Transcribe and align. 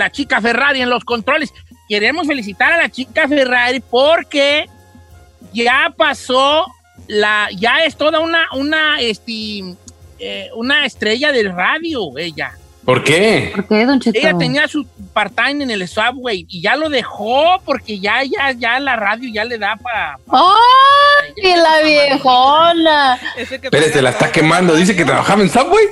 La 0.00 0.10
chica 0.10 0.40
Ferrari 0.40 0.80
en 0.80 0.90
los 0.90 1.04
controles. 1.04 1.52
Queremos 1.88 2.26
felicitar 2.26 2.72
a 2.72 2.78
la 2.78 2.88
chica 2.88 3.28
Ferrari 3.28 3.80
porque 3.80 4.68
ya 5.52 5.94
pasó 5.96 6.66
la, 7.06 7.48
ya 7.56 7.84
es 7.84 7.96
toda 7.96 8.20
una, 8.20 8.46
una, 8.52 9.00
este, 9.00 9.76
eh, 10.18 10.48
una 10.56 10.84
estrella 10.84 11.32
del 11.32 11.54
radio, 11.54 12.16
ella. 12.18 12.52
¿Por 12.84 13.04
qué? 13.04 13.52
¿Por 13.54 13.68
qué, 13.68 13.84
Don 13.84 14.00
Cheto? 14.00 14.18
Ella 14.18 14.36
tenía 14.38 14.66
su 14.66 14.86
part-time 15.12 15.64
en 15.64 15.70
el 15.70 15.86
subway 15.86 16.46
y 16.48 16.62
ya 16.62 16.76
lo 16.76 16.88
dejó 16.88 17.60
porque 17.64 18.00
ya, 18.00 18.22
ya, 18.24 18.52
ya 18.52 18.80
la 18.80 18.96
radio 18.96 19.30
ya 19.32 19.44
le 19.44 19.58
da 19.58 19.76
para. 19.76 20.18
¡Ay, 20.32 21.54
la 21.56 21.82
viejona! 21.84 23.20
Espérate, 23.36 24.00
la 24.00 24.10
está 24.10 24.32
quemando. 24.32 24.74
Dice 24.74 24.96
que 24.96 25.04
trabajaba 25.04 25.42
en 25.42 25.50
Subway. 25.50 25.84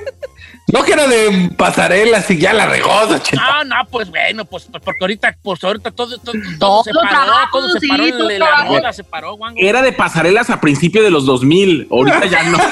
No 0.70 0.82
que 0.82 0.92
era 0.92 1.06
de 1.06 1.50
pasarelas 1.56 2.30
y 2.30 2.38
ya 2.38 2.52
la 2.52 2.66
regó, 2.66 2.90
Cheto. 3.20 3.40
Ah, 3.42 3.64
no, 3.64 3.76
pues 3.90 4.10
bueno, 4.10 4.44
pues, 4.44 4.68
pues 4.70 4.82
porque 4.84 4.98
ahorita, 5.00 5.34
pues 5.42 5.64
ahorita 5.64 5.90
todo, 5.92 6.18
todo, 6.18 6.34
todo 6.58 6.58
Todo 6.58 6.84
se 6.84 6.92
paró, 6.92 7.08
trabajo, 7.08 7.58
todo 7.60 7.70
se 7.70 7.80
sí, 7.80 7.88
paró, 7.88 8.08
todo 8.10 8.28
la, 8.28 8.80
la 8.80 8.92
se 8.92 9.02
paró, 9.02 9.34
guango. 9.34 9.56
Era 9.58 9.80
de 9.80 9.92
pasarelas 9.92 10.50
a 10.50 10.60
principios 10.60 11.04
de 11.04 11.10
los 11.10 11.24
2000. 11.24 11.88
Ahorita 11.90 12.26
ya 12.26 12.42
no. 12.44 12.58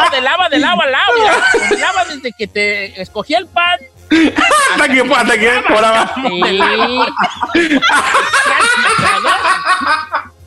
Sí, 0.00 0.16
de 0.16 0.20
lava, 0.22 0.48
de 0.48 0.58
lava, 0.58 0.84
a 0.84 0.86
lava. 0.86 1.42
De 1.70 1.78
lava 1.78 2.04
desde 2.04 2.32
que 2.32 2.46
te 2.46 3.00
escogí 3.00 3.34
el 3.34 3.46
pan. 3.46 3.78
hasta 4.72 4.88
que, 4.88 5.00
hasta 5.00 5.38
que 5.38 5.50
por 5.66 5.84
abajo. 5.84 6.20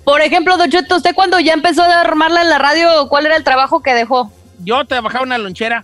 Por 0.04 0.22
ejemplo, 0.22 0.58
Don 0.58 0.70
Cheto, 0.70 0.98
¿usted 0.98 1.16
cuando 1.16 1.40
ya 1.40 1.54
empezó 1.54 1.84
a 1.84 2.02
armarla 2.02 2.42
en 2.42 2.50
la 2.50 2.60
radio, 2.60 3.08
cuál 3.10 3.26
era 3.26 3.36
el 3.36 3.44
trabajo 3.44 3.82
que 3.82 3.94
dejó? 3.94 4.32
Yo 4.60 4.86
trabajaba 4.86 5.24
en 5.24 5.30
una 5.30 5.38
lonchera 5.38 5.84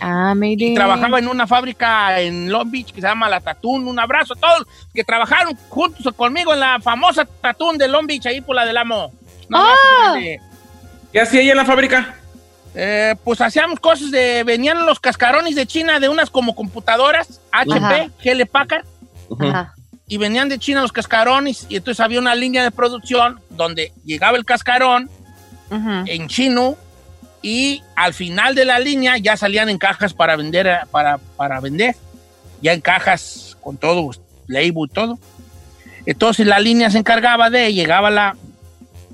Ah, 0.00 0.34
mire. 0.34 0.66
y 0.66 0.74
trabajaba 0.74 1.18
en 1.18 1.28
una 1.28 1.46
fábrica 1.46 2.20
en 2.20 2.50
Long 2.50 2.70
Beach 2.70 2.86
que 2.92 3.00
se 3.00 3.06
llama 3.06 3.28
La 3.28 3.40
Tatún. 3.40 3.86
Un 3.86 3.98
abrazo 3.98 4.34
a 4.34 4.36
todos 4.40 4.66
que 4.94 5.04
trabajaron 5.04 5.56
juntos 5.68 6.12
conmigo 6.14 6.52
en 6.54 6.60
la 6.60 6.78
famosa 6.80 7.24
Tatún 7.40 7.78
de 7.78 7.88
Long 7.88 8.06
Beach, 8.06 8.26
ahí 8.26 8.40
por 8.40 8.56
la 8.56 8.64
del 8.66 8.76
Amo. 8.76 9.12
No, 9.48 9.58
Ah. 9.64 9.74
grande. 10.12 10.40
¿Qué 11.12 11.20
hacía 11.20 11.40
ella 11.40 11.52
en 11.52 11.56
la 11.58 11.64
fábrica? 11.64 12.14
Eh, 12.74 13.14
pues 13.24 13.40
hacíamos 13.40 13.80
cosas 13.80 14.10
de. 14.10 14.44
Venían 14.44 14.84
los 14.84 15.00
cascarones 15.00 15.54
de 15.54 15.66
China 15.66 15.98
de 15.98 16.08
unas 16.10 16.28
como 16.28 16.54
computadoras, 16.54 17.40
HP, 17.52 17.76
Ajá. 17.78 18.06
GL 18.22 18.44
Packard, 18.46 18.84
Ajá. 19.40 19.74
y 20.06 20.18
venían 20.18 20.50
de 20.50 20.58
China 20.58 20.82
los 20.82 20.92
cascarones, 20.92 21.64
y 21.70 21.76
entonces 21.76 22.00
había 22.04 22.18
una 22.20 22.34
línea 22.34 22.62
de 22.62 22.70
producción 22.70 23.40
donde 23.48 23.92
llegaba 24.04 24.36
el 24.36 24.44
cascarón 24.44 25.08
Ujú. 25.70 26.04
en 26.06 26.28
chino, 26.28 26.76
y 27.46 27.84
al 27.94 28.12
final 28.12 28.56
de 28.56 28.64
la 28.64 28.80
línea 28.80 29.18
ya 29.18 29.36
salían 29.36 29.68
en 29.68 29.78
cajas 29.78 30.12
para 30.12 30.34
vender, 30.34 30.80
para, 30.90 31.18
para 31.36 31.60
vender, 31.60 31.94
ya 32.60 32.72
en 32.72 32.80
cajas 32.80 33.56
con 33.60 33.76
todo, 33.76 34.10
label 34.48 34.90
todo. 34.92 35.16
Entonces 36.06 36.44
la 36.44 36.58
línea 36.58 36.90
se 36.90 36.98
encargaba 36.98 37.48
de, 37.48 37.72
llegaba 37.72 38.10
la 38.10 38.36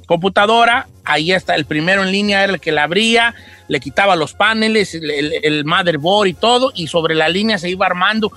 computadora, 0.07 0.89
ahí 1.05 1.31
está, 1.31 1.57
el 1.57 1.67
primero 1.67 2.03
en 2.03 2.11
línea 2.11 2.43
era 2.43 2.55
el 2.55 2.61
que 2.61 2.73
la 2.73 2.85
abría, 2.85 3.35
le 3.69 3.81
quitaba 3.81 4.17
los 4.17 4.33
paneles, 4.33 4.95
el, 4.95 5.11
el- 5.11 5.35
el 5.43 5.65
motherboard 5.67 6.29
y 6.29 6.33
todo, 6.35 6.73
y 6.75 6.87
sobre 6.87 7.15
la 7.15 7.29
línea 7.29 7.59
se 7.59 7.69
iba 7.69 7.85
armando 7.85 8.33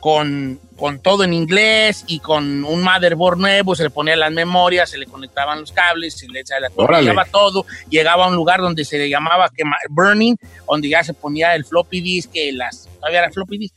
con, 0.00 0.60
con 0.76 1.00
todo 1.00 1.24
en 1.24 1.32
inglés 1.34 2.04
y 2.06 2.20
con 2.20 2.64
un 2.64 2.82
motherboard 2.82 3.38
nuevo, 3.38 3.74
se 3.74 3.82
le 3.84 3.90
ponían 3.90 4.20
las 4.20 4.30
memorias, 4.32 4.90
se 4.90 4.98
le 4.98 5.06
conectaban 5.06 5.60
los 5.60 5.72
cables, 5.72 6.14
se 6.16 6.28
le, 6.28 6.42
actualizaba 6.66 7.24
todo, 7.24 7.66
llegaba 7.90 8.24
a 8.24 8.28
un 8.28 8.36
lugar 8.36 8.60
donde 8.60 8.84
se 8.84 8.98
le 8.98 9.08
llamaba 9.08 9.48
quema- 9.50 9.76
burning, 9.90 10.36
donde 10.68 10.88
ya 10.88 11.02
se 11.02 11.14
ponía 11.14 11.54
el 11.54 11.64
floppy 11.64 12.00
disk, 12.00 12.30
que 12.32 12.52
las, 12.52 12.88
todavía 13.00 13.20
era 13.20 13.30
floppy 13.32 13.58
disk, 13.58 13.74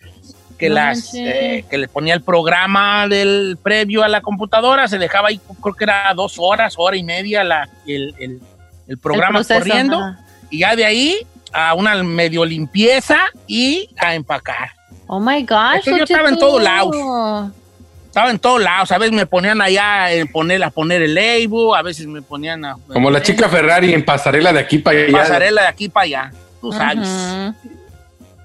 que 0.58 0.70
No 0.70 0.76
las, 0.76 1.12
eh, 1.16 1.66
que 1.70 1.78
le 1.80 1.88
ponía 1.88 2.14
el 2.14 2.22
programa 2.22 3.08
del 3.08 3.58
previo 3.64 4.04
a 4.04 4.08
la 4.08 4.22
computadora, 4.22 4.88
se 4.88 5.00
dejaba 5.00 5.30
ahí, 5.30 5.40
creo 5.62 5.74
que 5.74 5.84
era 5.86 6.14
dos 6.16 6.36
horas, 6.38 6.76
hora 6.78 6.96
y 6.98 7.04
media 7.04 7.44
la, 7.44 7.68
el, 7.88 8.14
el- 8.20 8.42
el 8.88 8.98
programa 8.98 9.40
El 9.40 9.46
proceso, 9.46 9.60
corriendo, 9.60 9.98
ajá. 10.00 10.20
y 10.50 10.60
ya 10.60 10.76
de 10.76 10.86
ahí 10.86 11.18
a 11.54 11.74
una 11.76 11.96
medio 12.04 12.44
limpieza 12.46 13.18
y 13.48 13.90
a 13.98 14.16
empacar. 14.16 14.72
Oh 15.14 15.20
my 15.20 15.44
gosh. 15.44 15.80
Es 15.80 15.84
que 15.84 15.98
yo 15.98 16.04
estaba 16.06 16.30
en 16.30 16.40
todos 16.40 16.64
lados. 16.64 17.52
Estaba 18.06 18.32
en 18.32 18.40
todos 18.40 18.62
lados, 18.62 18.92
a 18.94 18.98
veces 18.98 19.14
me 19.14 19.26
ponían 19.26 19.62
allá 19.62 20.06
a 20.06 20.10
poner, 20.32 20.64
a 20.64 20.70
poner 20.70 21.02
el 21.02 21.14
label, 21.14 21.76
a 21.76 21.82
veces 21.82 22.08
me 22.08 22.22
ponían 22.22 22.64
a... 22.64 22.78
Como 22.88 23.12
la 23.12 23.22
chica 23.22 23.50
Ferrari 23.50 23.94
en 23.94 24.06
pasarela 24.06 24.54
de 24.54 24.60
aquí 24.60 24.78
para 24.78 25.00
allá. 25.00 25.12
Pasarela 25.12 25.62
de 25.64 25.68
aquí 25.68 25.90
para 25.90 26.04
allá, 26.06 26.32
tú 26.62 26.72
sabes. 26.72 27.08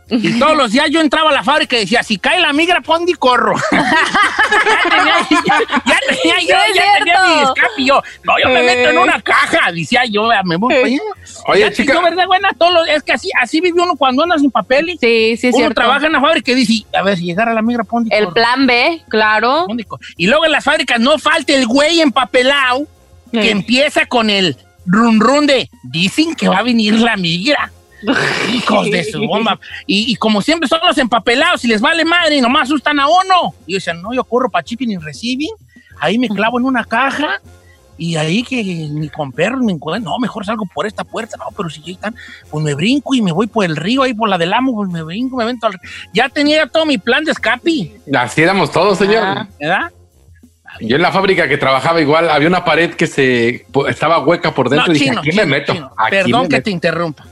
Y 0.08 0.38
todos 0.38 0.56
los 0.56 0.70
días 0.70 0.88
yo 0.88 1.00
entraba 1.00 1.30
a 1.30 1.32
la 1.32 1.42
fábrica 1.42 1.76
y 1.76 1.80
decía, 1.80 2.00
si 2.04 2.16
cae 2.16 2.38
la 2.38 2.52
migra, 2.52 2.80
pon 2.80 3.08
y 3.08 3.14
corro. 3.14 3.56
ya 3.72 4.88
tenía, 4.88 5.16
ya, 5.28 5.58
ya 5.84 5.98
tenía 6.08 6.40
yo, 6.42 6.56
ya 6.74 6.98
tenía 6.98 7.26
mi 7.26 7.42
escape 7.42 7.72
y 7.78 7.86
yo, 7.86 8.00
no, 8.22 8.34
yo 8.40 8.48
me 8.50 8.62
meto 8.62 8.90
en 8.90 8.98
una 8.98 9.20
caja, 9.20 9.72
decía 9.72 10.04
yo, 10.04 10.28
me 10.44 10.56
voy 10.56 10.72
para 10.72 10.86
allá. 10.86 11.00
Oye, 11.48 11.60
Ya, 11.60 11.72
chica. 11.72 11.94
yo, 11.94 12.02
¿verdad, 12.02 12.26
buena? 12.26 12.50
Todos 12.58 12.72
los- 12.72 12.88
es 12.88 13.02
que 13.02 13.12
así, 13.12 13.30
así 13.40 13.60
vive 13.60 13.80
uno 13.80 13.96
cuando 13.96 14.22
anda 14.22 14.38
sin 14.38 14.50
papeles. 14.50 14.96
Sí, 15.00 15.36
sí, 15.36 15.48
es 15.48 15.54
uno 15.54 15.64
cierto. 15.64 15.74
trabaja 15.80 16.06
en 16.06 16.12
la 16.12 16.20
fábrica 16.20 16.52
y 16.52 16.54
dice, 16.54 16.86
a 16.96 17.02
ver, 17.02 17.16
si 17.16 17.24
llegara 17.24 17.52
la 17.54 17.62
migra, 17.62 17.84
y 18.10 18.14
El 18.14 18.28
plan 18.28 18.66
B, 18.66 19.02
claro. 19.08 19.66
Y. 20.16 20.24
Y 20.24 20.26
luego 20.26 20.44
en 20.44 20.52
las 20.52 20.64
fábricas 20.64 20.98
no 21.00 21.18
falta 21.18 21.52
el 21.54 21.66
güey 21.66 22.00
empapelado 22.00 22.86
que 23.32 23.42
Sí. 23.42 23.48
empieza 23.48 24.06
con 24.06 24.30
el 24.30 24.56
run 24.86 25.18
run 25.20 25.46
de, 25.46 25.68
dicen 25.82 26.34
que 26.34 26.48
va 26.48 26.58
a 26.58 26.62
venir 26.62 26.94
la 26.94 27.16
migra. 27.16 27.72
Hijos 28.52 28.90
de 28.90 29.04
su 29.04 29.20
bomba. 29.26 29.58
Y, 29.86 30.12
y 30.12 30.16
como 30.16 30.42
siempre 30.42 30.68
son 30.68 30.80
los 30.86 30.96
empapelados 30.98 31.64
y 31.64 31.68
les 31.68 31.80
vale 31.80 32.04
madre 32.04 32.36
y 32.36 32.40
nomás 32.40 32.64
asustan 32.64 33.00
a 33.00 33.08
uno. 33.08 33.54
Y 33.66 33.72
yo 33.72 33.76
decía, 33.78 33.94
no, 33.94 34.12
yo 34.12 34.22
corro 34.24 34.50
para 34.50 34.62
shipping 34.64 34.90
y 34.92 34.96
receiving. 34.98 35.50
Ahí 35.98 36.18
me 36.18 36.28
clavo 36.28 36.58
en 36.58 36.66
una 36.66 36.84
caja 36.84 37.40
y 37.98 38.16
ahí 38.16 38.42
que 38.42 38.62
ni 38.62 39.08
con 39.08 39.32
perros 39.32 39.60
ni 39.62 39.78
con... 39.78 40.02
No, 40.02 40.18
mejor 40.18 40.44
salgo 40.44 40.66
por 40.74 40.86
esta 40.86 41.04
puerta. 41.04 41.36
No, 41.38 41.46
pero 41.56 41.70
si 41.70 41.80
ya 41.82 41.92
están, 41.92 42.14
pues 42.50 42.64
me 42.64 42.74
brinco 42.74 43.14
y 43.14 43.22
me 43.22 43.32
voy 43.32 43.46
por 43.46 43.64
el 43.64 43.76
río, 43.76 44.02
ahí 44.02 44.12
por 44.14 44.28
la 44.28 44.36
del 44.38 44.52
amo, 44.52 44.74
pues 44.74 44.90
me 44.90 45.02
brinco, 45.02 45.36
me 45.36 45.44
vento 45.44 45.66
al 45.66 45.72
río. 45.74 45.90
Ya 46.12 46.28
tenía 46.28 46.66
todo 46.66 46.84
mi 46.86 46.98
plan 46.98 47.24
de 47.24 47.32
escape, 47.32 47.92
Así 48.14 48.42
éramos 48.42 48.70
todos, 48.70 48.98
señor. 48.98 49.22
Ah. 49.24 49.48
¿verdad? 49.58 49.92
Yo 50.80 50.96
en 50.96 51.02
la 51.02 51.10
fábrica 51.10 51.48
que 51.48 51.56
trabajaba 51.56 52.00
igual, 52.02 52.28
había 52.28 52.48
una 52.48 52.64
pared 52.64 52.92
que 52.94 53.06
se 53.06 53.64
estaba 53.88 54.18
hueca 54.18 54.52
por 54.54 54.68
dentro 54.68 54.88
No, 54.88 54.92
y 54.92 54.98
dije, 54.98 55.06
chino, 55.10 55.20
aquí 55.20 55.30
chino, 55.30 55.42
me 55.44 55.50
meto. 55.50 55.72
aquí 55.72 56.10
Perdón 56.10 56.42
me 56.42 56.48
que 56.48 56.56
meto". 56.56 56.64
te 56.64 56.70
interrumpa. 56.70 57.24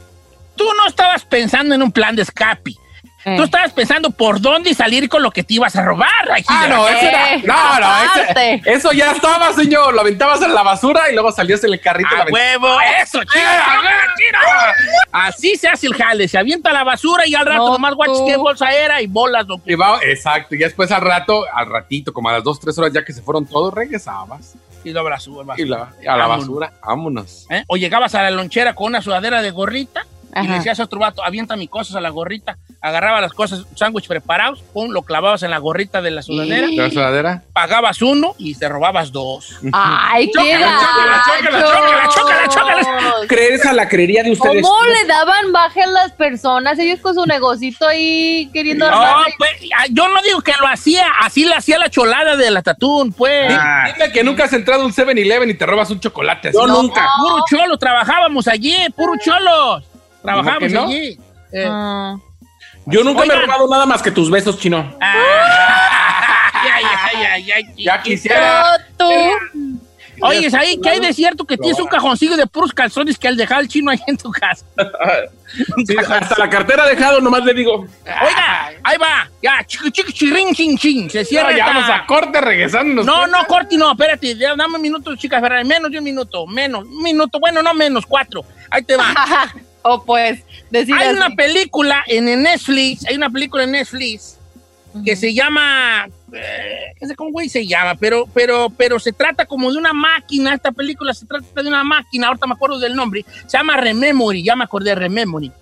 Tú 0.57 0.65
no 0.79 0.87
estabas 0.89 1.25
pensando 1.27 1.75
en 1.75 1.83
un 1.83 1.93
plan 1.93 2.17
de 2.17 2.23
escape. 2.23 2.75
Eh. 3.25 3.37
Tú 3.37 3.45
estabas 3.45 3.73
pensando 3.73 4.11
por 4.11 4.41
dónde 4.41 4.75
salir 4.75 5.09
con 5.09 5.23
lo 5.23 5.31
que 5.31 5.43
te 5.43 5.55
ibas 5.55 5.75
a 5.77 5.83
robar. 5.83 6.31
aquí 6.33 6.45
Ah, 6.49 6.67
no, 6.69 6.87
eso 6.89 7.07
era. 7.07 7.35
Eh, 7.35 7.43
No, 7.45 7.81
no, 7.81 7.87
ese- 8.31 8.63
eso 8.67 8.93
ya 8.93 9.13
estaba, 9.13 9.53
señor. 9.53 9.95
Lo 9.95 10.01
aventabas 10.03 10.43
en 10.43 10.55
la 10.55 10.63
basura 10.63 11.11
y 11.11 11.15
luego 11.15 11.33
salías 11.33 11.63
en 11.65 11.73
el 11.73 11.81
carrito. 11.81 12.09
¡A 12.11 12.17
la 12.19 12.23
aventabas. 12.23 12.61
huevo! 12.61 12.81
¡Eso, 13.03 13.21
chino! 13.25 13.45
Eh, 13.45 13.59
chino, 13.65 13.91
chino! 14.17 15.05
Así 15.13 15.57
se 15.57 15.69
hace 15.69 15.87
el 15.87 15.95
jale, 15.95 16.29
se 16.29 16.39
avienta 16.39 16.73
la 16.73 16.85
basura 16.85 17.27
y 17.27 17.35
al 17.35 17.47
rato 17.47 17.59
No, 17.67 17.73
nomás 17.73 17.95
guachas 17.95 18.19
qué 18.27 18.37
bolsa 18.37 18.73
era 18.73 19.01
y 19.01 19.07
bolas. 19.07 19.47
Don 19.47 19.63
Y 19.65 19.75
va- 19.75 19.99
exacto, 20.03 20.55
y 20.55 20.59
después 20.59 20.91
al 20.91 21.01
rato, 21.03 21.45
al 21.53 21.67
ratito, 21.71 22.13
como 22.13 22.29
a 22.29 22.33
las 22.35 22.45
dos, 22.45 22.61
tres 22.61 22.77
horas 22.79 22.93
ya 22.93 23.05
que 23.05 23.13
se 23.13 23.23
fueron 23.23 23.47
todos, 23.47 23.73
regresabas. 23.73 24.55
Y 24.85 24.93
la 24.93 25.01
basura. 25.03 25.55
Y 25.57 25.65
la- 25.65 25.89
a 26.07 26.17
la 26.17 26.27
Vámonos. 26.27 26.47
basura, 26.47 26.73
vámonos. 26.85 27.47
¿Eh? 27.49 27.65
O 27.69 27.77
llegabas 27.77 28.15
a 28.15 28.23
la 28.23 28.31
lonchera 28.31 28.75
con 28.75 28.89
una 28.89 29.01
sudadera 29.01 29.41
de 29.41 29.51
gorrita 29.51 30.05
y 30.43 30.47
le 30.47 30.55
decías 30.55 30.81
a 30.81 30.85
otro 30.85 30.99
vato, 31.01 31.25
avienta 31.25 31.57
mis 31.57 31.69
cosas 31.71 31.97
a 31.97 32.01
la 32.01 32.11
gorrita, 32.11 32.57
agarraba 32.81 33.21
las 33.21 33.33
cosas, 33.33 33.65
sándwich 33.75 34.09
preparados, 34.09 34.63
pum, 34.73 34.91
lo 34.91 35.03
clavabas 35.03 35.43
en 35.43 35.51
la 35.51 35.59
gorrita 35.59 36.03
de 36.03 36.11
la 36.11 36.23
sudadera, 36.23 36.67
¿La 36.71 36.91
sudadera? 36.91 37.43
pagabas 37.53 38.03
uno 38.03 38.35
y 38.39 38.55
te 38.55 38.69
robabas 38.69 39.13
dos. 39.13 39.59
Ay, 39.73 40.27
qué 40.27 40.33
Chócala, 40.59 40.79
chócala, 40.81 41.23
chócala, 41.25 41.65
chócala, 41.65 42.09
chócala, 42.09 42.49
chócala. 42.49 42.77
gachos. 43.01 43.27
¿Crees 43.29 43.65
a 43.67 43.73
la 43.73 43.89
creería 43.89 44.23
de 44.23 44.33
ustedes? 44.33 44.63
¿Cómo 44.63 44.85
le 44.85 45.07
daban 45.07 45.53
baje 45.53 45.83
a 45.83 45.87
las 45.87 46.13
personas? 46.13 46.79
Ellos 46.79 47.01
con 47.01 47.15
su 47.15 47.25
negocito 47.27 47.87
ahí 47.87 48.51
queriendo 48.53 48.91
No, 48.91 49.25
pues, 49.39 49.51
ah, 49.77 49.85
yo 49.91 50.09
no 50.09 50.21
digo 50.23 50.41
que 50.43 50.53
lo 50.61 50.67
hacía, 50.67 51.07
así 51.21 51.45
le 51.45 51.55
hacía 51.55 51.79
la 51.79 51.89
cholada 51.91 52.37
de 52.37 52.51
la 52.51 52.63
tatún, 52.63 53.13
pues. 53.13 53.53
Ah. 53.57 53.85
Dime 53.93 54.13
que 54.13 54.25
nunca 54.25 54.45
has 54.45 54.53
entrado 54.53 54.83
a 54.83 54.87
un 54.87 54.93
7-Eleven 54.93 55.51
y 55.51 55.55
te 55.55 55.67
robas 55.67 55.91
un 55.91 56.01
chocolate 56.01 56.49
así. 56.49 56.59
Yo 56.59 56.67
No. 56.67 56.83
nunca. 56.83 57.09
Puro 57.19 57.45
cholo, 57.49 57.79
trabajábamos 57.79 58.49
allí, 58.49 58.77
puro 58.97 59.13
cholos. 59.23 59.85
Trabajábamos 60.25 60.69
que 60.69 60.75
no? 60.75 60.85
allí. 60.87 61.19
Eh, 61.53 61.67
Ah. 61.69 62.17
Yo 62.87 63.03
nunca 63.05 63.25
me 63.25 63.33
he 63.33 63.41
robado 63.41 63.69
nada 63.69 63.87
más 63.87 64.03
que 64.03 64.11
tus 64.11 64.31
besos, 64.31 64.59
chino. 64.59 64.95
ah, 65.01 66.51
ay, 66.75 66.85
ay, 67.15 67.25
ay, 67.25 67.53
ay, 67.53 67.65
Ya 67.85 68.03
quisiera. 68.03 68.77
Tú. 68.99 69.07
Oye, 70.23 70.47
es 70.47 70.55
ahí 70.55 70.81
que 70.81 70.89
hay 70.91 71.01
de 71.01 71.13
cierto 71.13 71.45
que 71.45 71.57
tienes 71.57 71.79
un 71.81 71.89
cajoncillo 71.89 72.37
de 72.37 72.47
puros 72.47 72.73
calzones 72.73 73.19
que 73.19 73.27
al 73.27 73.37
dejar 73.37 73.61
el 73.63 73.69
chino 73.69 73.91
ahí 73.91 73.99
en 74.07 74.17
tu 74.17 74.31
casa. 74.31 74.65
Sí, 75.87 75.95
hasta 75.97 76.37
la 76.37 76.51
cartera 76.51 76.85
dejado, 76.85 77.21
nomás 77.21 77.45
le 77.45 77.55
digo. 77.55 77.87
Oiga, 78.05 78.73
ahí 78.83 78.97
va. 78.99 79.31
Ya, 79.41 79.63
chico, 79.65 79.89
chico, 79.89 80.11
chirrin, 80.11 80.53
chin, 80.53 80.77
chin. 80.77 81.09
Se 81.09 81.25
cierra. 81.25 81.53
No, 81.53 81.57
ya 81.57 81.67
vamos 81.67 81.89
a 81.89 82.05
corte 82.07 82.41
regresando. 82.41 83.05
No, 83.05 83.29
no, 83.29 83.45
Corti, 83.47 83.77
no, 83.77 83.93
espérate, 83.93 84.37
ya, 84.37 84.57
dame 84.57 84.75
un 84.77 84.83
minuto, 84.83 85.15
chicas, 85.15 85.41
Ferrari, 85.41 85.65
menos 85.65 85.93
de 85.93 85.99
un 85.99 86.05
minuto, 86.05 86.45
menos, 86.49 86.83
un 86.85 87.03
minuto, 87.05 87.39
bueno, 87.39 87.63
no 87.63 87.73
menos, 87.73 88.05
cuatro, 88.05 88.45
ahí 88.69 88.83
te 88.83 88.97
va. 88.97 89.15
o 89.85 90.03
pues, 90.03 90.43
decir 90.71 90.95
Hay 90.95 91.09
así. 91.09 91.17
una 91.17 91.37
película 91.37 92.03
en 92.07 92.43
Netflix, 92.43 93.07
hay 93.07 93.17
una 93.17 93.29
película 93.31 93.65
en 93.65 93.73
Netflix 93.73 94.39
que 95.05 95.17
se 95.17 95.35
llama, 95.35 96.09
eh, 96.33 96.95
no 97.01 97.09
sé 97.09 97.17
cómo 97.17 97.33
güey 97.33 97.49
se 97.49 97.67
llama, 97.67 97.97
pero, 97.97 98.27
pero, 98.33 98.71
pero 98.71 98.99
se 99.01 99.13
trata 99.13 99.45
como 99.45 99.71
de 99.73 99.79
una 99.79 99.93
máquina, 99.93 100.55
esta 100.55 100.71
película 100.73 101.13
se 101.13 101.27
trata 101.27 101.63
de 101.63 101.69
una 101.69 101.83
máquina, 101.83 102.29
ahorita 102.29 102.47
me 102.47 102.55
acuerdo 102.55 102.79
del 102.79 102.95
nombre, 102.95 103.25
se 103.47 103.59
llama 103.59 103.77
Rememory, 103.77 104.43
ya 104.45 104.57
me 104.57 104.65
acordé 104.65 104.91
de 104.91 104.97
Rememory. 104.97 105.53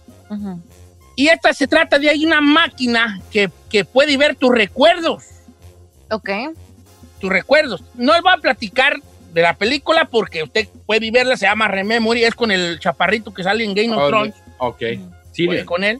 Y 1.16 1.28
esta 1.28 1.52
se 1.52 1.66
trata 1.66 1.98
de 1.98 2.10
hay 2.10 2.24
una 2.24 2.40
máquina 2.40 3.20
que, 3.30 3.50
que 3.70 3.84
puede 3.84 4.16
ver 4.16 4.34
tus 4.36 4.50
recuerdos. 4.50 5.24
Ok. 6.10 6.30
tus 7.18 7.30
recuerdos. 7.30 7.82
No 7.94 8.12
les 8.12 8.22
voy 8.22 8.32
a 8.34 8.40
platicar 8.40 9.00
de 9.32 9.42
la 9.42 9.54
película 9.54 10.04
porque 10.04 10.42
usted 10.42 10.68
puede 10.86 11.10
verla, 11.10 11.36
se 11.36 11.46
llama 11.46 11.66
Rememory, 11.68 12.24
es 12.24 12.34
con 12.34 12.50
el 12.50 12.78
chaparrito 12.78 13.32
que 13.32 13.42
sale 13.42 13.64
en 13.64 13.74
Game 13.74 13.94
of 13.94 14.02
Oh, 14.02 14.08
Thrones, 14.08 14.34
Ok. 14.58 14.82
Sí, 15.32 15.48
con 15.64 15.82
él. 15.84 15.98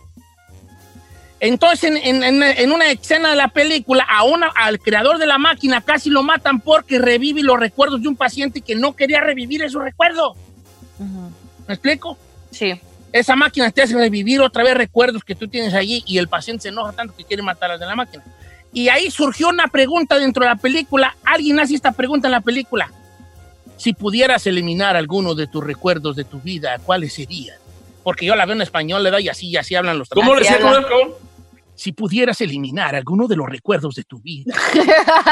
Entonces, 1.41 1.91
en, 2.05 2.23
en- 2.23 2.43
en- 2.43 2.73
una 2.73 2.89
escena 2.91 3.31
de 3.31 3.37
la 3.37 3.49
película, 3.49 4.07
a 4.09 4.23
una, 4.23 4.47
al 4.55 4.79
creador 4.79 5.19
de 5.19 5.27
la 5.27 5.39
máquina 5.39 5.81
casi 5.81 6.09
lo 6.09 6.23
matan 6.23 6.61
porque 6.61 6.99
revive 7.01 7.43
los 7.43 7.59
recuerdos 7.59 8.01
de 8.03 8.09
un 8.09 8.15
paciente 8.17 8.61
que 8.61 8.77
no 8.77 8.95
quería 8.95 9.21
revivir 9.21 9.63
esos 9.63 9.83
recuerdos. 9.83 10.37
¿Me 11.67 11.75
explico? 11.75 12.17
Sí. 12.53 12.81
Esa 13.13 13.35
máquina 13.35 13.71
te 13.73 13.83
hace 13.83 13.95
revivir 13.97 14.41
otra 14.41 14.63
vez 14.63 14.75
recuerdos 14.75 15.25
que 15.25 15.35
tú 15.35 15.49
tienes 15.49 15.75
allí 15.75 16.05
y 16.07 16.19
el 16.19 16.29
paciente 16.29 16.63
se 16.63 16.69
enoja 16.69 16.93
tanto 16.93 17.17
que 17.17 17.25
quiere 17.25 17.43
matar 17.43 17.73
al 17.73 17.81
de 17.81 17.87
la 17.87 17.97
máquina. 17.97 18.23
Y 18.73 18.89
ahí 18.89 19.11
surgió 19.11 19.49
una 19.49 19.67
pregunta 19.67 20.19
dentro 20.19 20.45
de 20.45 20.51
la 20.51 20.57
película. 20.57 21.17
Alguien 21.25 21.59
hace 21.59 21.75
esta 21.75 21.91
pregunta 21.93 22.29
en 22.29 22.33
la 22.33 22.41
película. 22.41 22.91
Si 23.83 23.95
pudieras 23.95 24.47
eliminar 24.47 24.95
alguno 24.95 25.35
de 25.35 25.49
tus 25.49 25.65
recuerdos 25.65 26.15
de 26.15 26.23
tu 26.23 26.41
vida, 26.41 26.79
¿cuáles 26.79 27.15
serían? 27.15 27.57
Porque 28.05 28.25
yo 28.25 28.37
la 28.37 28.47
veo 28.47 28.55
en 28.55 28.63
español, 28.63 29.03
le 29.03 29.11
doy 29.11 29.29
así 29.29 29.49
y 29.49 29.57
así 29.57 29.75
hablan 29.75 29.99
los 29.99 30.09
¿Cómo 30.09 30.37
le 30.37 30.43
Así 30.43 30.53
decía? 30.53 30.69
habla. 30.69 30.89
¿Cómo, 30.89 31.03
cómo? 31.03 31.15
Si 31.75 31.91
pudieras 31.91 32.41
eliminar 32.41 32.95
alguno 32.95 33.27
de 33.27 33.35
los 33.35 33.49
recuerdos 33.49 33.97
de 33.97 34.05
tu 34.05 34.21
vida. 34.21 34.55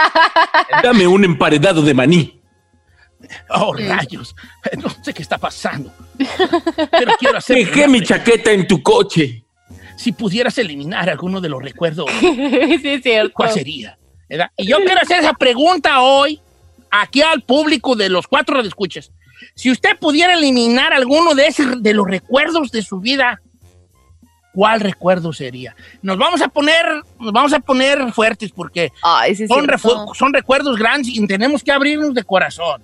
Dame 0.82 1.06
un 1.06 1.24
emparedado 1.24 1.80
de 1.80 1.94
maní. 1.94 2.40
Oh, 3.50 3.72
rayos. 3.72 4.34
No 4.82 4.90
sé 5.00 5.14
qué 5.14 5.22
está 5.22 5.38
pasando. 5.38 5.92
Pero 6.18 7.12
quiero 7.20 7.38
hacer. 7.38 7.54
Dejé 7.56 7.86
mi 7.86 8.02
chaqueta 8.02 8.50
en 8.50 8.66
tu 8.66 8.82
coche. 8.82 9.44
Si 9.94 10.10
pudieras 10.10 10.58
eliminar 10.58 11.08
alguno 11.08 11.40
de 11.40 11.50
los 11.50 11.62
recuerdos 11.62 12.10
sí, 12.20 12.80
es 12.82 13.02
cierto. 13.04 13.32
¿cuál 13.32 13.52
sería? 13.52 13.96
¿Verdad? 14.28 14.50
Y 14.56 14.66
yo 14.66 14.78
quiero 14.78 15.00
hacer 15.02 15.20
esa 15.20 15.34
pregunta 15.34 16.00
hoy 16.00 16.40
aquí 16.90 17.22
al 17.22 17.42
público 17.42 17.96
de 17.96 18.08
los 18.08 18.26
cuatro 18.26 18.60
escuchas. 18.60 19.12
Si 19.54 19.70
usted 19.70 19.98
pudiera 19.98 20.34
eliminar 20.34 20.92
alguno 20.92 21.34
de, 21.34 21.46
ese, 21.46 21.64
de 21.76 21.94
los 21.94 22.06
recuerdos 22.06 22.70
de 22.70 22.82
su 22.82 23.00
vida, 23.00 23.40
¿cuál 24.52 24.80
recuerdo 24.80 25.32
sería? 25.32 25.74
Nos 26.02 26.18
vamos 26.18 26.42
a 26.42 26.48
poner, 26.48 26.84
nos 27.18 27.32
vamos 27.32 27.52
a 27.52 27.60
poner 27.60 28.12
fuertes 28.12 28.50
porque 28.52 28.92
Ay, 29.02 29.34
sí, 29.34 29.44
es 29.44 29.48
son, 29.48 29.66
son 30.14 30.32
recuerdos 30.32 30.78
grandes 30.78 31.08
y 31.08 31.26
tenemos 31.26 31.62
que 31.62 31.72
abrirnos 31.72 32.14
de 32.14 32.24
corazón. 32.24 32.82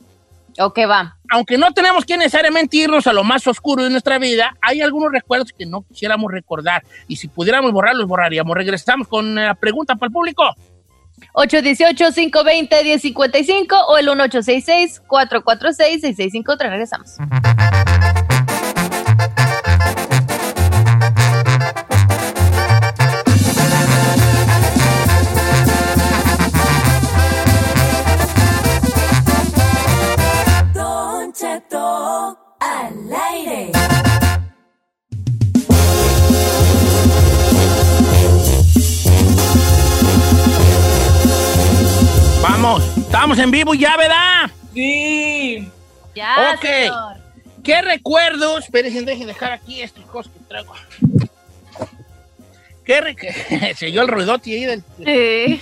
Ok, 0.59 0.79
va. 0.89 1.19
Aunque 1.31 1.59
no 1.59 1.71
tenemos 1.73 2.05
que 2.05 2.17
necesariamente 2.17 2.79
irnos 2.79 3.07
a 3.07 3.13
lo 3.13 3.25
más 3.25 3.47
oscuro 3.47 3.85
de 3.85 3.91
nuestra 3.91 4.19
vida, 4.19 4.57
hay 4.63 4.81
algunos 4.81 5.13
recuerdos 5.13 5.53
que 5.53 5.67
no 5.67 5.83
quisiéramos 5.83 6.33
recordar. 6.33 6.83
Y 7.09 7.17
si 7.17 7.29
pudiéramos 7.29 7.73
borrarlos, 7.73 8.07
borraríamos. 8.07 8.57
Regresamos 8.57 9.07
con 9.09 9.35
la 9.35 9.55
pregunta 9.55 9.97
para 9.97 10.09
el 10.09 10.13
público. 10.13 10.55
818-520-1055 11.35 13.85
o 13.89 13.99
el 13.99 14.09
1866-446-6653. 14.09 16.71
Regresamos. 16.71 17.17
estamos 43.17 43.39
en 43.39 43.51
vivo 43.51 43.73
ya, 43.75 43.97
¿verdad? 43.97 44.51
Sí. 44.75 45.67
Ya, 46.15 46.53
Ok. 46.55 46.61
señor. 46.63 47.17
¿Qué 47.65 47.81
recuerdos? 47.83 48.65
Espérense, 48.65 49.01
dejen 49.03 49.27
dejar 49.27 49.53
aquí 49.53 49.81
estas 49.81 50.05
cosas 50.05 50.31
que 50.33 50.41
traigo. 50.47 50.75
¿Qué 52.85 53.01
re- 53.01 53.17
que- 53.17 53.75
Se 53.79 53.87
oyó 53.87 54.03
el 54.03 54.09
ruidote 54.09 54.53
ahí 54.53 54.65
del. 54.67 54.83
Sí. 54.99 55.61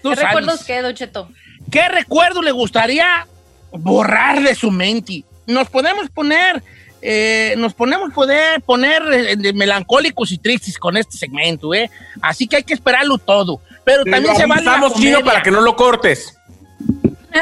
tú 0.00 0.10
¿Qué 0.10 0.14
sabes. 0.16 0.18
recuerdos 0.28 0.64
qué, 0.64 0.80
Don 0.80 0.94
Cheto? 0.94 1.28
¿Qué 1.72 1.88
recuerdo 1.88 2.40
le 2.40 2.52
gustaría 2.52 3.26
borrar 3.72 4.42
de 4.42 4.54
su 4.54 4.70
mente? 4.70 5.24
Nos 5.46 5.68
podemos 5.68 6.08
poner, 6.08 6.62
eh, 7.02 7.54
nos 7.58 7.74
ponemos 7.74 8.12
poder 8.14 8.60
poner 8.62 9.02
eh, 9.12 9.52
melancólicos 9.54 10.30
y 10.30 10.38
tristes 10.38 10.78
con 10.78 10.96
este 10.96 11.18
segmento, 11.18 11.74
¿eh? 11.74 11.90
Así 12.22 12.46
que 12.46 12.56
hay 12.56 12.62
que 12.62 12.74
esperarlo 12.74 13.18
todo. 13.18 13.60
Pero 13.90 14.04
también 14.04 14.36
se 14.36 14.46
vale 14.46 14.62
la 14.62 14.74
Estamos 14.74 14.94
chino 14.94 15.20
para 15.24 15.42
que 15.42 15.50
no 15.50 15.60
lo 15.60 15.76
cortes. 15.76 16.36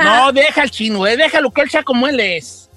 No, 0.02 0.33
deja 0.33 0.62
al 0.62 0.71
chino, 0.71 1.07
¿eh? 1.07 1.17
Déjalo 1.17 1.50
que 1.50 1.62
él 1.62 1.71
sea 1.71 1.83
como 1.83 2.07
él 2.09 2.21
es. 2.21 2.69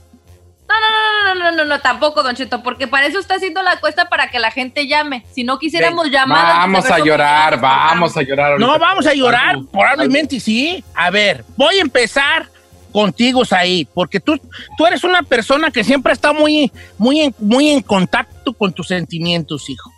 No, 0.68 0.76
no, 0.80 0.88
no, 0.90 1.34
no, 1.36 1.52
no, 1.52 1.58
no, 1.58 1.66
no, 1.66 1.82
tampoco, 1.82 2.24
Don 2.24 2.34
Cheto, 2.34 2.64
porque 2.64 2.88
para 2.88 3.06
eso 3.06 3.20
está 3.20 3.36
haciendo 3.36 3.62
la 3.62 3.78
cuesta 3.82 4.08
para 4.08 4.32
que 4.32 4.40
la 4.40 4.52
gente 4.52 4.88
llame. 4.88 5.26
Si 5.34 5.44
no 5.44 5.60
quisiéramos 5.60 6.10
llamar. 6.10 6.46
Vamos 6.62 6.90
a 6.90 7.00
llorar, 7.00 7.60
vamos 7.60 8.16
a 8.16 8.22
llorar. 8.22 8.58
No, 8.58 8.80
vamos 8.80 9.06
a 9.06 9.14
llorar, 9.14 9.50
Algo. 9.50 9.70
probablemente 9.70 10.40
sí. 10.40 10.82
A 10.96 11.10
ver, 11.10 11.44
voy 11.58 11.78
a 11.78 11.82
empezar 11.82 12.48
contigo, 12.94 13.44
Said, 13.44 13.88
porque 13.94 14.20
tú, 14.22 14.40
tú 14.78 14.86
eres 14.86 15.04
una 15.04 15.24
persona 15.24 15.72
que 15.72 15.84
siempre 15.84 16.14
está 16.14 16.32
muy, 16.32 16.72
muy, 16.98 17.20
en, 17.22 17.36
muy 17.40 17.70
en 17.70 17.82
contacto 17.82 18.54
con 18.54 18.72
tus 18.72 18.88
sentimientos, 18.88 19.70
hijo. 19.70 19.92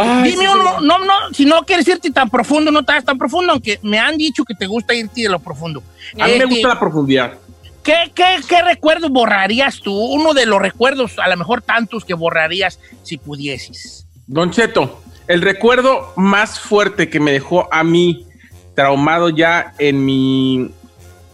Ay, 0.00 0.30
Dime 0.30 0.44
sí, 0.44 0.50
uno, 0.54 0.80
no, 0.80 0.98
no, 1.04 1.12
si 1.32 1.44
no 1.44 1.62
quieres 1.64 1.88
irte 1.88 2.10
tan 2.12 2.30
profundo, 2.30 2.70
no 2.70 2.80
estás 2.80 3.04
tan 3.04 3.18
profundo, 3.18 3.52
aunque 3.52 3.80
me 3.82 3.98
han 3.98 4.16
dicho 4.16 4.44
que 4.44 4.54
te 4.54 4.66
gusta 4.66 4.94
irte 4.94 5.22
de 5.22 5.28
lo 5.28 5.40
profundo. 5.40 5.82
A 6.20 6.26
mí 6.26 6.32
me 6.32 6.36
Este, 6.38 6.46
gusta 6.46 6.68
la 6.68 6.78
profundidad. 6.78 7.32
¿qué, 7.82 8.12
qué, 8.14 8.36
qué 8.48 8.62
recuerdos 8.62 9.10
borrarías 9.10 9.80
tú? 9.80 9.92
Uno 9.92 10.34
de 10.34 10.46
los 10.46 10.60
recuerdos, 10.62 11.18
a 11.18 11.26
lo 11.28 11.36
mejor 11.36 11.62
tantos 11.62 12.04
que 12.04 12.14
borrarías 12.14 12.78
si 13.02 13.16
pudieses. 13.16 14.06
Don 14.28 14.50
Cheto, 14.52 15.02
el 15.26 15.42
recuerdo 15.42 16.12
más 16.16 16.60
fuerte 16.60 17.08
que 17.10 17.18
me 17.18 17.32
dejó 17.32 17.66
a 17.72 17.82
mí 17.82 18.24
traumado 18.76 19.30
ya 19.30 19.74
en 19.78 20.04
mi. 20.04 20.70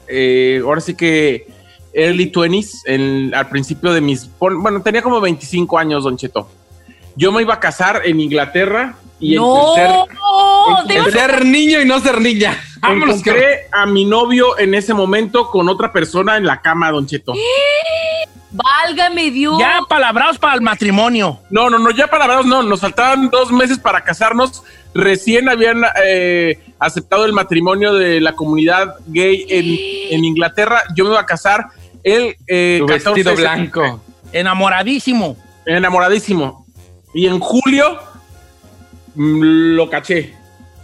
eh, 0.09 0.63
ahora 0.65 0.81
sí 0.81 0.95
que 0.95 1.47
early 1.93 2.31
20s, 2.33 2.83
en- 2.87 3.35
al 3.35 3.49
principio 3.49 3.93
de 3.93 4.01
mis... 4.01 4.29
Bueno, 4.39 4.81
tenía 4.83 5.03
como 5.03 5.21
25 5.21 5.79
años, 5.79 6.05
Don 6.05 6.17
Cheto. 6.17 6.49
Yo 7.17 7.33
me 7.33 7.43
iba 7.43 7.55
a 7.55 7.61
casar 7.61 8.03
en 8.05 8.21
Inglaterra 8.21 8.95
y 9.21 9.37
No, 9.37 9.75
encontré, 10.69 11.11
ser 11.13 11.45
niño 11.45 11.81
y 11.81 11.85
no 11.87 12.01
ser 12.01 12.21
niña. 12.21 12.59
Vámonos, 12.81 13.23
que- 13.23 13.31
encontré 13.31 13.61
a 13.73 13.87
mi 13.87 14.05
novio 14.05 14.59
en 14.59 14.75
ese 14.75 14.93
momento 14.95 15.51
con 15.51 15.69
otra 15.69 15.93
persona 15.93 16.37
en 16.37 16.45
la 16.45 16.61
cama, 16.61 16.91
Don 16.91 17.07
Cheto. 17.07 17.33
válgame 18.51 19.31
Dios. 19.31 19.59
Ya 19.59 19.81
palabrados 19.89 20.39
para 20.39 20.55
el 20.55 20.61
matrimonio. 20.61 21.41
No, 21.51 21.71
no, 21.71 21.79
no, 21.79 21.91
ya 21.91 22.07
palabras 22.09 22.45
no, 22.47 22.63
nos 22.63 22.81
faltaban 22.81 23.31
dos 23.31 23.51
meses 23.53 23.79
para 23.79 24.03
casarnos. 24.03 24.63
Recién 24.95 25.49
habían 25.49 25.83
eh, 26.05 26.59
aceptado 26.79 27.25
el 27.25 27.33
matrimonio 27.33 27.95
de 27.95 28.21
la 28.21 28.35
comunidad 28.35 28.97
gay 29.07 29.45
en, 29.49 30.15
en 30.17 30.25
Inglaterra. 30.25 30.83
Yo 30.95 31.05
me 31.05 31.11
iba 31.11 31.21
a 31.21 31.27
casar 31.27 31.67
el 32.05 32.37
eh, 32.47 32.77
Tu 32.81 32.87
14 32.87 33.23
vestido 33.23 33.35
blanco. 33.37 34.01
Enamoradísimo. 34.33 35.37
Enamoradísimo. 35.67 36.64
Y 37.15 37.27
en 37.27 37.39
julio 37.41 37.99
mm, 39.15 39.75
lo 39.77 39.89
caché. 39.89 40.35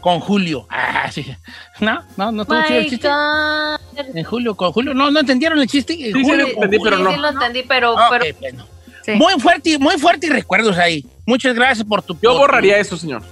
Con 0.00 0.18
Julio. 0.20 0.66
Ah, 0.70 1.10
sí. 1.12 1.26
No, 1.80 2.02
no, 2.16 2.30
no 2.32 2.42
estuvo 2.42 2.62
chido 2.66 2.78
el 2.78 2.88
chiste. 2.90 3.08
God. 3.08 4.16
En 4.16 4.24
Julio, 4.24 4.54
con 4.54 4.72
Julio. 4.72 4.92
No, 4.94 5.10
no 5.10 5.20
entendieron 5.20 5.58
el 5.60 5.66
chiste. 5.66 5.92
En 5.94 6.12
Sí, 6.12 6.12
sí, 6.12 6.22
Julio 6.24 6.36
lo 6.48 6.54
con 6.54 6.64
entendí, 6.64 6.76
Julio. 6.78 6.90
pero 6.92 7.04
no. 7.04 7.10
Sí, 7.12 7.16
lo 7.20 7.28
entendí, 7.28 7.62
pero, 7.64 7.98
Ah, 7.98 8.08
pero 8.10 8.24
ok, 8.24 8.40
bueno. 8.40 8.66
sí. 9.04 9.12
Muy 9.12 9.32
fuerte, 9.40 9.78
muy 9.78 9.98
fuerte 9.98 10.26
y 10.26 10.30
recuerdos 10.30 10.76
ahí. 10.78 11.06
Muchas 11.26 11.54
gracias 11.54 11.86
por 11.86 12.02
tu. 12.02 12.14
Yo 12.14 12.20
por 12.20 12.32
tu- 12.32 12.38
borraría 12.38 12.78
eso, 12.78 12.96
señor. 12.96 13.22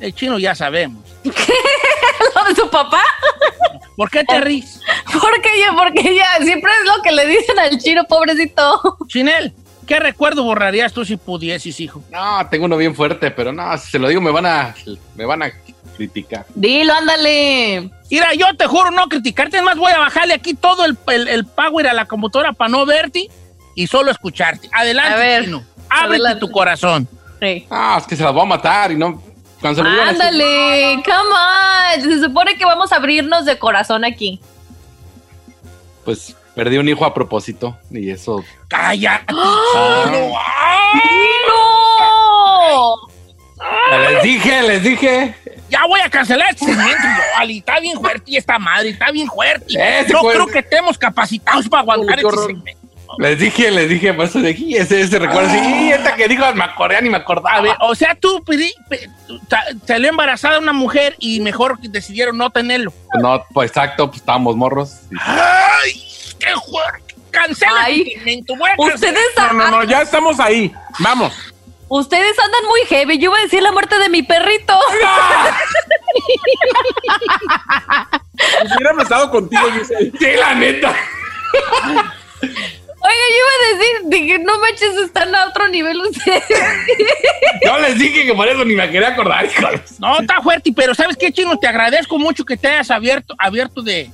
El 0.00 0.14
chino 0.14 0.38
ya 0.38 0.54
sabemos. 0.54 1.02
lo 1.24 2.44
de 2.44 2.54
su 2.54 2.68
papá. 2.70 3.02
¿Por 3.96 4.10
qué 4.10 4.24
te 4.24 4.40
ríes? 4.40 4.80
Porque 5.12 5.48
ya, 5.58 5.72
porque 5.76 6.14
ya, 6.14 6.44
siempre 6.44 6.70
es 6.72 6.96
lo 6.96 7.02
que 7.02 7.12
le 7.12 7.26
dicen 7.26 7.58
al 7.58 7.78
chino, 7.78 8.04
pobrecito. 8.04 8.98
Chinel, 9.08 9.54
¿qué 9.86 9.98
recuerdo 9.98 10.44
borrarías 10.44 10.92
tú 10.92 11.04
si 11.04 11.16
pudieses, 11.16 11.80
hijo? 11.80 12.02
No, 12.10 12.46
tengo 12.50 12.66
uno 12.66 12.76
bien 12.76 12.94
fuerte, 12.94 13.30
pero 13.30 13.52
no, 13.52 13.76
si 13.78 13.90
se 13.92 13.98
lo 13.98 14.08
digo 14.08 14.20
me 14.20 14.30
van 14.30 14.46
a, 14.46 14.74
me 15.14 15.24
van 15.24 15.42
a 15.42 15.50
criticar. 15.96 16.44
Dilo, 16.54 16.92
ándale. 16.92 17.90
Mira, 18.10 18.34
yo 18.34 18.54
te 18.56 18.66
juro 18.66 18.90
no 18.90 19.08
criticarte, 19.08 19.56
es 19.56 19.62
más, 19.62 19.76
voy 19.78 19.92
a 19.92 19.98
bajarle 19.98 20.34
aquí 20.34 20.54
todo 20.54 20.84
el, 20.84 20.96
el, 21.08 21.28
el 21.28 21.46
power 21.46 21.88
a 21.88 21.94
la 21.94 22.04
computadora 22.04 22.52
para 22.52 22.68
no 22.68 22.84
verte 22.84 23.28
y 23.74 23.86
solo 23.86 24.10
escucharte. 24.10 24.68
Adelante, 24.72 25.14
A 25.14 25.16
ver, 25.16 25.44
chino. 25.44 25.64
Ábrete 25.88 26.14
adelante. 26.22 26.40
tu 26.40 26.50
corazón. 26.50 27.08
Sí. 27.40 27.66
Ah, 27.70 27.96
es 28.00 28.06
que 28.06 28.16
se 28.16 28.22
las 28.24 28.32
voy 28.32 28.42
a 28.42 28.46
matar 28.46 28.92
y 28.92 28.96
no. 28.96 29.22
Ándale, 29.68 31.02
come 31.04 31.30
on. 31.34 32.02
Se 32.02 32.20
supone 32.24 32.56
que 32.56 32.64
vamos 32.64 32.92
a 32.92 32.96
abrirnos 32.96 33.44
de 33.44 33.58
corazón 33.58 34.04
aquí. 34.04 34.40
pues 36.04 36.36
perdí 36.54 36.78
un 36.78 36.88
hijo 36.88 37.04
a 37.04 37.12
propósito 37.12 37.76
y 37.90 38.10
eso. 38.10 38.42
¡Ah! 38.72 38.90
¡Ay! 38.90 39.00
¡No! 41.48 43.08
Les 44.12 44.22
dije, 44.22 44.62
les 44.62 44.82
dije. 44.82 45.34
Ya 45.68 45.84
voy 45.86 46.00
a 46.00 46.08
cancelar 46.08 46.50
este 46.50 46.64
segmento, 46.66 47.02
yo, 47.02 47.22
Ali. 47.38 47.58
Está 47.58 47.80
bien 47.80 47.98
fuerte 48.00 48.30
y 48.30 48.36
esta 48.36 48.58
madre, 48.58 48.90
está 48.90 49.10
bien 49.10 49.26
fuerte. 49.26 49.74
Ese 50.00 50.12
no 50.12 50.20
fue- 50.20 50.34
creo 50.34 50.46
que 50.46 50.60
estemos 50.60 50.96
capacitados 50.96 51.68
para 51.68 51.80
aguantar 51.82 52.18
Uy, 52.24 52.30
este 52.30 52.46
segmento. 52.46 52.85
Les 53.18 53.38
dije, 53.38 53.70
les 53.70 53.88
dije, 53.88 54.12
por 54.14 54.26
eso 54.26 54.40
de 54.40 54.50
aquí, 54.50 54.76
ese, 54.76 55.00
ese 55.00 55.18
recuerdo 55.18 55.48
así, 55.48 55.58
y 55.86 55.90
esta 55.92 56.14
que 56.16 56.28
dijo, 56.28 56.44
me 56.54 56.64
acordé 56.64 57.00
ni 57.02 57.08
me 57.10 57.16
acordaba. 57.16 57.56
A 57.56 57.60
ver, 57.62 57.74
o 57.80 57.94
sea, 57.94 58.14
tú 58.14 58.42
pedi- 58.44 58.74
pe- 58.90 59.08
ta- 59.48 59.64
salió 59.86 60.10
embarazada 60.10 60.58
una 60.58 60.72
mujer 60.74 61.16
y 61.18 61.40
mejor 61.40 61.78
decidieron 61.80 62.36
no 62.36 62.50
tenerlo. 62.50 62.92
No, 63.20 63.42
pues 63.54 63.70
exacto, 63.70 64.08
pues 64.08 64.20
estábamos 64.20 64.54
morros. 64.56 64.92
y- 65.10 65.16
¡Ay! 65.20 66.02
¡Qué 66.38 66.52
fuerte! 66.68 67.14
Cancela 67.30 67.82
a 67.82 67.86
cancelar. 67.86 68.74
Ustedes, 68.78 69.18
No, 69.36 69.52
no, 69.52 69.70
no, 69.70 69.84
ya 69.84 70.02
estamos 70.02 70.38
ahí. 70.40 70.72
Vamos. 71.00 71.32
ustedes 71.88 72.38
andan 72.38 72.64
muy 72.68 72.80
heavy. 72.88 73.18
Yo 73.18 73.30
iba 73.30 73.38
a 73.38 73.42
decir 73.42 73.62
la 73.62 73.72
muerte 73.72 73.98
de 73.98 74.08
mi 74.08 74.22
perrito. 74.22 74.78
Si 78.62 78.74
hubiéramos 78.76 79.02
estado 79.04 79.30
contigo, 79.30 79.62
Giselle. 79.72 80.12
Sí, 80.18 80.26
la 80.38 80.54
neta. 80.54 80.94
Oiga, 83.08 83.24
yo 83.30 83.36
iba 83.38 83.54
a 83.56 83.78
decir, 83.78 83.96
dije, 84.20 84.38
no 84.40 84.58
manches, 84.58 84.96
están 85.04 85.32
a 85.34 85.46
otro 85.46 85.68
nivel 85.68 86.00
ustedes. 86.00 86.42
Yo 87.64 87.78
les 87.78 87.98
dije 87.98 88.26
que 88.26 88.34
por 88.34 88.48
eso 88.48 88.64
ni 88.64 88.74
me 88.74 88.90
quería 88.90 89.08
acordar, 89.08 89.44
hijos. 89.46 89.98
No, 90.00 90.18
está 90.20 90.40
fuerte, 90.42 90.72
pero 90.74 90.94
¿sabes 90.94 91.16
qué, 91.16 91.30
Chino? 91.32 91.56
Te 91.58 91.68
agradezco 91.68 92.18
mucho 92.18 92.44
que 92.44 92.56
te 92.56 92.66
hayas 92.68 92.90
abierto, 92.90 93.34
abierto 93.38 93.82
de, 93.82 94.10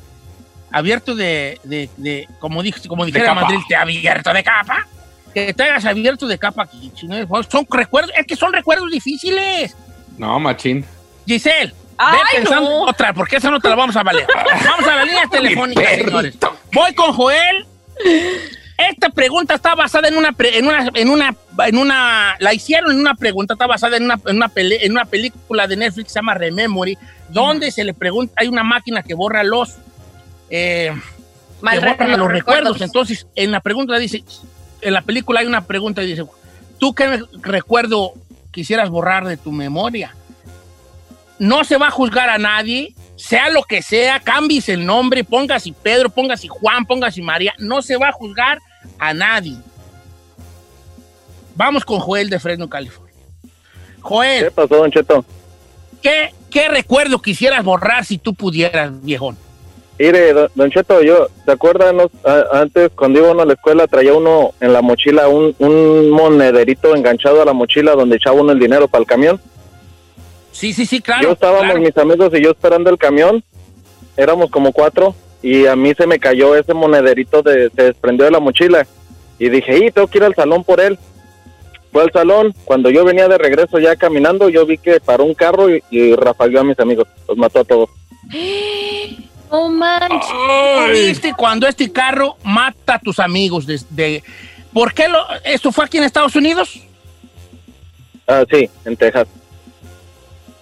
abierto 0.70 1.14
de, 1.14 1.58
de, 1.64 1.88
de- 1.96 2.28
como 2.38 2.62
dije, 2.62 2.86
como 2.86 3.06
dijera. 3.06 3.32
Madrid, 3.34 3.60
te 3.66 3.76
abierto 3.76 4.32
de 4.32 4.42
capa. 4.44 4.86
Que 5.32 5.54
te 5.54 5.62
hayas 5.62 5.86
abierto 5.86 6.26
de 6.26 6.38
capa 6.38 6.64
aquí, 6.64 6.92
Chino. 6.94 7.16
Son 7.50 7.66
recuerdos, 7.70 8.12
es 8.16 8.26
que 8.26 8.36
son 8.36 8.52
recuerdos 8.52 8.90
difíciles. 8.90 9.74
No, 10.18 10.38
machín. 10.38 10.84
Giselle, 11.26 11.72
Ay, 11.96 12.18
ve 12.18 12.38
pensando 12.38 12.68
no. 12.68 12.82
en 12.82 12.88
otra, 12.90 13.14
porque 13.14 13.36
esa 13.36 13.50
no 13.50 13.58
te 13.58 13.68
la 13.70 13.74
vamos 13.74 13.96
a 13.96 14.02
valer. 14.02 14.26
vamos 14.64 14.86
a 14.86 14.96
la 14.96 15.04
línea 15.06 15.26
telefónica, 15.30 15.88
señores. 15.94 16.36
Voy 16.72 16.94
con 16.94 17.12
Joel. 17.14 17.66
Esta 18.90 19.10
pregunta 19.10 19.54
está 19.54 19.74
basada 19.74 20.08
en 20.08 20.16
una, 20.16 20.34
en 20.38 20.66
una, 20.66 20.90
en 20.94 21.08
una, 21.10 21.36
en 21.66 21.78
una, 21.78 22.36
la 22.38 22.54
hicieron 22.54 22.90
en 22.92 22.98
una 22.98 23.14
pregunta, 23.14 23.54
está 23.54 23.66
basada 23.66 23.96
en 23.96 24.04
una, 24.04 24.18
en 24.26 24.36
una, 24.36 24.48
pele- 24.48 24.78
en 24.82 24.92
una 24.92 25.04
película 25.04 25.66
de 25.66 25.76
Netflix 25.76 26.06
que 26.06 26.10
se 26.12 26.18
llama 26.18 26.34
Rememory, 26.34 26.98
donde 27.28 27.70
se 27.70 27.84
le 27.84 27.94
pregunta, 27.94 28.34
hay 28.36 28.48
una 28.48 28.62
máquina 28.64 29.02
que 29.02 29.14
borra 29.14 29.42
los, 29.44 29.76
eh, 30.50 30.92
que 30.94 31.78
borra 31.78 31.80
recuerdo, 31.80 32.16
los 32.16 32.30
recuerdos. 32.30 32.32
recuerdos. 32.32 32.80
Entonces, 32.82 33.26
en 33.34 33.50
la 33.50 33.60
pregunta 33.60 33.96
dice, 33.98 34.24
en 34.80 34.92
la 34.92 35.02
película 35.02 35.40
hay 35.40 35.46
una 35.46 35.64
pregunta 35.64 36.02
y 36.02 36.06
dice, 36.06 36.24
¿tú 36.78 36.94
qué 36.94 37.22
recuerdo 37.40 38.14
quisieras 38.50 38.90
borrar 38.90 39.26
de 39.26 39.36
tu 39.36 39.52
memoria? 39.52 40.14
No 41.38 41.64
se 41.64 41.76
va 41.76 41.88
a 41.88 41.90
juzgar 41.90 42.28
a 42.30 42.38
nadie, 42.38 42.94
sea 43.16 43.48
lo 43.50 43.62
que 43.62 43.82
sea, 43.82 44.20
cambies 44.20 44.68
el 44.68 44.84
nombre, 44.84 45.24
pongas 45.24 45.66
y 45.66 45.72
Pedro, 45.72 46.10
pongas 46.10 46.44
y 46.44 46.48
Juan, 46.48 46.84
pongas 46.86 47.16
y 47.18 47.22
María, 47.22 47.54
no 47.58 47.82
se 47.82 47.96
va 47.96 48.08
a 48.08 48.12
juzgar 48.12 48.58
a 49.02 49.12
nadie. 49.12 49.56
Vamos 51.56 51.84
con 51.84 51.98
Joel 51.98 52.30
de 52.30 52.38
Fresno, 52.38 52.70
California. 52.70 53.12
Joel, 54.00 54.44
¿Qué 54.44 54.50
pasó, 54.52 54.76
Don 54.76 54.90
Cheto? 54.90 55.24
¿qué, 56.00 56.32
qué 56.50 56.68
recuerdo 56.68 57.20
quisieras 57.20 57.64
borrar 57.64 58.04
si 58.04 58.18
tú 58.18 58.32
pudieras, 58.34 58.90
viejón? 59.02 59.36
Mire, 59.98 60.32
don, 60.32 60.70
Cheto, 60.70 61.02
yo, 61.02 61.28
¿se 61.44 61.50
acuerdan? 61.50 61.98
antes, 62.52 62.90
cuando 62.94 63.20
iba 63.20 63.32
uno 63.32 63.42
a 63.42 63.46
la 63.46 63.52
escuela, 63.54 63.86
traía 63.86 64.14
uno 64.14 64.52
en 64.60 64.72
la 64.72 64.82
mochila 64.82 65.28
un, 65.28 65.54
un 65.58 66.10
monederito 66.10 66.94
enganchado 66.94 67.42
a 67.42 67.44
la 67.44 67.52
mochila 67.52 67.92
donde 67.92 68.16
echaba 68.16 68.40
uno 68.40 68.52
el 68.52 68.58
dinero 68.58 68.88
para 68.88 69.02
el 69.02 69.06
camión. 69.06 69.40
Sí, 70.52 70.72
sí, 70.72 70.86
sí, 70.86 71.00
claro. 71.00 71.22
yo 71.22 71.32
estábamos, 71.32 71.64
claro. 71.64 71.80
mis 71.80 71.96
amigos 71.96 72.32
y 72.34 72.42
yo 72.42 72.50
esperando 72.50 72.88
el 72.90 72.98
camión. 72.98 73.42
Éramos 74.16 74.50
como 74.50 74.72
cuatro 74.72 75.14
y 75.42 75.66
a 75.66 75.74
mí 75.76 75.92
se 75.94 76.06
me 76.06 76.18
cayó 76.18 76.54
ese 76.56 76.72
monederito, 76.74 77.42
de, 77.42 77.70
se 77.74 77.82
desprendió 77.82 78.24
de 78.26 78.30
la 78.30 78.40
mochila. 78.40 78.86
Y 79.38 79.48
dije, 79.48 79.86
y 79.86 79.90
tengo 79.90 80.06
que 80.06 80.18
ir 80.18 80.24
al 80.24 80.34
salón 80.34 80.62
por 80.64 80.80
él. 80.80 80.98
Fue 81.90 82.02
al 82.04 82.12
salón. 82.12 82.54
Cuando 82.64 82.88
yo 82.90 83.04
venía 83.04 83.28
de 83.28 83.36
regreso 83.38 83.78
ya 83.78 83.96
caminando, 83.96 84.48
yo 84.48 84.64
vi 84.64 84.78
que 84.78 85.00
paró 85.00 85.24
un 85.24 85.34
carro 85.34 85.68
y, 85.74 85.82
y 85.90 86.14
rafagueó 86.14 86.60
a 86.60 86.64
mis 86.64 86.78
amigos. 86.78 87.06
Los 87.28 87.36
mató 87.36 87.60
a 87.60 87.64
todos. 87.64 87.90
No 89.50 89.68
manches. 89.68 90.30
¿Viste 91.08 91.34
cuando 91.36 91.66
este 91.68 91.92
carro 91.92 92.36
mata 92.42 92.94
a 92.94 92.98
tus 92.98 93.18
amigos? 93.18 93.66
De, 93.66 93.78
de- 93.90 94.24
¿Por 94.72 94.94
qué 94.94 95.08
lo, 95.08 95.18
esto 95.44 95.70
fue 95.70 95.84
aquí 95.84 95.98
en 95.98 96.04
Estados 96.04 96.34
Unidos? 96.36 96.80
Ah, 98.26 98.44
sí, 98.50 98.70
en 98.86 98.96
Texas. 98.96 99.28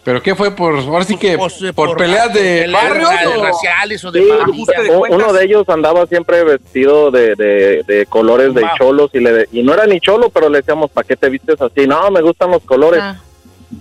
¿Pero 0.03 0.23
qué 0.23 0.35
fue? 0.35 0.51
Por, 0.57 0.77
ahora 0.79 1.05
sí 1.05 1.17
que, 1.17 1.37
Pues, 1.37 1.61
por, 1.75 1.97
peleas 1.97 2.33
de 2.33 2.71
barrios. 2.73 3.11
o- 3.37 3.43
raciales 3.45 4.03
o 4.05 4.11
de 4.11 4.21
Sí, 4.21 4.27
de 4.27 4.89
cuentas. 4.89 5.11
uno 5.11 5.33
de 5.33 5.45
ellos 5.45 5.69
andaba 5.69 6.07
siempre 6.07 6.43
vestido 6.43 7.11
de, 7.11 7.35
de, 7.37 7.83
de 7.87 8.07
colores 8.07 8.55
de 8.55 8.63
Wow. 8.63 8.71
cholos 8.79 9.11
y 9.13 9.21
le 9.21 9.47
y 9.53 9.63
no 9.63 9.75
era 9.75 9.87
ni 9.87 10.01
cholo, 10.01 10.31
pero 10.31 10.49
le 10.49 10.59
decíamos, 10.59 10.91
¿para 10.91 11.07
qué 11.07 11.17
te 11.17 11.29
vistes 11.29 11.61
así? 11.61 11.87
No, 11.87 12.11
me 12.11 12.23
gustan 12.23 12.51
los 12.51 12.63
colores. 12.63 13.01
Ah. 13.03 13.21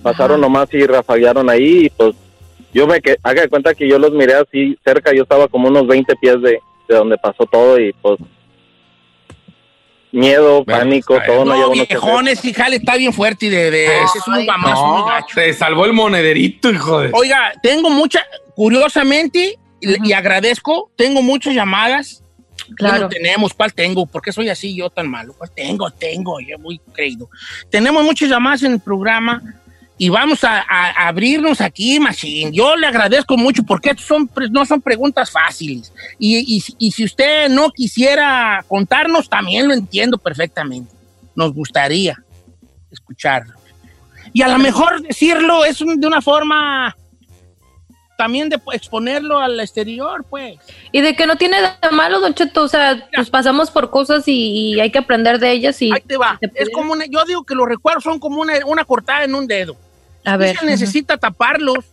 Pasaron 0.03 0.41
nomás 0.41 0.67
y 0.73 0.85
rafaguearon 0.85 1.49
ahí 1.49 1.85
y 1.85 1.89
pues 1.89 2.15
yo 2.73 2.85
me 2.85 3.01
que 3.01 3.15
haga 3.23 3.41
de 3.43 3.49
cuenta 3.49 3.73
que 3.73 3.87
yo 3.87 3.97
los 3.97 4.11
miré 4.11 4.35
así 4.35 4.77
cerca, 4.83 5.13
yo 5.13 5.23
estaba 5.23 5.47
como 5.47 5.69
unos 5.69 5.87
20 5.87 6.15
pies 6.17 6.41
de, 6.41 6.59
de 6.87 6.95
donde 6.95 7.17
pasó 7.17 7.45
todo 7.45 7.79
y 7.79 7.91
pues 7.93 8.19
miedo, 10.11 10.63
Bueno, 10.63 10.79
pánico, 10.79 11.15
está 11.15 11.25
todo 11.27 11.45
no, 11.45 11.55
No, 11.55 11.73
lleva 11.73 11.85
viejones, 11.87 12.43
y 12.45 12.53
jale 12.53 12.77
está 12.77 12.95
bien 12.95 13.13
fuerte 13.13 13.45
y 13.47 13.49
de, 13.49 13.71
de 13.71 13.85
es 14.03 14.27
un 14.27 14.45
guamazo 14.45 14.85
muy 14.87 14.99
No, 14.99 15.05
gacho. 15.05 15.35
te 15.35 15.53
salvó 15.53 15.85
el 15.85 15.93
monederito, 15.93 16.69
hijo 16.71 16.99
de. 17.01 17.09
Oiga, 17.13 17.53
tengo 17.61 17.89
mucha, 17.89 18.25
curiosamente, 18.55 19.57
y, 19.81 20.09
y 20.09 20.13
agradezco, 20.13 20.91
tengo 20.95 21.21
muchas 21.21 21.53
llamadas. 21.53 22.23
Claro. 22.75 22.93
Bueno, 22.95 23.09
tenemos, 23.09 23.53
¿cuál 23.53 23.73
tengo? 23.73 24.05
¿Por 24.05 24.21
qué 24.21 24.31
soy 24.31 24.49
así 24.49 24.75
yo 24.75 24.89
tan 24.89 25.09
malo? 25.09 25.33
¿Cuál 25.35 25.49
tengo? 25.51 25.89
Tengo, 25.89 26.39
yo 26.39 26.59
muy 26.59 26.79
creído. 26.93 27.29
Tenemos 27.71 28.03
muchas 28.03 28.29
llamadas 28.29 28.61
en 28.63 28.73
el 28.73 28.79
programa 28.79 29.41
y 29.99 30.09
vamos 30.09 30.43
a, 30.43 30.61
a 30.67 31.07
abrirnos 31.09 31.59
aquí, 31.61 31.99
Machine. 31.99 32.51
Yo 32.51 32.75
le 32.75 32.87
agradezco 32.87 33.37
mucho 33.37 33.61
porque 33.63 33.93
son, 33.97 34.27
no 34.49 34.65
son 34.65 34.81
preguntas 34.81 35.29
fáciles. 35.29 35.93
Y, 36.17 36.37
y- 36.57 36.63
y 36.79 36.91
si 36.91 37.03
usted 37.03 37.49
no 37.49 37.69
quisiera 37.69 38.63
contarnos, 38.67 39.29
también 39.29 39.67
lo 39.67 39.73
entiendo 39.75 40.17
perfectamente. 40.17 40.91
Nos 41.35 41.53
gustaría 41.53 42.17
escucharlo. 42.89 43.53
Y 44.33 44.41
a 44.41 44.47
lo 44.47 44.57
mejor 44.57 45.01
decirlo 45.01 45.65
es 45.65 45.81
un- 45.81 45.99
de 45.99 46.07
una 46.07 46.21
forma 46.21 46.95
también 48.17 48.49
de 48.49 48.59
exponerlo 48.73 49.39
al 49.39 49.59
exterior, 49.59 50.25
pues. 50.29 50.57
Y 50.91 51.01
de 51.01 51.15
que 51.15 51.25
no 51.25 51.37
tiene 51.37 51.57
de 51.61 51.89
malo, 51.91 52.19
Don 52.19 52.33
Cheto, 52.33 52.63
o 52.63 52.67
sea, 52.67 53.07
pues 53.15 53.29
pasamos 53.29 53.71
por 53.71 53.89
cosas 53.89 54.27
y, 54.27 54.73
y 54.75 54.79
hay 54.79 54.91
que 54.91 54.99
aprender 54.99 55.39
de 55.39 55.51
ellas 55.51 55.81
y... 55.81 55.91
Ahí 55.91 56.01
te 56.05 56.17
va. 56.17 56.37
Es 56.55 56.69
como 56.69 56.93
una- 56.93 57.05
yo 57.05 57.23
digo 57.25 57.43
que 57.43 57.55
los 57.55 57.67
recuerdos 57.67 58.03
son 58.03 58.19
como 58.19 58.41
una, 58.41 58.53
una 58.65 58.83
cortada 58.85 59.23
en 59.23 59.35
un 59.35 59.47
dedo. 59.47 59.77
A 60.33 60.37
ver. 60.37 60.57
se 60.57 60.65
necesita 60.65 61.17
taparlos, 61.17 61.85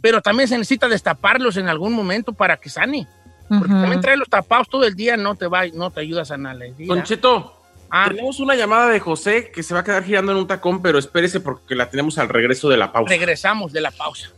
pero 0.00 0.20
también 0.22 0.48
se 0.48 0.56
necesita 0.56 0.88
destaparlos 0.88 1.56
en 1.56 1.68
algún 1.68 1.92
momento 1.92 2.32
para 2.32 2.56
que 2.56 2.68
sane. 2.68 3.06
Porque 3.48 3.72
Ujú. 3.72 3.80
también 3.80 4.00
traerlos 4.00 4.28
tapados 4.28 4.68
todo 4.68 4.84
el 4.84 4.94
día 4.94 5.16
no 5.16 5.34
te 5.36 5.46
va, 5.46 5.66
no 5.68 5.90
te 5.90 6.00
ayuda 6.00 6.22
a 6.22 6.24
sanar 6.24 6.56
la 6.56 6.66
herida. 6.66 6.94
Don 6.94 7.02
Cheto, 7.04 7.52
Ah, 7.88 8.06
tenemos 8.08 8.40
una 8.40 8.56
llamada 8.56 8.88
de 8.88 8.98
José 8.98 9.52
que 9.54 9.62
se 9.62 9.72
va 9.72 9.80
a 9.80 9.84
quedar 9.84 10.02
girando 10.02 10.32
en 10.32 10.38
un 10.38 10.48
tacón, 10.48 10.82
pero 10.82 10.98
espérese 10.98 11.38
porque 11.38 11.76
la 11.76 11.88
tenemos 11.88 12.18
al 12.18 12.28
regreso 12.28 12.68
de 12.68 12.76
la 12.76 12.90
pausa. 12.92 13.08
regresamos 13.08 13.72
de 13.72 13.80
la 13.80 13.92
pausa. 13.92 14.30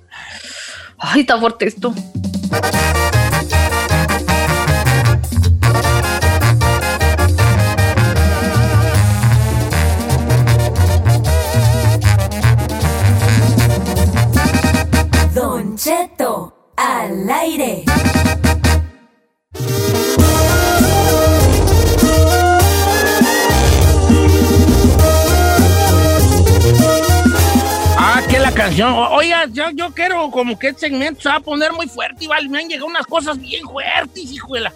Ay, 0.99 1.23
está 1.23 1.39
fuerte 1.41 1.67
esto. 1.67 1.95
Cheto 15.79 16.73
al 16.77 17.31
aire. 17.31 17.85
Ah, 28.01 28.23
que 28.29 28.39
la 28.39 28.53
canción. 28.53 28.95
Oiga, 29.11 29.47
yo, 29.53 29.65
yo 29.75 29.93
quiero 29.93 30.31
como 30.31 30.59
que 30.59 30.69
este 30.69 30.81
segmento 30.89 31.21
se 31.23 31.29
va 31.29 31.37
a 31.37 31.41
poner 31.41 31.73
muy 31.73 31.89
fuerte, 31.89 32.25
y 32.25 32.27
vale, 32.27 32.49
me 32.49 32.59
han 32.61 32.69
llegado 32.69 32.87
unas 32.87 33.07
cosas 33.07 33.39
bien 33.39 33.65
fuertes, 33.67 34.31
hijuela. 34.31 34.73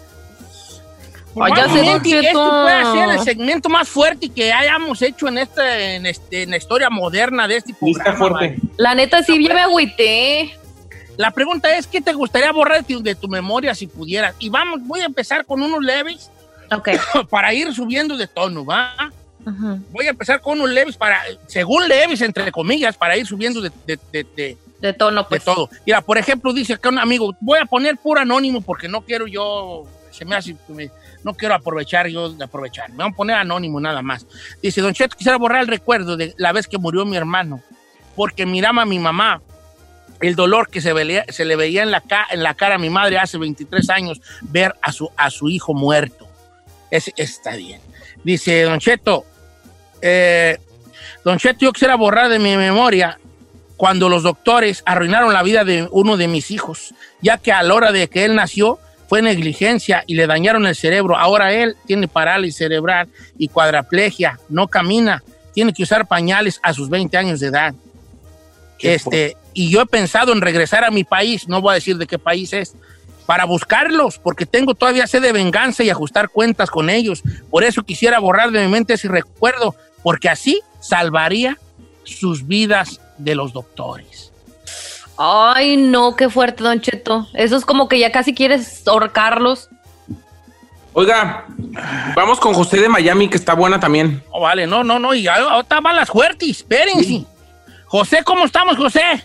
Ay, 1.41 1.51
ya 1.55 1.63
sé, 1.63 1.69
Probablemente. 1.69 2.19
Esto 2.27 2.61
puede 2.63 2.91
ser 2.91 3.09
el 3.09 3.19
segmento 3.21 3.69
más 3.69 3.87
fuerte 3.89 4.29
que 4.29 4.53
hayamos 4.53 5.01
hecho 5.01 5.27
en 5.27 5.39
este, 5.39 5.95
en 5.95 6.05
este, 6.05 6.43
en 6.43 6.51
la 6.51 6.57
historia 6.57 6.89
moderna 6.91 7.47
de 7.47 7.57
este 7.57 7.73
Sí, 7.73 7.91
está 7.91 8.03
programa. 8.15 8.17
fuerte. 8.39 8.55
vale. 8.61 8.73
La 8.77 8.93
neta, 8.93 9.23
sí, 9.23 9.43
ya 9.47 9.53
me 9.53 9.61
agüité. 9.61 10.59
La 11.17 11.31
pregunta 11.31 11.75
es, 11.77 11.85
¿qué 11.87 12.01
te 12.01 12.13
gustaría 12.13 12.51
borrar 12.51 12.83
de 12.85 12.95
tu, 12.95 13.01
de 13.03 13.15
memoria 13.29 13.75
si 13.75 13.87
pudieras? 13.87 14.35
Y 14.39 14.49
vamos, 14.49 14.79
voy 14.83 15.01
a 15.01 15.05
empezar 15.05 15.45
con 15.45 15.61
unos 15.61 15.81
leves 15.83 16.29
Ok. 16.71 16.89
para 17.29 17.53
ir 17.53 17.73
subiendo 17.73 18.17
de 18.17 18.27
tono, 18.27 18.65
¿va? 18.65 18.93
Ujú. 19.45 19.79
Voy 19.91 20.07
a 20.07 20.11
empezar 20.11 20.41
con 20.41 20.59
unos 20.59 20.71
leves 20.71 20.95
para, 20.97 21.21
según 21.47 21.87
leves, 21.87 22.21
entre 22.21 22.51
comillas, 22.51 22.95
para 22.97 23.17
ir 23.17 23.27
subiendo 23.27 23.61
de, 23.61 23.71
de- 23.85 23.99
de- 24.11 24.23
de- 24.35 24.57
De 24.79 24.93
tono, 24.93 25.21
de 25.23 25.27
pues. 25.29 25.43
todo. 25.43 25.69
Mira, 25.85 26.01
por 26.01 26.17
ejemplo, 26.17 26.51
dice 26.53 26.73
acá 26.73 26.89
un 26.89 26.97
amigo, 26.99 27.35
voy 27.41 27.59
a 27.59 27.65
poner 27.65 27.97
puro 27.97 28.21
anónimo 28.21 28.61
porque 28.61 28.87
no 28.87 29.01
quiero 29.01 29.27
yo, 29.27 29.83
se 30.11 30.25
me 30.25 30.35
hace, 30.35 30.55
que 30.67 30.89
no 31.23 31.33
quiero 31.35 31.55
aprovechar 31.55 32.07
yo 32.07 32.29
de 32.31 32.43
aprovechar. 32.43 32.89
Me 32.91 33.03
voy 33.03 33.11
a 33.11 33.15
poner 33.15 33.35
anónimo 33.35 33.79
nada 33.79 34.01
más. 34.01 34.25
Dice, 34.61 34.81
Don 34.81 34.93
Cheto, 34.93 35.15
quisiera 35.17 35.37
borrar 35.37 35.61
el 35.61 35.67
recuerdo 35.67 36.15
de 36.17 36.33
la 36.37 36.51
vez 36.53 36.67
que 36.67 36.77
murió 36.77 37.05
mi 37.05 37.17
hermano, 37.17 37.61
porque 38.15 38.45
miraba 38.45 38.81
a 38.81 38.85
mi 38.85 38.97
mamá, 38.99 39.41
el 40.27 40.35
dolor 40.35 40.69
que 40.69 40.81
se, 40.81 40.93
veía- 40.93 41.25
se 41.29 41.45
le 41.45 41.55
veía 41.55 41.83
en 41.83 41.91
la, 41.91 42.01
ca- 42.01 42.27
en 42.31 42.43
la 42.43 42.53
cara 42.53 42.75
a 42.75 42.77
mi 42.77 42.89
madre 42.89 43.17
hace 43.17 43.37
23 43.37 43.89
años, 43.89 44.21
ver 44.41 44.73
a 44.81 44.91
su, 44.91 45.09
a 45.17 45.29
su 45.29 45.49
hijo 45.49 45.73
muerto. 45.73 46.27
Ese, 46.89 47.13
está 47.17 47.55
bien. 47.55 47.81
Dice, 48.23 48.61
Don 48.63 48.79
Cheto, 48.79 49.25
eh, 50.01 50.57
Don 51.23 51.37
Cheto, 51.37 51.59
yo 51.61 51.73
quisiera 51.73 51.95
borrar 51.95 52.29
de 52.29 52.39
mi 52.39 52.55
memoria 52.57 53.19
cuando 53.77 54.07
los 54.07 54.23
doctores 54.23 54.81
arruinaron 54.85 55.33
la 55.33 55.43
vida 55.43 55.63
de 55.65 55.87
uno 55.91 56.15
de 56.15 56.27
mis 56.27 56.51
hijos, 56.51 56.93
ya 57.21 57.37
que 57.37 57.51
a 57.51 57.63
la 57.63 57.73
hora 57.73 57.91
de 57.91 58.07
que 58.07 58.23
él 58.23 58.35
nació 58.35 58.79
fue 59.09 59.21
negligencia 59.21 60.03
y 60.07 60.15
le 60.15 60.25
dañaron 60.27 60.65
el 60.65 60.75
cerebro. 60.75 61.17
Ahora 61.17 61.51
él 61.53 61.75
tiene 61.85 62.07
parálisis 62.07 62.57
cerebral 62.57 63.09
y 63.37 63.47
cuadraplegia, 63.49 64.39
no 64.47 64.67
camina, 64.67 65.21
tiene 65.53 65.73
que 65.73 65.83
usar 65.83 66.07
pañales 66.07 66.59
a 66.63 66.73
sus 66.73 66.89
20 66.89 67.17
años 67.17 67.39
de 67.41 67.47
edad. 67.47 67.73
Este, 68.79 69.37
y 69.53 69.69
yo 69.69 69.81
he 69.81 69.85
pensado 69.85 70.33
en 70.33 70.41
regresar 70.41 70.83
a 70.83 70.91
mi 70.91 71.03
país, 71.03 71.47
no 71.47 71.61
voy 71.61 71.71
a 71.71 71.75
decir 71.75 71.97
de 71.97 72.07
qué 72.07 72.19
país 72.19 72.53
es, 72.53 72.75
para 73.25 73.45
buscarlos, 73.45 74.17
porque 74.17 74.45
tengo 74.45 74.73
todavía 74.73 75.07
sed 75.07 75.21
de 75.21 75.31
venganza 75.31 75.83
y 75.83 75.89
ajustar 75.89 76.29
cuentas 76.29 76.69
con 76.69 76.89
ellos. 76.89 77.23
Por 77.49 77.63
eso 77.63 77.83
quisiera 77.83 78.19
borrar 78.19 78.51
de 78.51 78.61
mi 78.61 78.67
mente 78.67 78.93
ese 78.93 79.07
recuerdo, 79.07 79.75
porque 80.01 80.29
así 80.29 80.59
salvaría 80.81 81.57
sus 82.03 82.45
vidas 82.45 82.99
de 83.17 83.35
los 83.35 83.53
doctores. 83.53 84.31
Ay, 85.17 85.77
no, 85.77 86.15
qué 86.15 86.29
fuerte, 86.29 86.63
Don 86.63 86.81
Cheto. 86.81 87.27
Eso 87.33 87.55
es 87.55 87.65
como 87.65 87.87
que 87.87 87.99
ya 87.99 88.11
casi 88.11 88.33
quieres 88.33 88.85
ahorcarlos. 88.87 89.69
Oiga, 90.93 91.45
vamos 92.15 92.39
con 92.39 92.53
José 92.53 92.81
de 92.81 92.89
Miami, 92.89 93.29
que 93.29 93.37
está 93.37 93.53
buena 93.53 93.79
también. 93.79 94.23
No, 94.31 94.41
vale, 94.41 94.67
no, 94.67 94.83
no, 94.83 94.99
no, 94.99 95.13
y 95.13 95.27
ahorita 95.27 95.79
van 95.81 95.95
las 95.95 96.09
fuertes, 96.09 96.49
espérense. 96.49 97.25
José, 97.85 98.23
¿cómo 98.23 98.45
estamos, 98.45 98.77
José? 98.77 99.23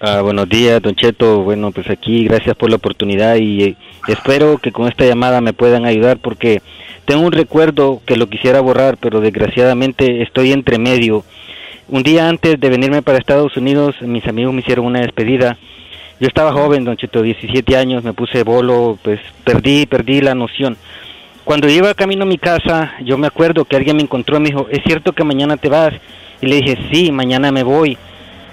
Ah, 0.00 0.20
buenos 0.20 0.48
días, 0.48 0.80
Don 0.80 0.94
Cheto. 0.94 1.42
Bueno, 1.42 1.72
pues 1.72 1.90
aquí 1.90 2.22
gracias 2.22 2.54
por 2.54 2.70
la 2.70 2.76
oportunidad 2.76 3.34
y 3.34 3.64
eh, 3.64 3.76
espero 4.06 4.58
que 4.58 4.70
con 4.70 4.86
esta 4.86 5.04
llamada 5.04 5.40
me 5.40 5.52
puedan 5.52 5.86
ayudar 5.86 6.18
porque 6.18 6.62
tengo 7.04 7.22
un 7.22 7.32
recuerdo 7.32 8.00
que 8.06 8.14
lo 8.14 8.28
quisiera 8.28 8.60
borrar, 8.60 8.96
pero 8.98 9.20
desgraciadamente 9.20 10.22
estoy 10.22 10.52
entre 10.52 10.78
medio. 10.78 11.24
Un 11.88 12.04
día 12.04 12.28
antes 12.28 12.60
de 12.60 12.68
venirme 12.68 13.02
para 13.02 13.18
Estados 13.18 13.56
Unidos, 13.56 13.96
mis 14.00 14.24
amigos 14.28 14.54
me 14.54 14.60
hicieron 14.60 14.86
una 14.86 15.00
despedida. 15.00 15.58
Yo 16.20 16.28
estaba 16.28 16.52
joven, 16.52 16.84
Don 16.84 16.96
Cheto, 16.96 17.20
17 17.20 17.76
años, 17.76 18.04
me 18.04 18.12
puse 18.12 18.44
bolo, 18.44 19.00
pues 19.02 19.18
perdí, 19.42 19.86
perdí 19.86 20.20
la 20.20 20.36
noción. 20.36 20.76
Cuando 21.42 21.68
iba 21.68 21.92
camino 21.94 22.22
a 22.22 22.26
mi 22.28 22.38
casa, 22.38 22.92
yo 23.02 23.18
me 23.18 23.26
acuerdo 23.26 23.64
que 23.64 23.74
alguien 23.74 23.96
me 23.96 24.02
encontró 24.02 24.36
y 24.36 24.40
me 24.40 24.50
dijo, 24.50 24.68
¿es 24.70 24.80
cierto 24.84 25.12
que 25.12 25.24
mañana 25.24 25.56
te 25.56 25.68
vas? 25.68 25.92
Y 26.40 26.46
le 26.46 26.56
dije, 26.56 26.78
sí, 26.92 27.10
mañana 27.10 27.50
me 27.50 27.64
voy. 27.64 27.98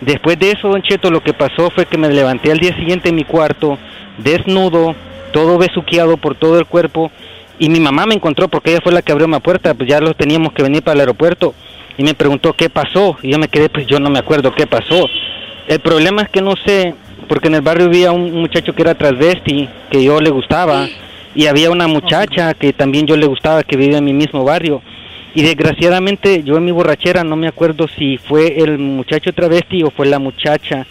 Después 0.01 0.38
de 0.38 0.51
eso, 0.51 0.67
Don 0.67 0.81
Cheto, 0.81 1.10
lo 1.10 1.21
que 1.21 1.34
pasó 1.34 1.69
fue 1.69 1.86
que 1.86 1.97
me 1.97 2.10
levanté 2.10 2.51
al 2.51 2.60
día 2.60 2.75
siguiente 2.75 3.10
en 3.10 3.15
mi 3.15 3.23
cuarto, 3.23 3.77
desnudo, 4.17 4.95
todo 5.31 5.58
besuqueado 5.58 6.17
por 6.17 6.36
todo 6.36 6.60
el 6.60 6.65
cuerpo, 6.65 7.12
y 7.60 7.69
mi 7.69 7.79
mamá 7.79 8.05
me 8.05 8.15
encontró 8.15 8.47
porque 8.47 8.71
ella 8.71 8.81
fue 8.84 8.91
la 8.91 9.01
que 9.01 9.12
abrió 9.12 9.27
mi 9.27 9.39
puerta, 9.39 9.73
pues 9.73 9.89
ya 9.89 10.01
los 10.01 10.15
teníamos 10.15 10.53
que 10.53 10.63
venir 10.63 10.84
para 10.84 10.95
el 10.95 10.99
aeropuerto, 11.01 11.53
y 11.97 12.03
me 12.03 12.13
preguntó 12.13 12.53
qué 12.53 12.69
pasó, 12.69 13.17
y 13.21 13.31
yo 13.31 13.39
me 13.39 13.47
quedé, 13.47 13.69
pues 13.69 13.88
yo 13.88 13.99
no 13.99 14.10
me 14.10 14.19
acuerdo 14.19 14.53
qué 14.53 14.67
pasó. 14.67 15.08
El 15.67 15.79
problema 15.79 16.23
es 16.23 16.29
que 16.29 16.41
no 16.41 16.53
sé, 16.65 16.93
porque 17.27 17.47
en 17.47 17.55
el 17.55 17.62
barrio 17.62 17.88
había 17.88 18.12
un 18.12 18.34
muchacho 18.34 18.73
que 18.73 18.81
era 18.81 18.95
transvesti, 18.95 19.69
que 19.89 20.03
yo 20.03 20.19
le 20.19 20.29
gustaba, 20.29 20.88
y 21.34 21.47
había 21.47 21.71
una 21.71 21.88
muchacha 21.88 22.53
que 22.53 22.73
también 22.73 23.08
yo 23.08 23.15
le 23.15 23.25
gustaba, 23.25 23.63
que 23.63 23.77
vivía 23.77 23.97
en 23.97 24.05
mi 24.05 24.13
mismo 24.13 24.43
barrio. 24.43 24.81
Y 25.36 25.43
desgraciadamente 25.43 26.43
yo 26.43 26.56
en 26.56 26.63
mi 26.63 26.71
borrachera 26.71 27.26
no 27.26 27.36
me 27.36 27.50
acuerdo 27.50 27.89
si 27.89 28.17
fue 28.17 28.58
el 28.58 28.80
muchacho 28.80 29.34
travesti 29.34 29.84
o 29.84 29.91
fue 29.91 30.08
la 30.08 30.17
muchacha. 30.17 30.88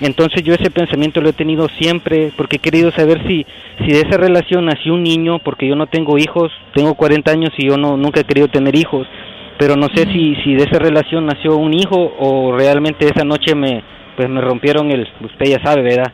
Entonces 0.00 0.42
yo 0.42 0.52
ese 0.52 0.70
pensamiento 0.70 1.22
lo 1.22 1.30
he 1.30 1.32
tenido 1.32 1.66
siempre 1.78 2.30
porque 2.36 2.56
he 2.56 2.58
querido 2.58 2.92
saber 2.92 3.26
si, 3.26 3.46
si 3.78 3.92
de 3.92 4.02
esa 4.02 4.18
relación 4.18 4.66
nació 4.66 4.92
un 4.92 5.02
niño, 5.02 5.38
porque 5.38 5.66
yo 5.66 5.76
no 5.76 5.86
tengo 5.86 6.18
hijos, 6.18 6.52
tengo 6.74 6.94
40 6.94 7.30
años 7.30 7.52
y 7.56 7.68
yo 7.68 7.78
no, 7.78 7.96
nunca 7.96 8.20
he 8.20 8.24
querido 8.24 8.48
tener 8.48 8.76
hijos, 8.76 9.08
pero 9.58 9.76
no 9.76 9.88
sé 9.94 10.04
si, 10.12 10.36
si 10.44 10.54
de 10.54 10.64
esa 10.64 10.78
relación 10.78 11.24
nació 11.24 11.56
un 11.56 11.72
hijo 11.72 12.14
o 12.18 12.54
realmente 12.54 13.06
esa 13.06 13.24
noche 13.24 13.54
me, 13.54 13.82
pues 14.14 14.28
me 14.28 14.42
rompieron 14.42 14.90
el, 14.90 15.08
usted 15.22 15.46
ya 15.46 15.62
sabe, 15.62 15.80
¿verdad? 15.80 16.12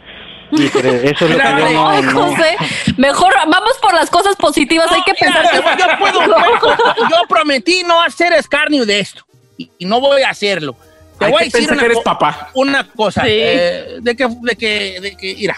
Pero 0.72 0.90
eso 0.92 1.24
es 1.26 1.30
lo 1.30 1.38
que 1.38 1.44
yo 1.44 1.70
no, 1.72 1.88
Ay, 1.88 2.02
no- 2.02 2.26
José, 2.26 2.56
mejor 2.96 3.32
vamos 3.48 3.72
por 3.80 3.94
las 3.94 4.10
cosas 4.10 4.36
positivas. 4.36 4.90
Hay 4.92 5.02
que 5.02 5.12
Mira, 5.20 5.42
pensar. 5.42 5.78
yo, 5.78 5.98
puedo, 5.98 6.26
yo 7.10 7.16
prometí 7.28 7.82
no 7.84 8.00
hacer 8.02 8.32
escarnio 8.34 8.84
de 8.84 9.00
esto 9.00 9.24
y, 9.56 9.70
y 9.78 9.84
no 9.86 10.00
voy 10.00 10.22
a 10.22 10.30
hacerlo. 10.30 10.76
Te 11.18 11.26
Hay 11.26 11.32
voy 11.32 11.42
a 11.42 11.44
decir 11.46 11.70
una, 11.70 11.78
que 11.80 11.84
eres 11.86 11.98
papá. 12.00 12.50
una 12.54 12.88
cosa. 12.88 13.22
Sí. 13.22 13.28
eh, 13.30 13.98
de 14.00 14.16
que, 14.16 14.28
de 14.28 14.56
que, 14.56 15.00
de 15.00 15.16
que, 15.16 15.34
mira. 15.36 15.56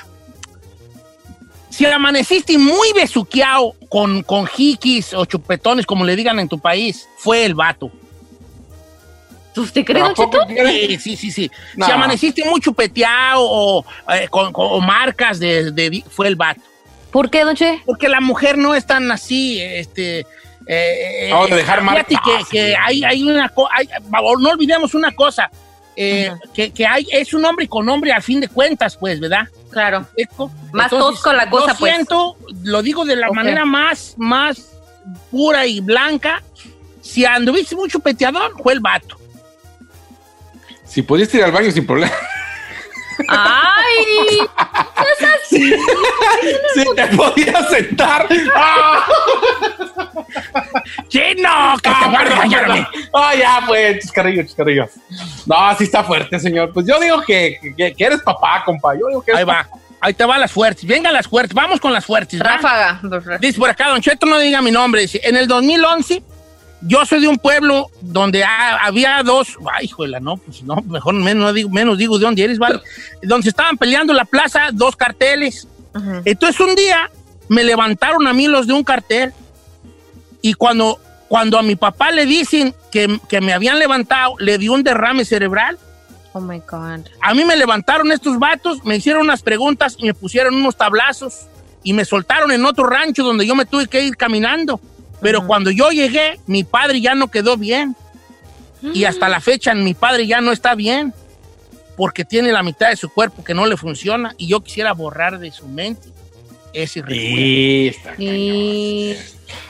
Si 1.71 1.85
amaneciste 1.87 2.57
muy 2.57 2.93
besuqueado 2.93 3.75
con, 3.89 4.23
con 4.23 4.47
jiquis 4.47 5.13
o 5.13 5.25
chupetones, 5.25 5.87
como 5.87 6.05
le 6.05 6.15
digan 6.15 6.39
en 6.39 6.49
tu 6.49 6.61
país, 6.61 7.09
fue 7.19 7.45
el 7.45 7.55
vato. 7.55 7.91
¿Usted 9.57 9.85
cree, 9.85 10.03
Don 10.03 10.11
¿A 10.11 10.15
poco 10.15 10.39
Cheto? 10.49 10.67
Sí, 10.69 10.99
sí, 10.99 11.17
sí, 11.17 11.31
sí. 11.31 11.51
No. 11.77 11.87
Si 11.87 11.93
amaneciste 11.93 12.45
muy 12.45 12.61
chupeteado 12.61 13.41
o, 13.43 13.85
eh, 14.13 14.27
con, 14.29 14.53
con- 14.53 14.67
o 14.71 14.81
marcas 14.81 15.39
de, 15.39 15.71
de- 15.71 16.03
fue 16.11 16.29
el 16.29 16.37
vato. 16.37 16.61
¿Por 17.11 17.31
qué, 17.31 17.45
Don 17.45 17.55
Che? 17.55 17.81
Porque 17.87 18.09
la 18.09 18.21
mujer 18.21 18.59
no 18.59 18.75
es 18.75 18.85
tan 18.87 19.11
así, 19.13 19.61
este... 19.61 20.27
eh, 20.67 21.29
No, 21.31 21.47
de 21.47 21.57
dejar 21.57 21.81
fíjate 21.83 22.15
marcas. 22.15 22.49
que, 22.49 22.59
que 22.59 22.77
hay, 22.77 23.05
hay 23.05 23.23
una 23.23 23.49
cosa, 23.51 23.71
no 24.41 24.51
olvidemos 24.51 24.95
una 24.95 25.13
cosa, 25.13 25.49
eh, 25.95 26.33
que, 26.53 26.73
que 26.73 26.85
hay, 26.87 27.07
es 27.13 27.33
un 27.35 27.45
hombre 27.45 27.69
con 27.69 27.89
hombre 27.89 28.11
al 28.13 28.23
fin 28.23 28.41
de 28.41 28.49
cuentas, 28.49 28.97
pues, 28.97 29.21
¿verdad? 29.21 29.47
Claro. 29.71 30.07
Eco. 30.17 30.51
Más 30.73 30.91
tosco 30.91 31.33
la 31.33 31.49
cosa, 31.49 31.73
yo 31.75 31.79
pues. 31.79 31.93
siento, 31.95 32.37
lo 32.65 32.83
digo 32.83 33.05
de 33.05 33.15
la 33.15 33.31
manera 33.31 33.65
más, 33.65 34.15
más 34.17 34.73
pura 35.31 35.67
y 35.67 35.79
blanca, 35.79 36.43
si 37.01 37.25
anduviste 37.25 37.77
mucho 37.77 38.01
peteador, 38.01 38.55
fue 38.61 38.73
el 38.73 38.81
vato. 38.81 39.17
Si 40.95 41.03
pudiste 41.03 41.39
ir 41.39 41.45
al 41.45 41.51
baño 41.53 41.71
sin 41.73 41.85
problema. 41.87 42.13
¡Ay! 43.29 44.39
¿qué 44.97 45.03
es 45.25 45.29
así? 45.45 45.75
Si 46.75 46.85
te 46.95 47.07
podías 47.17 47.69
sentar. 47.69 48.29
¡Ah! 48.55 49.07
¡Chino! 51.09 51.75
¡Que 51.83 51.91
te 51.91 52.09
guarde 52.11 52.35
bañarme! 52.35 52.89
Ah, 53.13 53.35
ya, 53.35 53.63
pues, 53.67 54.01
chiscarrillo, 54.01 54.43
chiscarrillo. 54.43 54.89
No, 55.47 55.77
sí 55.77 55.85
está 55.85 56.03
fuerte, 56.05 56.39
señor. 56.41 56.73
Pues 56.73 56.87
yo 56.87 56.99
digo 57.01 57.23
que, 57.23 57.59
que- 57.77 57.95
que 57.95 58.05
eres 58.05 58.21
papá, 58.23 58.63
compa. 58.65 58.95
Yo 58.95 59.09
digo 59.09 59.23
que 59.23 59.33
eres 59.33 59.41
Ahí 59.41 59.45
va. 59.45 59.69
Ahí 60.01 60.13
te 60.13 60.25
van 60.25 60.41
las 60.41 60.53
fuertes. 60.53 60.85
Vengan 60.87 61.13
las 61.15 61.27
fuertes. 61.27 61.55
Vamos 61.55 61.81
con 61.81 61.93
las 61.93 62.05
fuertes. 62.05 62.41
¿va? 62.41 62.45
Ráfaga. 62.57 63.01
Dice 63.41 63.59
por 63.59 63.71
acá, 63.71 63.89
Don 63.89 64.01
Cheto, 64.03 64.27
no 64.27 64.39
diga 64.39 64.61
mi 64.61 64.71
nombre. 64.71 65.01
Dice, 65.03 65.21
en 65.25 65.37
el 65.37 65.49
2011, 65.49 66.23
yo 66.87 67.05
soy 67.07 67.21
de 67.21 67.29
un 67.29 67.39
pueblo 67.39 67.91
donde 68.01 68.45
ha- 68.45 68.77
había 68.85 69.23
dos... 69.23 69.57
Ay, 69.73 69.87
hijuela, 69.87 70.21
no, 70.21 70.37
pues 70.37 70.63
no, 70.63 70.77
mejor 70.87 71.15
menos 71.15 71.55
digo, 71.55 71.71
menos 71.71 71.97
digo 71.99 72.19
de 72.19 72.25
dónde 72.25 72.45
eres, 72.45 72.59
¿vale? 72.59 72.81
Donde 73.23 73.49
estaban 73.49 73.77
peleando 73.79 74.13
la 74.13 74.25
plaza 74.25 74.69
dos 74.73 74.95
carteles. 74.97 75.67
Entonces 76.25 76.61
un 76.61 76.75
día 76.75 77.11
me 77.49 77.63
levantaron 77.65 78.27
a 78.27 78.33
mí 78.33 78.49
los 78.49 78.67
de 78.67 78.73
un 78.73 78.83
cartel 78.85 79.33
y 80.43 80.55
cuando, 80.55 80.99
cuando 81.29 81.59
a 81.59 81.63
mi 81.63 81.77
papá 81.77 82.11
le 82.11 82.27
dicen 82.27 82.75
que, 82.91 83.19
que 83.29 83.41
me 83.41 83.53
habían 83.53 83.79
levantado, 83.79 84.35
le 84.39 84.59
dio 84.59 84.73
un 84.73 84.83
derrame 84.83 85.25
cerebral. 85.25 85.79
Oh 86.33 86.41
my 86.41 86.59
God. 86.69 87.07
A 87.23 87.33
mí 87.33 87.45
me 87.45 87.57
levantaron 87.57 88.11
estos 88.13 88.39
vatos, 88.39 88.85
me 88.85 88.97
hicieron 88.97 89.23
unas 89.23 89.43
preguntas 89.43 89.95
y 89.99 90.05
me 90.07 90.15
pusieron 90.15 90.55
unos 90.57 90.77
tablazos 90.77 91.47
y 91.83 91.93
me 91.93 92.05
soltaron 92.05 92.51
en 92.51 92.65
otro 92.65 92.87
rancho 92.87 93.23
donde 93.23 93.47
yo 93.47 93.55
me 93.55 93.65
tuve 93.67 93.87
que 93.87 94.03
ir 94.05 94.17
caminando. 94.17 94.81
Pero 95.21 95.47
cuando 95.47 95.71
yo 95.71 95.91
llegué, 95.91 96.39
mi 96.47 96.65
padre 96.65 97.01
ya 97.01 97.15
no 97.15 97.29
quedó 97.29 97.57
bien. 97.57 97.97
Y 98.83 99.05
hasta 99.05 99.31
la 99.31 99.41
fecha 99.41 99.75
mi 99.75 99.95
padre 99.95 100.27
ya 100.27 100.41
no 100.41 100.53
está 100.53 100.75
bien. 100.75 101.15
Porque 101.97 102.25
tiene 102.25 102.53
la 102.53 102.63
mitad 102.63 102.91
de 102.91 102.97
su 102.97 103.09
cuerpo 103.09 103.45
que 103.45 103.55
no 103.55 103.67
le 103.67 103.77
funciona 103.77 104.35
y 104.37 104.49
yo 104.49 104.61
quisiera 104.61 104.93
borrar 104.93 105.39
de 105.39 105.53
su 105.53 105.67
mente 105.69 106.09
ese 106.75 107.01
recuerdo. 107.01 107.23
Sí, 107.23 107.89
está 107.89 108.15
Y... 108.19 109.17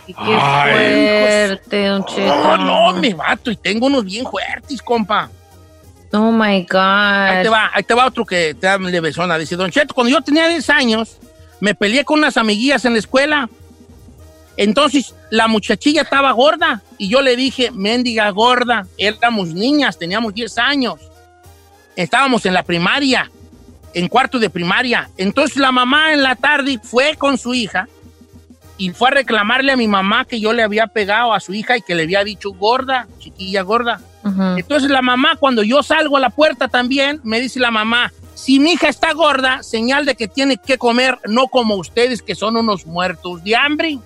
y 0.07 0.14
qué 0.14 0.38
Ay, 0.40 1.46
fuerte, 1.46 1.87
Don 1.87 2.04
Cheto. 2.07 2.57
No, 2.57 2.92
no, 2.92 2.98
mi 2.98 3.12
vato, 3.12 3.50
y 3.50 3.57
tengo 3.57 3.87
unos 3.87 4.04
bien 4.04 4.24
fuertes, 4.24 4.80
compa. 4.83 5.30
Oh 6.12 6.30
my 6.33 6.62
God. 6.62 6.78
Ahí 6.78 7.42
te 7.42 7.48
va, 7.48 7.70
ahí 7.74 7.83
te 7.83 7.94
va 7.94 8.07
otro 8.07 8.24
que 8.24 8.54
te 8.54 8.66
da 8.66 8.78
levesona. 8.78 9.37
Dice, 9.37 9.57
Don 9.57 9.70
Cheto, 9.70 9.94
cuando 9.94 10.11
yo 10.12 10.20
tenía 10.22 10.48
10 10.48 10.70
años, 10.70 11.18
me 11.61 11.74
peleé 11.74 12.04
con 12.04 12.18
unas 12.20 12.37
amiguillas 12.37 12.85
en 12.85 12.94
la 12.94 13.00
escuela. 13.00 13.48
Entonces, 14.57 15.14
la 15.31 15.49
muchachilla 15.49 16.03
estaba 16.03 16.33
gorda 16.33 16.83
y 16.99 17.09
yo 17.09 17.23
le 17.23 17.37
dije, 17.37 17.71
mendiga 17.73 18.31
gorda, 18.31 18.87
éramos 18.99 19.49
niñas, 19.49 19.99
teníamos 19.99 20.35
10 20.35 20.59
años. 20.59 21.01
Estábamos 21.97 22.47
en 22.47 22.55
la 22.55 22.62
primaria, 22.62 23.31
en 23.95 24.09
cuarto 24.09 24.38
de 24.38 24.51
primaria. 24.51 25.11
Entonces, 25.17 25.57
la 25.57 25.73
mamá 25.73 26.12
en 26.12 26.23
la 26.23 26.37
tarde 26.37 26.79
fue 26.83 27.17
con 27.17 27.38
su 27.38 27.55
hija 27.55 27.88
y 28.77 28.90
fue 28.90 29.09
a 29.09 29.12
reclamarle 29.12 29.73
a 29.73 29.77
mi 29.77 29.88
mamá 29.88 30.25
que 30.25 30.40
yo 30.40 30.53
le 30.53 30.62
había 30.62 30.87
pegado 30.87 31.33
a 31.33 31.40
su 31.40 31.55
hija 31.55 31.77
y 31.77 31.83
que 31.83 31.95
le 31.95 32.05
había 32.05 32.25
dicho 32.25 32.51
gorda, 32.51 33.07
chiquilla 33.19 33.62
gorda. 33.62 34.01
Ujú. 34.25 34.43
Entonces 34.57 34.90
la 34.90 35.03
mamá, 35.03 35.37
cuando 35.37 35.62
yo 35.62 35.83
salgo 35.83 36.17
a 36.17 36.21
la 36.21 36.31
puerta 36.31 36.69
también, 36.69 37.21
me 37.23 37.40
dice 37.40 37.61
la 37.61 37.71
mamá, 37.71 38.12
si 38.35 38.59
mi 38.59 38.73
hija 38.73 38.88
está 38.88 39.12
gorda, 39.12 39.62
señal 39.62 40.07
de 40.07 40.17
que 40.17 40.27
tiene 40.27 40.57
que 40.57 40.77
comer, 40.77 41.19
no 41.27 41.47
como 41.47 41.77
ustedes 41.77 42.21
que 42.21 42.35
son 42.35 42.57
unos 42.57 42.85
muertos 42.85 43.45
de 43.45 43.55
hambre. 43.55 43.99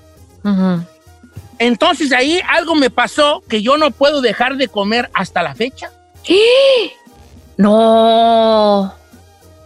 Entonces 1.59 2.13
ahí 2.13 2.41
algo 2.49 2.75
me 2.75 2.89
pasó 2.91 3.43
que 3.49 3.63
yo 3.63 3.77
no 3.77 3.91
puedo 3.91 4.21
dejar 4.21 4.57
de 4.57 4.69
comer 4.69 5.11
hasta 5.13 5.43
la 5.43 5.55
fecha, 5.55 5.91
No. 7.57 8.95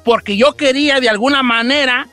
porque 0.05 0.37
yo 0.37 0.55
quería 0.57 1.01
de 1.01 1.09
alguna 1.09 1.43
manera, 1.43 2.09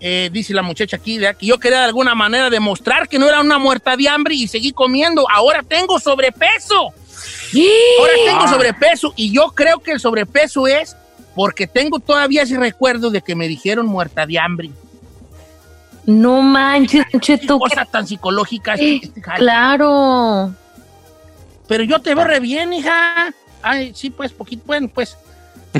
eh, 0.00 0.30
dice 0.32 0.54
la 0.54 0.62
muchacha 0.62 0.96
aquí, 0.96 1.18
¿verdad? 1.18 1.36
que 1.36 1.46
yo 1.46 1.58
quería 1.58 1.78
de 1.80 1.84
alguna 1.86 2.14
manera 2.14 2.48
demostrar 2.50 3.08
que 3.08 3.18
no 3.18 3.26
era 3.28 3.40
una 3.40 3.58
muerta 3.58 3.96
de 3.96 4.08
hambre 4.08 4.34
y 4.34 4.46
seguí 4.48 4.72
comiendo. 4.72 5.26
Ahora 5.30 5.62
tengo 5.62 5.98
sobrepeso. 5.98 6.92
Ahora 7.98 8.12
tengo 8.24 8.48
sobrepeso 8.48 9.12
y 9.16 9.32
yo 9.32 9.48
creo 9.54 9.80
que 9.80 9.90
el 9.92 10.00
sobrepeso 10.00 10.66
es 10.66 10.96
porque 11.34 11.66
tengo 11.66 11.98
todavía 11.98 12.42
ese 12.42 12.56
recuerdo 12.58 13.10
de 13.10 13.20
que 13.22 13.34
me 13.34 13.48
dijeron 13.48 13.86
muerta 13.86 14.26
de 14.26 14.38
hambre. 14.38 14.70
No 16.08 16.40
manches, 16.40 17.04
Qué 17.12 17.20
Cheto. 17.20 17.58
qué- 17.58 17.68
cosa 17.68 17.84
tan 17.84 18.06
psicológica 18.06 18.74
este. 18.74 19.20
Claro. 19.20 20.54
Pero 21.66 21.84
yo 21.84 21.98
te 22.00 22.14
veo 22.14 22.24
re 22.24 22.40
bien, 22.40 22.72
hija. 22.72 23.30
Ay, 23.62 23.92
sí, 23.94 24.08
pues, 24.08 24.32
poquito, 24.32 24.62
bueno, 24.66 24.88
pues. 24.88 25.18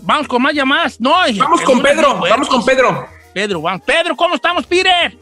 Vamos 0.00 0.26
con 0.28 0.42
más 0.42 0.54
llamadas. 0.54 1.00
No, 1.00 1.12
hija, 1.28 1.44
Vamos 1.44 1.60
con 1.62 1.82
Pedro, 1.82 2.18
bien 2.18 2.30
vamos 2.30 2.48
con. 2.48 2.64
Pedro. 2.64 3.06
Pedro, 3.32 3.60
vamos. 3.62 3.82
Pedro, 3.84 4.16
¿cómo 4.16 4.34
estamos, 4.34 4.66
Peter? 4.66 5.16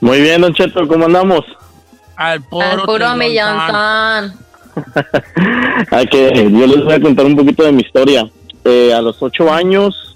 Muy 0.00 0.20
bien, 0.20 0.40
Don 0.42 0.52
Cheto, 0.54 0.86
¿cómo 0.86 1.06
andamos? 1.06 1.40
Al 2.16 2.42
puro, 2.42 2.66
Al 2.66 2.82
puro. 2.82 3.06
Ah, 3.06 4.22
que 6.10 6.50
yo 6.50 6.66
les 6.66 6.84
voy 6.84 6.92
a 6.94 7.00
contar 7.00 7.24
un 7.24 7.36
poquito 7.36 7.62
de 7.64 7.72
mi 7.72 7.82
historia. 7.82 8.28
Eh, 8.64 8.92
a 8.92 9.00
los 9.00 9.22
ocho 9.22 9.52
años, 9.52 10.15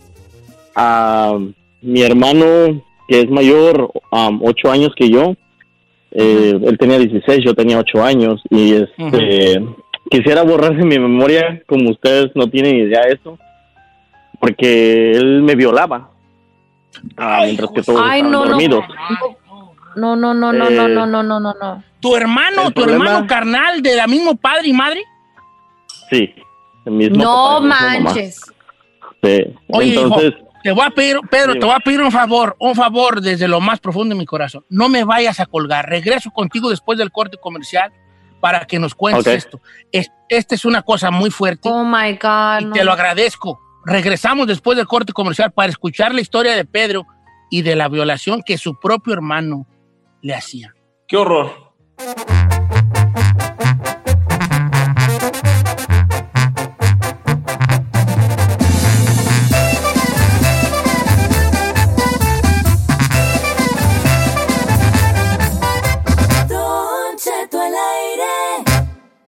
a 0.83 1.39
mi 1.83 2.03
hermano, 2.03 2.83
que 3.09 3.21
es 3.21 3.31
mayor, 3.31 3.91
um, 4.13 4.41
ocho 4.43 4.71
años 4.71 4.93
que 4.97 5.11
yo, 5.11 5.35
eh, 6.13 6.59
él 6.63 6.79
tenía 6.79 6.99
16, 6.99 7.41
yo 7.45 7.55
tenía 7.55 7.79
ocho 7.79 8.03
años, 8.03 8.41
y 8.51 8.73
este, 8.75 9.63
quisiera 10.11 10.43
borrar 10.43 10.77
de 10.77 10.85
mi 10.85 10.99
memoria, 10.99 11.63
como 11.67 11.91
ustedes 11.91 12.31
no 12.35 12.49
tienen 12.49 12.77
idea 12.77 13.03
de 13.07 13.13
eso, 13.15 13.39
porque 14.41 15.13
él 15.13 15.43
me 15.43 15.55
violaba, 15.55 16.11
ah, 17.17 17.43
mientras 17.45 17.71
que 17.73 17.83
todos 17.83 18.01
Ay, 18.03 18.21
estaban 18.21 18.31
no, 18.33 18.45
no. 18.45 18.51
dormidos. 18.51 18.85
No, 19.97 20.17
no, 20.17 20.33
no, 20.35 20.53
no, 20.53 20.69
Eh, 20.69 20.75
no, 20.77 20.89
no, 20.89 21.07
no, 21.07 21.23
no, 21.23 21.41
no, 21.41 21.55
no. 21.61 21.83
¿Tu 22.01 22.17
hermano, 22.17 22.71
tu 22.71 22.83
problema- 22.83 23.05
hermano 23.07 23.27
carnal 23.27 23.83
de 23.83 23.97
la 23.97 24.07
mismo 24.07 24.37
padre 24.37 24.69
y 24.69 24.73
madre? 24.73 25.03
Sí, 26.11 26.33
el 26.87 26.93
mismo 26.93 27.17
No 27.23 27.25
papá 27.25 27.61
mamá. 27.61 28.01
manches. 28.01 28.41
Sí. 29.23 29.45
Oye, 29.69 29.95
Entonces, 29.95 30.33
hijo, 30.39 30.50
te 30.63 30.71
voy 30.73 30.85
a 30.87 30.91
pedir, 30.91 31.19
Pedro, 31.31 31.53
Sí. 31.55 31.59
te 31.61 31.65
voy 31.67 31.75
a 31.75 31.81
pedir 31.81 32.01
un 32.01 32.13
favor, 32.13 32.57
un 32.59 32.75
favor 32.75 33.21
desde 33.21 33.49
lo 33.49 33.61
más 33.61 33.81
profundo 33.81 34.15
de 34.15 34.19
mi 34.19 34.27
corazón. 34.27 34.65
No 34.69 34.89
me 34.89 35.05
vayas 35.05 35.41
a 35.41 35.47
colgar. 35.47 35.89
Regreso 35.89 36.31
contigo 36.31 36.71
después 36.71 36.99
del 36.99 37.11
corte 37.11 37.37
comercial 37.39 37.93
para 38.41 38.67
que 38.67 38.79
nos 38.79 38.95
cuentes 38.95 39.27
esto. 39.27 39.61
Es- 39.93 40.11
Esta 40.29 40.55
es 40.55 40.65
una 40.65 40.83
cosa 40.83 41.11
muy 41.11 41.31
fuerte 41.31 41.69
Oh 41.69 41.85
my 41.85 42.13
God. 42.13 42.61
y 42.61 42.65
no. 42.67 42.73
te 42.73 42.85
lo 42.85 42.93
agradezco. 42.93 43.59
Regresamos 43.85 44.47
después 44.47 44.77
del 44.77 44.87
corte 44.87 45.13
comercial 45.13 45.51
para 45.51 45.71
escuchar 45.71 46.15
la 46.15 46.21
historia 46.21 46.55
de 46.55 46.65
Pedro 46.65 47.05
y 47.51 47.63
de 47.63 47.75
la 47.75 47.89
violación 47.89 48.43
que 48.47 48.57
su 48.57 48.79
propio 48.79 49.13
hermano 49.15 49.67
le 50.23 50.35
hacía. 50.35 50.73
Qué 51.09 51.17
horror. 51.17 51.73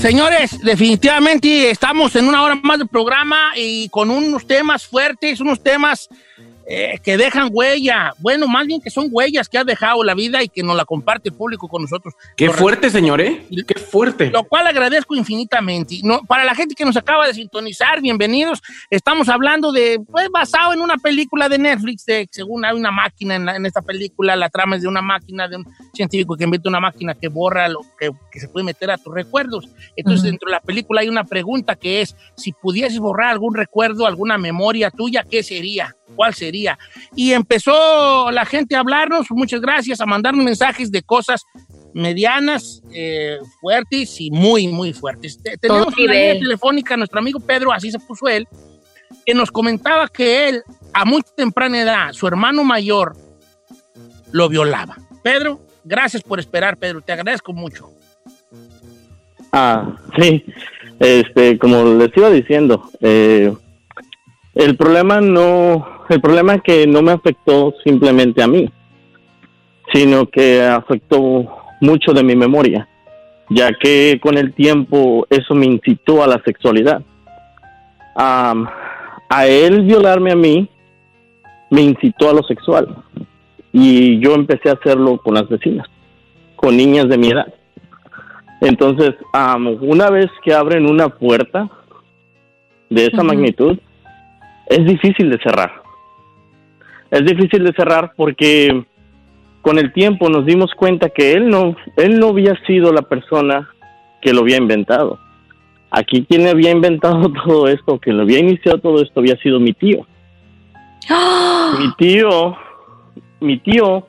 Señores, 0.00 0.58
definitivamente 0.62 1.68
estamos 1.68 2.16
en 2.16 2.26
una 2.26 2.42
hora 2.42 2.54
más 2.54 2.78
de 2.78 2.86
programa 2.86 3.52
y 3.54 3.90
con 3.90 4.10
unos 4.10 4.46
temas 4.46 4.86
fuertes, 4.86 5.40
unos 5.40 5.62
temas 5.62 6.08
eh, 6.66 6.98
que 7.02 7.16
dejan 7.16 7.48
huella. 7.52 8.12
Bueno, 8.18 8.46
más 8.48 8.66
bien 8.66 8.80
que 8.80 8.90
son 8.90 9.08
huellas 9.10 9.48
que 9.48 9.58
ha 9.58 9.64
dejado 9.64 10.02
la 10.02 10.14
vida 10.14 10.42
y 10.42 10.48
que 10.48 10.62
nos 10.62 10.76
la 10.76 10.84
comparte 10.84 11.28
el 11.28 11.34
público 11.34 11.68
con 11.68 11.82
nosotros. 11.82 12.14
Qué 12.36 12.46
Correcto. 12.46 12.62
fuerte, 12.62 12.90
señor, 12.90 13.20
¿eh? 13.20 13.46
Qué 13.66 13.74
fuerte. 13.80 14.30
Lo 14.30 14.44
cual 14.44 14.66
agradezco 14.66 15.14
infinitamente. 15.14 16.00
No, 16.02 16.20
para 16.26 16.44
la 16.44 16.54
gente 16.54 16.74
que 16.74 16.84
nos 16.84 16.96
acaba 16.96 17.26
de 17.26 17.34
sintonizar, 17.34 18.00
bienvenidos. 18.00 18.62
Estamos 18.90 19.28
hablando 19.28 19.72
de, 19.72 20.00
pues, 20.10 20.28
basado 20.30 20.72
en 20.72 20.80
una 20.80 20.96
película 20.96 21.48
de 21.48 21.58
Netflix, 21.58 22.04
de, 22.06 22.26
según 22.30 22.64
hay 22.64 22.74
una 22.74 22.90
máquina 22.90 23.36
en, 23.36 23.44
la- 23.44 23.56
en 23.56 23.66
esta 23.66 23.82
película, 23.82 24.34
la 24.36 24.48
trama 24.48 24.76
es 24.76 24.82
de 24.82 24.88
una 24.88 25.02
máquina, 25.02 25.48
de 25.48 25.56
un 25.56 25.66
científico 25.92 26.36
que 26.36 26.44
inventa 26.44 26.68
una 26.68 26.80
máquina 26.80 27.14
que 27.14 27.28
borra 27.28 27.68
lo 27.68 27.80
que, 27.98 28.10
que 28.32 28.40
se 28.40 28.48
puede 28.48 28.64
meter 28.64 28.90
a 28.90 28.98
tus 28.98 29.12
recuerdos. 29.14 29.68
Entonces, 29.96 30.20
Ujú. 30.22 30.30
dentro 30.30 30.46
de 30.46 30.52
la 30.52 30.60
película 30.60 31.00
hay 31.02 31.08
una 31.08 31.24
pregunta 31.24 31.76
que 31.76 32.00
es, 32.00 32.16
si 32.36 32.52
pudieses 32.52 32.98
borrar 32.98 33.30
algún 33.30 33.54
recuerdo, 33.54 34.06
alguna 34.06 34.38
memoria 34.38 34.90
tuya, 34.90 35.24
¿qué 35.28 35.42
sería? 35.42 35.94
¿Cuál 36.16 36.32
sería? 36.34 36.53
Y 37.16 37.32
empezó 37.32 38.30
la 38.30 38.44
gente 38.44 38.76
a 38.76 38.80
hablarnos, 38.80 39.26
muchas 39.30 39.60
gracias, 39.60 40.00
a 40.00 40.06
mandarnos 40.06 40.44
mensajes 40.44 40.90
de 40.90 41.02
cosas 41.02 41.42
medianas, 41.92 42.82
eh, 42.92 43.38
fuertes 43.60 44.20
y 44.20 44.30
muy, 44.30 44.68
muy 44.68 44.92
fuertes. 44.92 45.40
Te- 45.42 45.56
Tenemos 45.58 45.88
una 45.96 46.12
línea 46.12 46.38
telefónica 46.38 46.94
a 46.94 46.96
nuestro 46.96 47.18
amigo 47.20 47.38
Pedro, 47.40 47.72
así 47.72 47.90
se 47.90 47.98
puso 48.00 48.26
él, 48.28 48.46
que 49.24 49.34
nos 49.34 49.50
comentaba 49.50 50.08
que 50.08 50.48
él, 50.48 50.62
a 50.92 51.04
muy 51.04 51.22
temprana 51.36 51.80
edad, 51.82 52.12
su 52.12 52.26
hermano 52.26 52.64
mayor 52.64 53.16
lo 54.32 54.48
violaba. 54.48 54.96
Pedro, 55.22 55.60
gracias 55.84 56.22
por 56.22 56.40
esperar, 56.40 56.76
Pedro, 56.76 57.00
te 57.00 57.12
agradezco 57.12 57.52
mucho. 57.52 57.90
Ah, 59.52 59.96
sí. 60.18 60.44
Este, 60.98 61.58
como 61.58 61.84
les 61.94 62.10
iba 62.16 62.30
diciendo, 62.30 62.90
eh, 63.00 63.52
el 64.54 64.76
problema 64.76 65.20
no, 65.20 65.86
el 66.08 66.20
problema 66.20 66.54
es 66.54 66.62
que 66.62 66.86
no 66.86 67.02
me 67.02 67.12
afectó 67.12 67.74
simplemente 67.84 68.42
a 68.42 68.46
mí, 68.46 68.70
sino 69.92 70.26
que 70.26 70.62
afectó 70.62 71.46
mucho 71.80 72.12
de 72.12 72.22
mi 72.22 72.34
memoria, 72.34 72.88
ya 73.50 73.72
que 73.72 74.18
con 74.22 74.36
el 74.38 74.52
tiempo 74.54 75.26
eso 75.30 75.54
me 75.54 75.66
incitó 75.66 76.22
a 76.22 76.26
la 76.26 76.42
sexualidad. 76.44 77.02
Am, 78.16 78.66
a 79.28 79.46
él 79.46 79.82
violarme 79.82 80.32
a 80.32 80.36
mí 80.36 80.68
me 81.70 81.82
incitó 81.82 82.30
a 82.30 82.34
lo 82.34 82.42
sexual 82.42 82.96
y 83.72 84.20
yo 84.20 84.34
empecé 84.34 84.70
a 84.70 84.74
hacerlo 84.74 85.18
con 85.18 85.34
las 85.34 85.48
vecinas, 85.48 85.86
con 86.56 86.76
niñas 86.76 87.08
de 87.08 87.18
mi 87.18 87.28
edad. 87.28 87.52
Entonces, 88.60 89.14
am, 89.32 89.78
una 89.80 90.10
vez 90.10 90.30
que 90.42 90.54
abren 90.54 90.88
una 90.88 91.08
puerta 91.08 91.68
de 92.88 93.06
esa 93.06 93.22
magnitud, 93.22 93.78
es 94.66 94.84
difícil 94.86 95.30
de 95.30 95.38
cerrar. 95.38 95.83
Es 97.14 97.24
difícil 97.24 97.62
de 97.62 97.72
cerrar 97.74 98.12
porque 98.16 98.86
con 99.62 99.78
el 99.78 99.92
tiempo 99.92 100.28
nos 100.28 100.44
dimos 100.44 100.72
cuenta 100.74 101.10
que 101.10 101.32
él 101.34 101.48
no, 101.48 101.76
él 101.96 102.18
no 102.18 102.30
había 102.30 102.56
sido 102.66 102.92
la 102.92 103.02
persona 103.02 103.70
que 104.20 104.32
lo 104.32 104.40
había 104.40 104.56
inventado. 104.56 105.20
Aquí 105.92 106.26
quien 106.28 106.48
había 106.48 106.72
inventado 106.72 107.32
todo 107.44 107.68
esto, 107.68 108.00
que 108.00 108.12
lo 108.12 108.22
había 108.22 108.40
iniciado 108.40 108.78
todo 108.78 109.00
esto, 109.00 109.20
había 109.20 109.36
sido 109.36 109.60
mi 109.60 109.72
tío. 109.74 110.04
Mi 111.78 111.94
tío, 111.98 112.56
mi 113.38 113.58
tío 113.58 114.08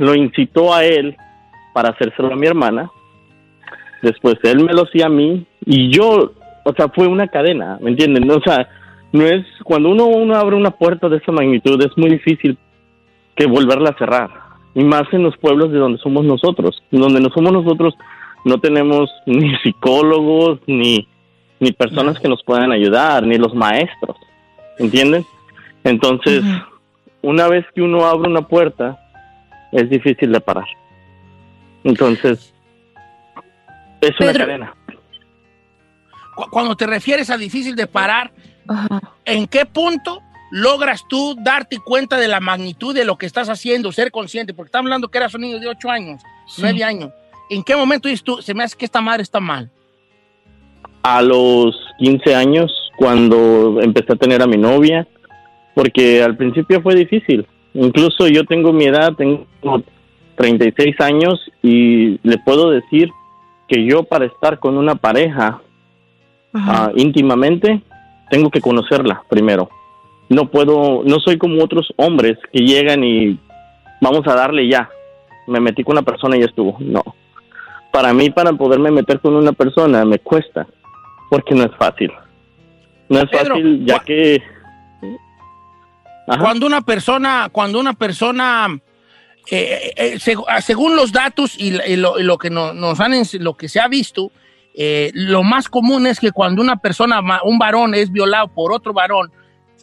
lo 0.00 0.14
incitó 0.14 0.74
a 0.74 0.84
él 0.84 1.16
para 1.72 1.92
hacérselo 1.92 2.34
a 2.34 2.36
mi 2.36 2.46
hermana. 2.46 2.90
Después 4.02 4.34
él 4.42 4.64
me 4.64 4.74
lo 4.74 4.82
hacía 4.82 5.06
a 5.06 5.08
mí 5.08 5.46
y 5.64 5.90
yo, 5.90 6.30
o 6.62 6.74
sea, 6.76 6.90
fue 6.90 7.06
una 7.06 7.28
cadena, 7.28 7.78
¿me 7.80 7.88
entienden? 7.88 8.30
O 8.30 8.40
sea, 8.42 8.68
no 9.14 9.24
es 9.26 9.46
cuando 9.62 9.88
uno, 9.90 10.06
uno 10.06 10.34
abre 10.36 10.56
una 10.56 10.72
puerta 10.72 11.08
de 11.08 11.18
esa 11.18 11.30
magnitud 11.32 11.80
es 11.82 11.96
muy 11.96 12.10
difícil 12.10 12.58
que 13.36 13.46
volverla 13.46 13.90
a 13.90 13.98
cerrar. 13.98 14.30
Y 14.74 14.82
más 14.82 15.04
en 15.12 15.22
los 15.22 15.36
pueblos 15.36 15.70
de 15.70 15.78
donde 15.78 15.98
somos 15.98 16.24
nosotros. 16.24 16.82
Donde 16.90 17.20
no 17.20 17.28
somos 17.30 17.52
nosotros 17.52 17.94
no 18.44 18.58
tenemos 18.58 19.08
ni 19.26 19.56
psicólogos 19.58 20.58
ni 20.66 21.08
ni 21.60 21.70
personas 21.72 22.18
que 22.18 22.28
nos 22.28 22.42
puedan 22.42 22.72
ayudar, 22.72 23.22
ni 23.24 23.38
los 23.38 23.54
maestros. 23.54 24.16
¿Entienden? 24.78 25.24
Entonces, 25.84 26.42
una 27.22 27.46
vez 27.48 27.64
que 27.74 27.80
uno 27.82 28.04
abre 28.04 28.28
una 28.28 28.42
puerta, 28.42 28.98
es 29.72 29.88
difícil 29.88 30.32
de 30.32 30.40
parar. 30.40 30.66
Entonces, 31.84 32.52
es 34.00 34.10
una 34.20 34.32
cadena. 34.32 34.74
Cu- 36.34 36.50
Cuando 36.50 36.74
te 36.76 36.86
refieres 36.86 37.30
a 37.30 37.38
difícil 37.38 37.76
de 37.76 37.86
parar, 37.86 38.32
¿en 39.24 39.46
qué 39.46 39.66
punto 39.66 40.22
logras 40.50 41.04
tú 41.08 41.36
darte 41.42 41.78
cuenta 41.78 42.16
de 42.16 42.28
la 42.28 42.40
magnitud 42.40 42.94
de 42.94 43.04
lo 43.04 43.16
que 43.16 43.26
estás 43.26 43.48
haciendo, 43.48 43.92
ser 43.92 44.10
consciente? 44.10 44.54
Porque 44.54 44.68
estamos 44.68 44.86
hablando 44.86 45.08
que 45.08 45.18
eras 45.18 45.34
un 45.34 45.42
niño 45.42 45.60
de 45.60 45.68
8 45.68 45.90
años, 45.90 46.22
9 46.58 46.84
años. 46.84 47.10
¿En 47.50 47.62
qué 47.62 47.76
momento 47.76 48.08
dices 48.08 48.24
tú, 48.24 48.40
se 48.40 48.54
me 48.54 48.64
hace 48.64 48.76
que 48.76 48.84
esta 48.84 49.00
madre 49.00 49.22
está 49.22 49.40
mal? 49.40 49.70
A 51.02 51.20
los 51.20 51.76
15 51.98 52.34
años, 52.34 52.72
cuando 52.96 53.80
empecé 53.82 54.12
a 54.12 54.16
tener 54.16 54.42
a 54.42 54.46
mi 54.46 54.56
novia, 54.56 55.06
porque 55.74 56.22
al 56.22 56.36
principio 56.36 56.80
fue 56.80 56.94
difícil. 56.94 57.46
Incluso 57.74 58.28
yo 58.28 58.44
tengo 58.44 58.72
mi 58.72 58.84
edad, 58.84 59.12
tengo 59.14 59.46
36 60.36 61.00
años 61.00 61.40
y 61.62 62.18
le 62.22 62.38
puedo 62.38 62.70
decir 62.70 63.10
que 63.68 63.84
yo 63.84 64.04
para 64.04 64.26
estar 64.26 64.58
con 64.58 64.76
una 64.76 64.94
pareja 64.94 65.60
ah, 66.54 66.90
íntimamente 66.94 67.82
tengo 68.30 68.50
que 68.50 68.60
conocerla 68.60 69.22
primero. 69.28 69.68
No 70.28 70.50
puedo, 70.50 71.02
no 71.04 71.20
soy 71.20 71.36
como 71.38 71.62
otros 71.62 71.92
hombres 71.96 72.38
que 72.52 72.60
llegan 72.60 73.04
y 73.04 73.38
vamos 74.00 74.26
a 74.26 74.34
darle 74.34 74.68
ya. 74.68 74.88
Me 75.46 75.60
metí 75.60 75.84
con 75.84 75.92
una 75.92 76.02
persona 76.02 76.36
y 76.36 76.40
ya 76.40 76.46
estuvo. 76.46 76.76
No. 76.80 77.02
para 77.92 78.12
mí, 78.12 78.30
para 78.30 78.52
poderme 78.54 78.90
meter 78.90 79.20
con 79.20 79.34
una 79.36 79.52
persona, 79.52 80.04
me 80.04 80.18
cuesta, 80.18 80.66
porque 81.30 81.54
no 81.54 81.64
es 81.64 81.70
fácil. 81.78 82.10
No 83.08 83.20
es 83.20 83.30
Pedro, 83.30 83.54
fácil, 83.54 83.84
ya 83.86 83.94
¿cuál- 83.94 84.04
que... 84.06 84.42
Ajá. 86.26 86.40
Cuando 86.40 86.66
una 86.66 86.80
persona, 86.80 87.48
cuando 87.52 87.78
una 87.78 87.92
persona, 87.92 88.66
eh, 89.50 89.92
eh, 89.96 90.14
seg- 90.16 90.44
ah, 90.48 90.60
según 90.62 90.96
los 90.96 91.12
datos 91.12 91.54
y, 91.58 91.74
y 91.86 91.96
lo, 91.96 92.18
y 92.18 92.22
lo 92.22 92.38
que 92.38 92.48
no- 92.50 92.72
nos 92.72 92.98
han, 93.00 93.12
lo 93.40 93.54
que 93.54 93.68
se 93.68 93.78
ha 93.78 93.88
visto, 93.88 94.32
eh, 94.74 95.10
lo 95.14 95.42
más 95.42 95.68
común 95.68 96.06
es 96.06 96.18
que 96.20 96.32
cuando 96.32 96.60
una 96.60 96.76
persona, 96.76 97.20
un 97.44 97.58
varón 97.58 97.94
es 97.94 98.10
violado 98.10 98.48
por 98.48 98.72
otro 98.72 98.92
varón, 98.92 99.30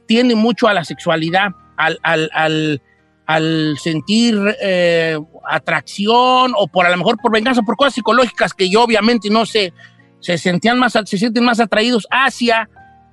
tiende 0.05 0.35
mucho 0.35 0.67
a 0.67 0.73
la 0.73 0.83
sexualidad, 0.83 1.49
al, 1.77 1.97
al, 2.03 2.29
al- 2.33 2.81
al 3.27 3.77
sentir 3.81 4.37
eh, 4.61 5.17
atracción 5.49 6.51
o 6.57 6.67
por 6.67 6.85
a 6.85 6.89
lo 6.89 6.97
mejor 6.97 7.17
por 7.21 7.31
venganza, 7.31 7.61
por 7.61 7.77
cosas 7.77 7.93
psicológicas 7.93 8.53
que 8.53 8.69
yo 8.69 8.83
obviamente 8.83 9.29
no 9.29 9.45
sé, 9.45 9.71
se 10.19 10.37
sentían 10.37 10.77
más, 10.77 10.93
se 11.05 11.17
sienten 11.17 11.45
más 11.45 11.61
atraídos 11.61 12.05
hacia 12.11 12.67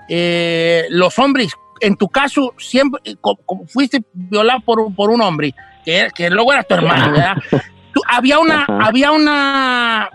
eh, 0.08 0.86
los 0.90 1.18
hombres. 1.18 1.52
En 1.80 1.96
tu 1.96 2.08
caso, 2.08 2.52
siempre 2.58 3.00
eh, 3.04 3.14
fuiste 3.68 4.02
violado 4.12 4.60
por, 4.60 4.80
un- 4.80 4.94
por 4.94 5.10
un 5.10 5.20
hombre, 5.20 5.54
que, 5.84 6.08
que 6.14 6.28
luego 6.30 6.52
era 6.52 6.64
tu 6.64 6.74
hermano, 6.74 7.12
¿verdad? 7.12 7.36
Tú- 7.94 8.02
había 8.08 8.40
una, 8.40 8.62
Ajá. 8.62 8.78
había 8.82 9.12
una, 9.12 10.08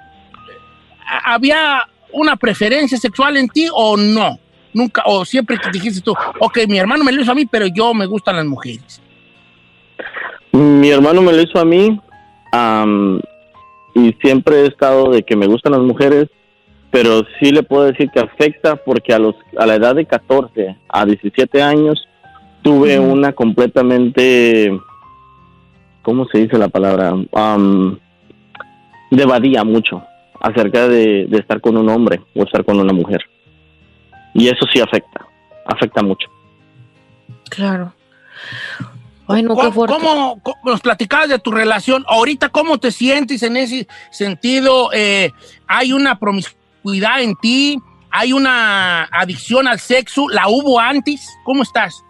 había 1.26 1.88
una 2.12 2.36
preferencia 2.36 2.98
sexual 2.98 3.38
en 3.38 3.48
ti 3.50 3.68
o 3.74 3.98
no? 3.98 4.40
Nunca, 4.74 5.04
o 5.06 5.24
siempre 5.24 5.58
que 5.58 5.70
dijiste 5.72 6.02
tú, 6.02 6.16
ok, 6.40 6.60
mi 6.68 6.80
hermano 6.80 7.04
me 7.04 7.12
lo 7.12 7.22
hizo 7.22 7.32
a 7.32 7.36
mí, 7.36 7.46
pero 7.46 7.68
yo 7.68 7.94
me 7.94 8.06
gustan 8.06 8.38
las 8.38 8.46
mujeres. 8.46 9.02
Mi 10.52 10.90
hermano 10.90 11.22
me 11.22 11.32
lo 11.32 11.42
hizo 11.42 11.60
a 11.60 11.66
mí 11.66 12.00
y 13.96 14.14
siempre 14.22 14.62
he 14.62 14.68
estado 14.68 15.12
de 15.12 15.24
que 15.24 15.36
me 15.36 15.48
gustan 15.48 15.74
las 15.74 15.82
mujeres, 15.82 16.28
pero 16.92 17.24
sí 17.40 17.52
le 17.52 17.64
puedo 17.64 17.86
decir 17.86 18.10
que 18.12 18.20
afecta 18.20 18.76
porque 18.76 19.14
a, 19.14 19.20
los, 19.20 19.36
a 19.58 19.66
la 19.66 19.76
edad 19.76 19.96
de 19.96 20.06
14 20.06 20.76
a 20.90 21.06
17 21.06 21.62
años 21.62 22.08
tuve 22.62 23.00
una 23.00 23.34
completamente, 23.34 24.80
¿cómo 26.02 26.26
se 26.28 26.40
dice 26.40 26.58
la 26.58 26.70
palabra? 26.70 27.14
Am, 27.34 28.00
devadía 29.12 29.64
mucho 29.64 30.04
acerca 30.44 30.88
de, 30.88 31.26
de 31.28 31.38
estar 31.40 31.60
con 31.60 31.76
un 31.78 31.90
hombre 31.90 32.22
o 32.36 32.44
estar 32.44 32.64
con 32.64 32.80
una 32.80 32.94
mujer. 32.94 33.22
Y 34.36 34.48
eso 34.48 34.66
sí 34.72 34.80
afecta, 34.80 35.26
afecta 35.66 36.04
mucho. 36.04 36.28
Claro. 37.50 37.94
Ay, 39.28 39.42
no, 39.42 39.56
qué 39.56 39.62
¿Cómo, 39.62 39.72
fuerte. 39.72 39.96
cómo- 39.96 40.40
cómo 40.44 40.58
nos 40.66 40.82
platicabas 40.82 41.30
de 41.30 41.40
tu 41.40 41.50
relación? 41.52 42.04
Ahorita, 42.08 42.50
¿cómo 42.50 42.78
te 42.78 42.92
sientes 42.92 43.42
en 43.42 43.58
ese 43.58 43.88
sentido? 44.12 44.90
Eh, 44.94 45.32
¿Hay 45.66 45.94
una 45.94 46.20
promiscuidad 46.20 47.22
en 47.22 47.36
ti? 47.38 47.80
¿Hay 48.12 48.34
una 48.34 49.06
adicción 49.06 49.68
al 49.68 49.80
sexo? 49.80 50.28
¿La 50.30 50.48
hubo 50.50 50.80
antes? 50.80 51.28
¿Cómo 51.46 51.64
estás? 51.64 52.04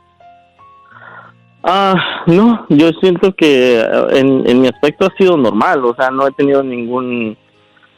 Ah, 1.64 1.96
no, 2.28 2.66
yo 2.70 2.90
siento 3.00 3.34
que 3.36 3.80
en, 4.12 4.44
en 4.50 4.62
mi 4.62 4.68
aspecto 4.68 5.06
ha 5.06 5.16
sido 5.18 5.38
normal, 5.38 5.86
o 5.86 5.96
sea, 5.96 6.10
no 6.12 6.28
he 6.28 6.32
tenido 6.32 6.62
ningún, 6.62 7.38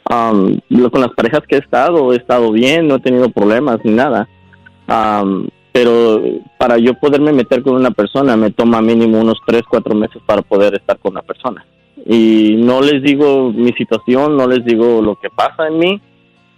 lo- 0.08 0.90
con 0.90 1.00
las 1.00 1.12
parejas 1.12 1.40
que 1.48 1.56
he 1.56 1.58
estado, 1.58 2.12
he 2.12 2.16
estado 2.16 2.52
bien, 2.52 2.86
no 2.88 2.96
he 2.96 3.00
tenido 3.00 3.28
problemas 3.30 3.78
ni 3.84 3.92
nada. 3.92 4.28
Am, 4.86 5.48
pero 5.72 6.22
para 6.58 6.78
yo 6.78 6.94
poderme 6.94 7.32
meter 7.32 7.62
con 7.62 7.74
una 7.74 7.90
persona 7.90 8.36
me 8.36 8.50
toma 8.50 8.80
mínimo 8.80 9.20
unos 9.20 9.38
3, 9.46 9.62
4 9.68 9.94
meses 9.94 10.22
para 10.24 10.42
poder 10.42 10.74
estar 10.74 10.98
con 10.98 11.12
una 11.12 11.22
persona. 11.22 11.64
Y 12.06 12.56
no 12.58 12.80
les 12.80 13.02
digo 13.02 13.52
mi 13.52 13.72
situación, 13.72 14.36
no 14.36 14.46
les 14.46 14.64
digo 14.64 15.02
lo 15.02 15.16
que 15.16 15.28
pasa 15.28 15.66
en 15.68 15.78
mí, 15.78 16.00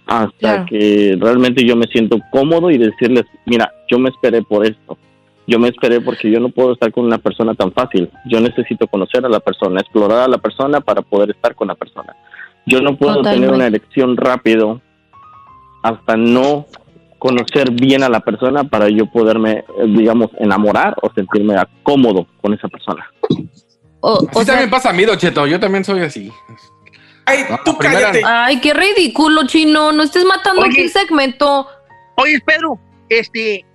hasta 0.05 0.29
Claro. 0.37 0.65
que 0.69 1.17
realmente 1.19 1.65
yo 1.65 1.75
me 1.75 1.87
siento 1.87 2.17
cómodo 2.31 2.69
y 2.71 2.77
decirles, 2.77 3.25
mira, 3.45 3.71
yo 3.89 3.99
me 3.99 4.09
esperé 4.09 4.41
por 4.41 4.65
esto. 4.65 4.97
Yo 5.47 5.57
me 5.57 5.69
esperé 5.69 5.99
porque 5.99 6.29
yo 6.29 6.39
no 6.39 6.49
puedo 6.49 6.73
estar 6.73 6.91
con 6.91 7.05
una 7.05 7.17
persona 7.17 7.55
tan 7.55 7.71
fácil. 7.71 8.07
Yo 8.25 8.39
necesito 8.39 8.85
conocer 8.87 9.25
a 9.25 9.29
la 9.29 9.39
persona, 9.39 9.81
explorar 9.81 10.19
a 10.19 10.27
la 10.27 10.37
persona 10.37 10.79
para 10.79 11.01
poder 11.01 11.31
estar 11.31 11.55
con 11.55 11.67
la 11.67 11.75
persona. 11.75 12.15
Yo 12.65 12.81
no 12.81 12.95
puedo 12.97 13.21
tener 13.21 13.49
una 13.51 13.67
elección 13.67 14.15
rápido 14.17 14.81
hasta 15.83 16.15
no 16.17 16.65
conocer 17.17 17.71
bien 17.71 18.03
a 18.03 18.09
la 18.09 18.19
persona 18.21 18.63
para 18.63 18.89
yo 18.89 19.05
poderme, 19.07 19.51
eh, 19.59 19.63
digamos, 19.87 20.29
enamorar 20.39 20.95
o 21.01 21.11
sentirme 21.13 21.55
cómodo 21.83 22.27
con 22.41 22.53
esa 22.53 22.67
persona. 22.67 23.05
O, 24.01 24.15
Así 24.17 24.27
o 24.33 24.33
sea, 24.43 24.45
también 24.53 24.69
pasa 24.69 24.89
a 24.91 24.93
mí, 24.93 25.03
Don 25.03 25.17
Cheto. 25.17 25.45
Yo 25.47 25.59
también 25.59 25.83
soy 25.83 26.01
así. 26.01 26.31
Ay, 27.25 27.43
tú 27.65 27.77
primera- 27.77 27.99
cállate. 28.11 28.21
ay, 28.25 28.61
qué 28.61 28.73
ridículo, 28.73 29.45
chino. 29.45 29.91
No 29.91 30.03
estés 30.03 30.25
matando 30.25 30.61
Oye. 30.61 30.71
aquí 30.71 30.81
el 30.81 30.89
segmento. 30.89 31.67
Oye, 32.15 32.39
Pedro, 32.45 32.79
este, 33.09 33.65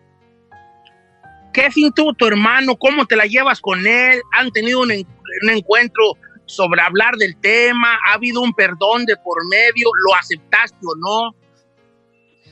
¿qué 1.53 1.71
fin 1.71 1.93
tuvo 1.95 2.13
tu 2.15 2.27
hermano? 2.27 2.77
¿Cómo 2.77 3.05
te 3.07 3.17
la 3.17 3.25
llevas 3.27 3.61
con 3.61 3.87
él? 3.87 4.21
¿Han 4.33 4.51
tenido 4.51 4.81
un, 4.81 4.91
un 4.91 5.51
encuentro 5.51 6.03
sobre 6.47 6.81
hablar 6.83 7.15
del 7.17 7.37
tema? 7.37 7.99
¿Ha 8.07 8.15
habido 8.15 8.41
un 8.41 8.53
perdón 8.53 9.05
de 9.07 9.17
por 9.17 9.47
medio? 9.49 9.89
¿Lo 10.07 10.15
aceptaste 10.15 10.79
o 10.83 10.97
no? 10.97 11.35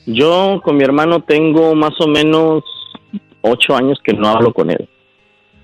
Yo 0.05 0.61
con 0.63 0.77
mi 0.77 0.83
hermano 0.83 1.21
tengo 1.21 1.75
más 1.75 1.93
o 1.99 2.07
menos 2.07 2.63
ocho 3.41 3.75
años 3.75 3.99
que 4.03 4.13
no 4.13 4.27
hablo 4.27 4.53
con 4.53 4.69
él. 4.69 4.89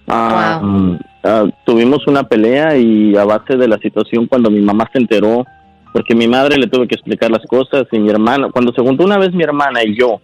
Ah, 0.08 0.60
mm, 0.63 1.00
ah, 1.24 1.46
tuvimos 1.65 2.08
una 2.08 2.24
pelea 2.24 2.78
y 2.78 3.15
a 3.15 3.26
base 3.26 3.58
de 3.58 3.68
la 3.68 3.78
situación 3.78 4.28
cuando 4.28 4.50
mi 4.50 4.62
mamá 4.62 4.89
se 4.92 5.00
enteró, 5.00 5.46
porque 5.94 6.15
mi 6.15 6.28
madre 6.28 6.58
le 6.58 6.68
tuve 6.68 6.88
que 6.88 6.96
explicar 6.96 7.30
las 7.30 7.46
cosas 7.46 7.86
y 7.92 8.00
mi 8.00 8.10
hermana, 8.10 8.50
cuando 8.52 8.74
se 8.74 8.82
juntó 8.82 9.04
una 9.04 9.18
vez 9.18 9.34
mi 9.34 9.44
hermana 9.44 9.84
y 9.84 9.96
yo 9.98 10.22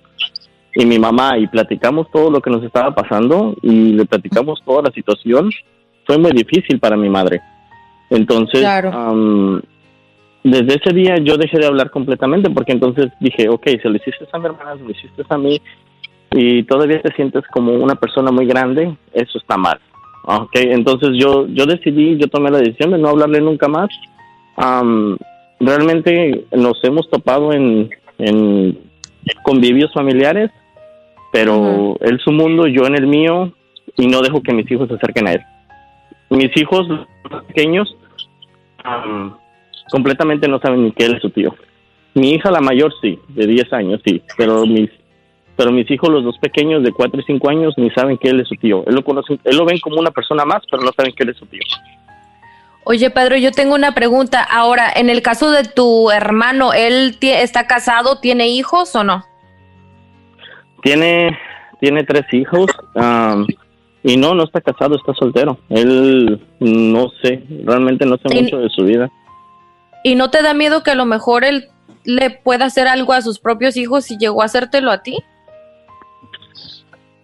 y 0.74 0.86
mi 0.86 1.00
mamá 1.00 1.38
y 1.38 1.48
platicamos 1.48 2.08
todo 2.12 2.30
lo 2.30 2.41
que 2.41 2.50
nos 2.50 2.63
estaba 2.63 2.94
pasando 2.94 3.56
y 3.62 3.94
le 3.94 4.06
platicamos 4.06 4.62
toda 4.65 4.84
la 4.84 4.91
situación, 4.91 5.50
fue 6.06 6.18
muy 6.18 6.32
difícil 6.32 6.80
para 6.80 6.98
mi 6.98 7.10
madre. 7.10 7.41
Entonces, 8.10 8.60
Claro. 8.62 9.62
desde 10.44 10.76
ese 10.76 10.94
día 10.94 11.18
yo 11.18 11.38
dejé 11.38 11.58
de 11.60 11.65
hablar 11.65 11.89
completamente 11.89 12.50
porque 12.50 12.72
entonces 12.72 13.08
dije, 13.20 13.50
ok, 13.50 13.65
se 13.82 13.89
lo 13.89 13.96
hiciste 13.96 14.26
a 14.32 14.39
mi 14.39 14.46
hermana, 14.46 14.76
se 14.78 14.84
lo 14.84 14.91
hiciste 14.91 15.24
a 15.28 15.38
mí 15.38 15.62
y 16.32 16.63
todavía 16.63 17.02
te 17.02 17.13
sientes 17.15 17.44
como 17.52 17.74
una 17.74 17.96
persona 17.96 18.32
muy 18.32 18.46
grande, 18.46 18.96
eso 19.13 19.38
está 19.38 19.58
mal. 19.58 19.80
Ok, 20.24 20.52
entonces 20.56 21.10
yo, 21.13 21.48
yo 21.48 21.65
decidí, 21.65 22.18
yo 22.18 22.28
tomé 22.28 22.50
la 22.52 22.58
decisión 22.60 22.91
de 22.91 22.98
no 22.98 23.10
hablarle 23.10 23.41
nunca 23.41 23.68
más. 23.68 23.89
Am, 24.56 25.18
realmente 25.60 26.46
nos 26.52 26.84
hemos 26.84 27.10
topado 27.10 27.54
en, 27.54 27.89
en 28.18 28.78
convivios 29.44 29.94
familiares, 29.94 30.52
pero 31.32 31.98
él 32.02 32.20
su 32.24 32.32
mundo, 32.32 32.68
yo 32.68 32.86
en 32.86 32.96
el 32.96 33.08
mío 33.08 33.54
y 33.98 34.08
no 34.08 34.22
dejo 34.22 34.41
que 34.41 34.54
mis 34.54 34.70
hijos 34.72 34.88
se 34.88 34.96
acerquen 34.96 35.28
a 35.28 35.34
él. 35.34 35.41
Mis 36.30 36.56
hijos 36.58 36.88
pequeños 37.30 37.96
am, 38.84 39.36
completamente 39.90 40.48
no 40.48 40.60
saben 40.60 40.84
ni 40.84 40.92
qué 40.92 41.06
es 41.06 41.22
su 41.22 41.30
tío. 41.30 41.56
Mi 42.14 42.32
hija 42.32 42.52
la 42.52 42.62
mayor 42.62 42.94
sí, 43.02 43.20
de 43.30 43.48
10 43.48 43.74
años 43.74 44.02
sí, 44.06 44.22
pero 44.38 44.66
mis 44.66 44.90
pero 45.58 45.72
mis 45.72 45.90
hijos 45.90 46.10
los 46.10 46.24
dos 46.24 46.38
pequeños 46.40 46.84
de 46.84 46.92
4 46.92 47.20
y 47.20 47.24
5 47.24 47.50
años 47.50 47.74
ni 47.78 47.90
saben 47.92 48.18
que 48.18 48.30
él 48.30 48.42
es 48.42 48.48
su 48.48 48.56
tío. 48.56 48.84
Él 48.88 48.96
lo 48.96 49.04
conoce, 49.04 49.40
él 49.44 49.56
lo 49.56 49.66
ven 49.66 49.80
como 49.80 50.00
una 50.00 50.12
persona 50.12 50.44
más, 50.44 50.62
pero 50.70 50.84
no 50.84 50.92
saben 50.92 51.14
que 51.14 51.24
él 51.24 51.30
es 51.30 51.38
su 51.38 51.46
tío. 51.46 51.62
Oye, 52.84 53.10
Pedro, 53.10 53.38
yo 53.38 53.52
tengo 53.52 53.74
una 53.74 53.96
pregunta. 53.96 54.44
Ahora, 54.44 54.92
en 54.94 55.10
el 55.10 55.22
caso 55.22 55.52
de 55.52 55.64
tu 55.64 56.12
hermano, 56.12 56.74
¿él 56.74 57.18
está 57.22 57.68
casado, 57.68 58.20
tiene 58.20 58.50
hijos 58.50 58.96
o 58.96 59.04
no? 59.06 59.24
Tiene 60.84 61.38
tiene 61.80 62.04
tres 62.04 62.26
hijos 62.32 62.68
y 64.06 64.18
no 64.18 64.36
no 64.36 64.44
está 64.44 64.62
casado, 64.62 64.96
está 64.96 65.15
soltero. 65.15 65.58
Él 65.68 66.39
no 66.60 67.10
sé, 67.24 67.44
realmente 67.63 68.06
no 68.06 68.18
sé 68.18 68.39
mucho 68.39 68.60
de 68.60 68.70
su 68.70 68.84
vida. 68.84 69.10
¿Y 70.04 70.13
no 70.13 70.30
te 70.30 70.44
da 70.44 70.54
miedo 70.54 70.84
que 70.84 70.91
a 70.91 70.96
lo 70.96 71.06
mejor 71.06 71.44
él 71.44 71.70
le 72.04 72.30
pueda 72.30 72.65
hacer 72.65 72.88
algo 72.88 73.13
a 73.13 73.22
sus 73.22 73.39
propios 73.39 73.76
hijos 73.78 74.06
si 74.06 74.20
llegó 74.20 74.44
a 74.44 74.46
hacértelo 74.46 74.91
a 74.91 75.02
ti? 75.02 75.18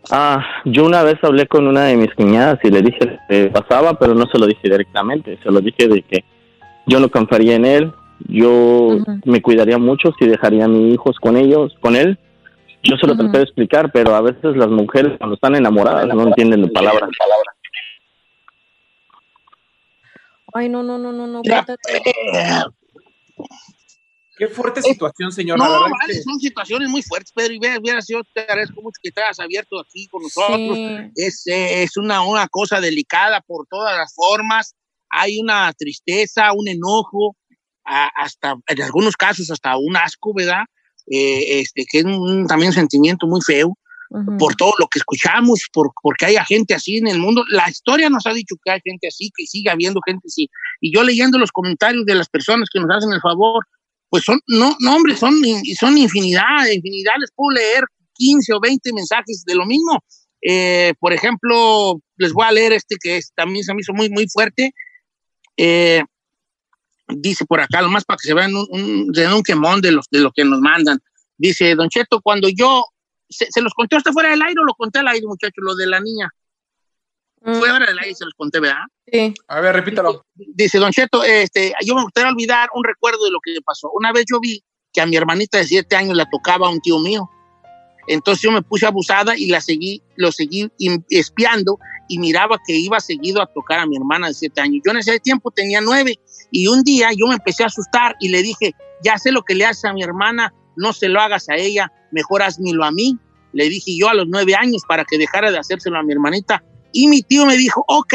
Ah, 0.10 0.44
yo 0.66 0.84
una 0.84 1.04
vez 1.04 1.24
hablé 1.24 1.46
con 1.46 1.68
una 1.68 1.84
de 1.84 1.98
mis 1.98 2.12
cuñadas 2.16 2.58
y 2.64 2.72
le 2.72 2.82
dije 2.82 3.20
que 3.30 3.52
pasaba, 3.54 4.00
pero 4.00 4.16
no 4.16 4.26
se 4.26 4.40
lo 4.40 4.48
dije 4.48 4.62
directamente. 4.64 5.38
Se 5.44 5.52
lo 5.52 5.62
dije 5.62 5.88
de 5.88 6.02
que 6.02 6.24
yo 6.88 7.00
no 7.00 7.10
confiaría 7.10 7.58
en 7.58 7.66
él, 7.66 7.92
yo 8.28 8.98
me 9.24 9.44
cuidaría 9.44 9.78
mucho 9.78 10.16
si 10.18 10.26
dejaría 10.26 10.66
a 10.66 10.68
mis 10.68 10.96
hijos 10.96 11.18
con 11.20 11.38
ellos, 11.38 11.78
con 11.80 11.96
él. 11.96 12.18
Yo 12.84 12.98
se 12.98 13.06
lo 13.08 13.16
traté 13.16 13.38
de 13.38 13.44
explicar, 13.44 13.92
pero 13.92 14.16
a 14.16 14.22
veces 14.22 14.56
las 14.56 14.68
mujeres 14.70 15.18
cuando 15.18 15.36
están 15.36 15.56
enamoradas 15.56 16.08
no 16.08 16.24
entienden 16.28 16.64
de 16.64 16.70
palabras. 16.70 17.10
Ay, 20.54 20.68
no, 20.70 20.84
no, 20.84 20.98
no, 20.98 21.12
no, 21.12 21.28
no. 21.28 21.42
Qué 24.38 24.48
fuerte 24.48 24.82
situación, 24.82 25.32
señor. 25.32 25.60
No, 25.60 25.70
vale, 25.70 25.94
que- 26.08 26.22
son 26.24 26.40
situaciones 26.40 26.90
muy 26.90 27.04
fuertes, 27.04 27.32
Pedro. 27.32 27.54
Y 27.54 27.60
veas, 27.60 27.80
veas, 27.82 28.06
yo 28.10 28.22
te 28.34 28.42
agradezco 28.42 28.82
mucho 28.82 28.98
que 29.02 29.10
estás 29.10 29.40
abierto 29.40 29.80
aquí 29.80 30.08
con 30.08 30.24
nosotros. 30.24 30.76
Sí. 30.78 30.98
Es, 31.16 31.46
eh, 31.48 31.84
es 31.84 31.96
una, 31.98 32.24
una 32.24 32.48
cosa 32.48 32.82
delicada 32.82 33.42
por 33.42 33.68
todas 33.70 33.96
las 33.96 34.14
formas. 34.16 34.76
Hay 35.10 35.40
una 35.40 35.72
tristeza, 35.74 36.54
un 36.54 36.68
enojo. 36.68 37.36
a- 37.84 38.12
hasta, 38.16 38.56
en 38.68 38.82
algunos 38.84 39.18
casos, 39.18 39.50
hasta 39.50 39.76
un 39.76 39.98
asco, 39.98 40.34
¿verdad? 40.36 40.64
Eh, 41.08 41.62
este, 41.62 41.86
que 41.90 42.00
es 42.00 42.06
un, 42.06 42.46
también 42.48 42.70
un 42.70 42.76
sentimiento 42.76 43.28
muy 43.28 43.42
feo 43.42 43.78
por 44.38 44.56
todo 44.56 44.74
lo 44.78 44.88
que 44.88 45.00
escuchamos, 45.00 45.62
por, 45.72 45.92
porque 46.02 46.26
hay 46.26 46.36
gente 46.46 46.74
así 46.74 46.98
en 46.98 47.08
el 47.08 47.18
mundo. 47.18 47.44
La 47.50 47.70
historia 47.70 48.10
nos 48.10 48.26
ha 48.26 48.34
dicho 48.34 48.56
que 48.62 48.72
hay 48.72 48.80
gente 48.84 49.08
así, 49.08 49.32
que 49.36 49.46
sigue 49.46 49.70
habiendo 49.70 50.02
gente 50.06 50.28
así. 50.28 50.50
Y 50.82 50.94
yo 50.94 51.04
leyendo 51.04 51.38
los 51.38 51.52
comentarios 51.52 52.06
de 52.06 52.16
las 52.16 52.28
personas 52.28 52.68
que 52.72 52.82
nos 52.82 52.90
hacen 52.94 53.14
el 53.14 53.22
favor, 53.22 53.66
pues 54.10 54.26
son, 54.26 54.42
no, 54.48 54.76
no 54.80 54.96
hombre, 54.96 55.16
son, 55.16 55.34
son 55.80 55.98
infinidad, 55.98 56.68
infinidad. 56.74 57.14
Les 57.22 57.32
puedo 57.34 57.56
leer 57.56 57.86
15 58.16 58.54
o 58.54 58.60
20 58.60 58.92
mensajes 58.92 59.44
de 59.46 59.56
lo 59.56 59.66
mismo. 59.66 60.04
Eh, 60.42 60.94
por 61.00 61.14
ejemplo, 61.14 62.02
les 62.18 62.34
voy 62.34 62.46
a 62.46 62.52
leer 62.52 62.74
este 62.74 62.98
que 63.02 63.18
es, 63.18 63.32
también 63.34 63.64
se 63.64 63.74
me 63.74 63.80
hizo 63.80 63.94
muy, 63.94 64.10
muy 64.10 64.28
fuerte. 64.28 64.74
Eh, 65.56 66.04
dice 67.16 67.46
por 67.46 67.62
acá, 67.62 67.82
lo 67.82 67.90
más 67.90 68.06
para 68.06 68.18
que 68.18 68.28
se 68.28 68.34
vean 68.34 68.56
un, 68.56 68.68
un, 68.70 69.12
den 69.12 69.34
un 69.34 69.44
quemón 69.44 69.82
de, 69.82 69.92
los, 69.92 70.08
de 70.10 70.20
lo 70.20 70.32
que 70.32 70.44
nos 70.44 70.60
mandan. 70.60 71.00
Dice, 71.38 71.76
Don 71.76 71.90
Cheto, 71.90 72.22
cuando 72.22 72.50
yo, 72.50 72.86
se, 73.30 73.48
se 73.50 73.62
los 73.62 73.74
conté 73.74 73.96
hasta 73.96 74.12
fuera 74.12 74.30
del 74.30 74.42
aire 74.42 74.60
o 74.62 74.66
lo 74.66 74.74
conté 74.74 75.00
al 75.00 75.08
aire, 75.08 75.26
muchachos, 75.26 75.56
lo 75.58 75.76
de 75.76 75.88
la 75.88 76.00
niña. 76.00 76.30
Fuera 77.44 77.80
del 77.80 77.98
aire 77.98 78.14
se 78.14 78.26
los 78.26 78.36
conté, 78.36 78.60
¿verdad? 78.60 78.84
Sí. 79.12 79.34
A 79.48 79.60
ver, 79.62 79.76
repítalo. 79.76 80.24
Dice, 80.36 80.78
Don 80.78 80.92
Cheto, 80.92 81.24
este, 81.24 81.74
yo 81.84 81.96
me 81.96 82.04
gustaría 82.04 82.30
olvidar 82.30 82.70
un 82.76 82.84
recuerdo 82.84 83.26
de 83.26 83.32
lo 83.32 83.40
que 83.44 83.56
pasó. 83.66 83.90
Una 83.94 84.12
vez 84.12 84.26
yo 84.32 84.40
vi 84.40 84.64
que 84.94 85.02
a 85.02 85.08
mi 85.08 85.16
hermanita 85.16 85.58
de 85.58 85.64
siete 85.64 85.96
años 85.96 86.16
la 86.16 86.30
tocaba 86.30 86.70
un 86.70 86.80
tío 86.82 87.00
mío. 87.00 87.30
Entonces 88.08 88.44
yo 88.44 88.52
me 88.52 88.62
puse 88.62 88.86
abusada 88.86 89.36
y 89.36 89.48
la 89.48 89.62
seguí, 89.62 90.04
lo 90.16 90.32
seguí 90.32 90.70
espiando 91.10 91.80
y 92.12 92.20
miraba 92.20 92.58
que 92.68 92.76
iba 92.76 93.00
seguido 93.00 93.42
a 93.42 93.46
tocar 93.46 93.80
a 93.80 93.86
mi 93.86 93.96
hermana 93.96 94.28
de 94.28 94.34
siete 94.34 94.60
años. 94.60 94.82
Yo 94.86 94.92
en 94.92 94.98
ese 94.98 95.18
tiempo 95.22 95.50
tenía 95.50 95.80
nueve 95.80 96.20
y 96.52 96.68
un 96.68 96.84
día 96.84 97.08
yo 97.16 97.26
me 97.28 97.36
empecé 97.36 97.64
a 97.64 97.68
asustar 97.68 98.18
y 98.20 98.28
le 98.28 98.44
dije, 98.44 98.76
ya 99.02 99.18
sé 99.18 99.32
lo 99.32 99.44
que 99.44 99.56
le 99.56 99.66
haces 99.66 99.86
a 99.86 99.94
mi 99.94 100.04
hermana, 100.04 100.54
no 100.76 100.92
se 100.92 101.08
lo 101.08 101.22
hagas 101.22 101.48
a 101.48 101.56
ella, 101.56 101.90
mejor 102.12 102.44
hazmelo 102.44 102.84
a 102.84 102.92
mí. 102.92 103.18
Le 103.54 103.70
dije 103.70 103.98
yo 103.98 104.10
a 104.10 104.14
los 104.14 104.28
nueve 104.28 104.56
años 104.56 104.82
para 104.86 105.06
que 105.06 105.18
dejara 105.18 105.52
de 105.52 105.60
hacérselo 105.60 105.98
a 105.98 106.04
mi 106.04 106.12
hermanita. 106.12 106.62
Y 106.92 107.08
mi 107.08 107.22
tío 107.22 107.46
me 107.46 107.56
dijo, 107.56 107.86
ok, 107.88 108.14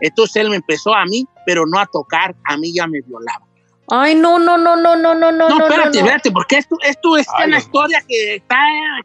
entonces 0.00 0.36
él 0.42 0.50
me 0.50 0.56
empezó 0.56 0.92
a 0.92 1.04
mí, 1.04 1.24
pero 1.46 1.66
no 1.66 1.78
a 1.78 1.86
tocar, 1.86 2.34
a 2.46 2.56
mí 2.56 2.74
ya 2.74 2.88
me 2.88 3.00
violaba. 3.02 3.46
Ay, 3.88 4.16
no, 4.16 4.40
no, 4.40 4.58
no, 4.58 4.74
no, 4.74 4.96
no, 4.96 5.14
no, 5.14 5.30
no. 5.30 5.48
No, 5.48 5.58
espérate, 5.60 5.76
no, 5.76 5.84
no. 5.84 5.98
espérate, 6.00 6.32
porque 6.32 6.56
esto, 6.56 6.76
esto 6.82 7.16
es 7.16 7.28
Ay, 7.38 7.46
una 7.46 7.58
historia 7.58 8.02
que 8.08 8.34
está, 8.36 8.58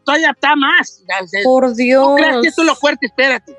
todavía 0.04 0.30
está 0.30 0.56
más. 0.56 1.04
Por 1.44 1.72
Dios. 1.76 2.04
No 2.04 2.16
creas 2.16 2.38
que 2.42 2.48
esto 2.48 2.62
es 2.62 2.66
lo 2.66 2.74
fuerte, 2.74 3.06
espérate. 3.06 3.56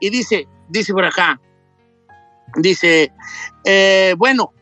Y 0.00 0.10
dice, 0.10 0.46
dice 0.68 0.92
por 0.92 1.04
acá, 1.04 1.40
dice, 2.56 3.12
eh, 3.64 4.14
bueno, 4.18 4.52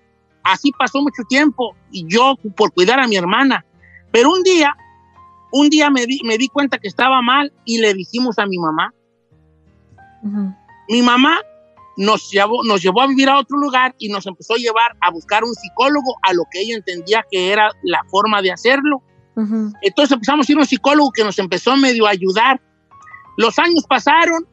así 0.43 0.73
pasó 0.73 1.01
mucho 1.01 1.23
tiempo 1.29 1.75
y 1.91 2.07
yo 2.07 2.37
por 2.57 2.73
cuidar 2.73 3.01
a 3.01 3.09
mi 3.09 3.17
hermana, 3.17 3.65
pero 4.13 4.31
un 4.31 4.43
día, 4.43 4.77
un 5.53 5.69
día 5.71 5.91
me 5.91 6.07
di, 6.07 6.21
me 6.25 6.39
di 6.39 6.49
cuenta 6.49 6.79
que 6.79 6.89
estaba 6.89 7.21
mal 7.23 7.53
y 7.65 7.79
le 7.79 7.95
dijimos 7.95 8.39
a 8.39 8.47
mi 8.47 8.59
mamá, 8.59 8.93
mi 10.89 11.03
mamá 11.03 11.39
nos 11.97 12.31
llevó, 12.31 12.65
nos 12.65 12.83
llevó 12.83 13.03
a 13.03 13.07
vivir 13.07 13.29
a 13.29 13.39
otro 13.39 13.59
lugar 13.59 13.95
y 13.99 14.09
nos 14.09 14.27
empezó 14.27 14.55
a 14.55 14.59
llevar 14.59 14.97
a 15.01 15.11
buscar 15.11 15.45
un 15.45 15.55
psicólogo 15.55 16.17
a 16.23 16.33
lo 16.33 16.45
que 16.51 16.61
ella 16.61 16.77
entendía 16.77 17.25
que 17.31 17.53
era 17.53 17.71
la 17.83 18.03
forma 18.11 18.43
de 18.43 18.53
hacerlo. 18.53 19.03
Entonces 19.83 20.13
empezamos 20.13 20.49
a 20.49 20.53
ir 20.53 20.59
a 20.59 20.61
un 20.61 20.67
psicólogo 20.67 21.11
que 21.13 21.25
nos 21.25 21.39
empezó 21.39 21.77
medio 21.77 22.07
a 22.07 22.11
ayudar. 22.11 22.61
Los 23.37 23.59
años 23.59 23.85
pasaron 23.89 24.47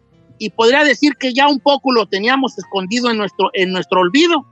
y 0.44 0.50
podría 0.50 0.84
decir 0.84 1.18
que 1.18 1.36
ya 1.36 1.48
un 1.48 1.60
poco 1.60 1.92
lo 1.92 2.08
teníamos 2.08 2.58
escondido 2.58 3.12
en 3.12 3.18
nuestro, 3.18 3.52
en 3.54 3.72
nuestro 3.72 4.00
olvido. 4.02 4.44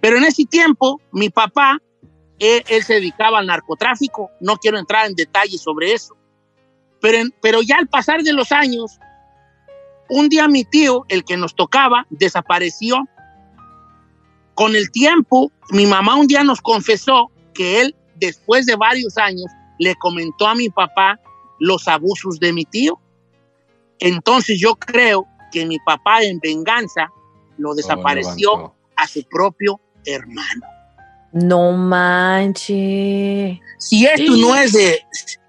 Pero 0.00 0.16
en 0.16 0.24
ese 0.24 0.46
tiempo, 0.46 1.02
mi 1.12 1.28
papá, 1.28 1.82
él, 2.38 2.64
él 2.68 2.82
se 2.82 2.94
dedicaba 2.94 3.38
al 3.40 3.46
narcotráfico. 3.46 4.30
No 4.40 4.56
quiero 4.56 4.78
entrar 4.78 5.06
en 5.06 5.14
detalles 5.14 5.60
sobre 5.60 5.92
eso. 5.92 6.16
Pero, 7.02 7.18
en- 7.18 7.34
pero 7.42 7.60
ya 7.60 7.76
al 7.76 7.88
pasar 7.88 8.22
de 8.22 8.32
los 8.32 8.52
años, 8.52 8.98
un 10.08 10.30
día 10.30 10.48
mi 10.48 10.64
tío, 10.64 11.04
el 11.08 11.24
que 11.24 11.36
nos 11.36 11.54
tocaba, 11.54 12.06
desapareció. 12.08 12.96
Con 14.54 14.74
el 14.76 14.90
tiempo, 14.90 15.52
mi 15.72 15.84
mamá 15.84 16.14
un 16.16 16.26
día 16.26 16.42
nos 16.42 16.62
confesó 16.62 17.30
que 17.52 17.82
él, 17.82 17.94
después 18.16 18.64
de 18.64 18.76
varios 18.76 19.18
años, 19.18 19.44
le 19.78 19.94
comentó 19.96 20.46
a 20.48 20.54
mi 20.54 20.70
papá 20.70 21.20
los 21.60 21.86
abusos 21.86 22.40
de 22.40 22.54
mi 22.54 22.64
tío. 22.64 22.98
Entonces 24.00 24.60
yo 24.60 24.76
creo 24.76 25.26
que 25.50 25.66
mi 25.66 25.78
papá 25.80 26.22
en 26.22 26.38
venganza 26.40 27.10
lo 27.56 27.74
desapareció 27.74 28.74
a 28.96 29.06
su 29.06 29.22
propio 29.24 29.80
hermano. 30.04 30.66
No 31.32 31.72
manches. 31.72 33.58
Si 33.78 34.06
esto 34.06 34.36
no 34.36 34.54
es 34.54 34.72
de 34.72 35.00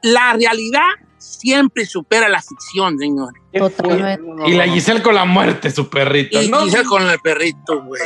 la 0.02 0.34
realidad, 0.34 0.90
siempre 1.18 1.86
supera 1.86 2.28
la 2.28 2.42
ficción, 2.42 2.98
señor. 2.98 3.34
Totalmente. 3.54 4.50
Y 4.50 4.54
la 4.54 4.68
Giselle 4.68 5.02
con 5.02 5.16
la 5.16 5.26
muerte, 5.26 5.72
su 5.72 5.90
perrito. 5.90 6.42
Y 6.42 6.50
¿no? 6.50 6.62
Giselle 6.62 6.86
con 6.86 7.08
el 7.10 7.20
perrito, 7.20 7.84
güey. 7.84 8.02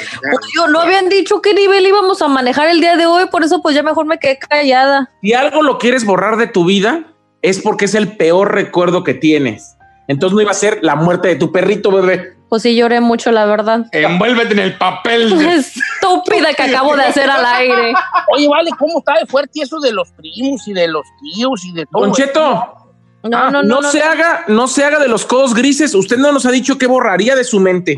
Yo 0.55 0.67
no 0.67 0.81
habían 0.81 1.09
dicho 1.09 1.41
qué 1.41 1.53
nivel 1.53 1.85
íbamos 1.85 2.21
a 2.21 2.27
manejar 2.27 2.67
el 2.67 2.79
día 2.79 2.95
de 2.95 3.05
hoy, 3.05 3.27
por 3.27 3.43
eso 3.43 3.61
pues 3.61 3.75
ya 3.75 3.83
mejor 3.83 4.05
me 4.05 4.19
quedé 4.19 4.37
callada. 4.37 5.09
Si 5.21 5.33
algo 5.33 5.63
lo 5.63 5.77
quieres 5.77 6.05
borrar 6.05 6.37
de 6.37 6.47
tu 6.47 6.65
vida, 6.65 7.13
es 7.41 7.59
porque 7.59 7.85
es 7.85 7.95
el 7.95 8.15
peor 8.15 8.53
recuerdo 8.53 9.03
que 9.03 9.13
tienes. 9.13 9.75
Entonces 10.07 10.35
no 10.35 10.41
iba 10.41 10.51
a 10.51 10.55
ser 10.55 10.79
la 10.81 10.95
muerte 10.95 11.29
de 11.29 11.35
tu 11.35 11.51
perrito, 11.51 11.91
bebé. 11.91 12.35
Pues 12.49 12.61
sí 12.61 12.75
lloré 12.75 12.99
mucho, 13.01 13.31
la 13.31 13.45
verdad. 13.45 13.85
Envuélvete 13.91 14.53
en 14.53 14.59
el 14.59 14.77
papel. 14.77 15.37
de- 15.37 15.55
Estúpida 15.55 16.53
que 16.53 16.63
acabo 16.63 16.95
de 16.95 17.03
hacer 17.03 17.29
al 17.29 17.43
aire. 17.45 17.93
Oye, 18.35 18.47
vale, 18.47 18.69
¿cómo 18.77 18.99
está 18.99 19.17
de 19.19 19.25
fuerte 19.25 19.61
eso 19.61 19.79
de 19.79 19.91
los 19.91 20.11
primos 20.11 20.67
y 20.67 20.73
de 20.73 20.87
los 20.87 21.03
tíos 21.21 21.65
y 21.65 21.73
de 21.73 21.85
todo? 21.87 22.03
Don 22.03 22.13
Cheto, 22.13 22.43
No, 23.23 23.37
ah, 23.37 23.49
no, 23.49 23.63
no, 23.63 23.81
no, 23.81 23.89
se 23.89 23.99
no. 23.99 24.05
haga, 24.05 24.43
no 24.49 24.67
se 24.67 24.83
haga 24.83 24.99
de 24.99 25.07
los 25.07 25.25
codos 25.25 25.53
grises. 25.55 25.95
Usted 25.95 26.17
no 26.17 26.31
nos 26.31 26.45
ha 26.45 26.51
dicho 26.51 26.77
qué 26.77 26.85
borraría 26.85 27.35
de 27.35 27.43
su 27.43 27.59
mente. 27.59 27.97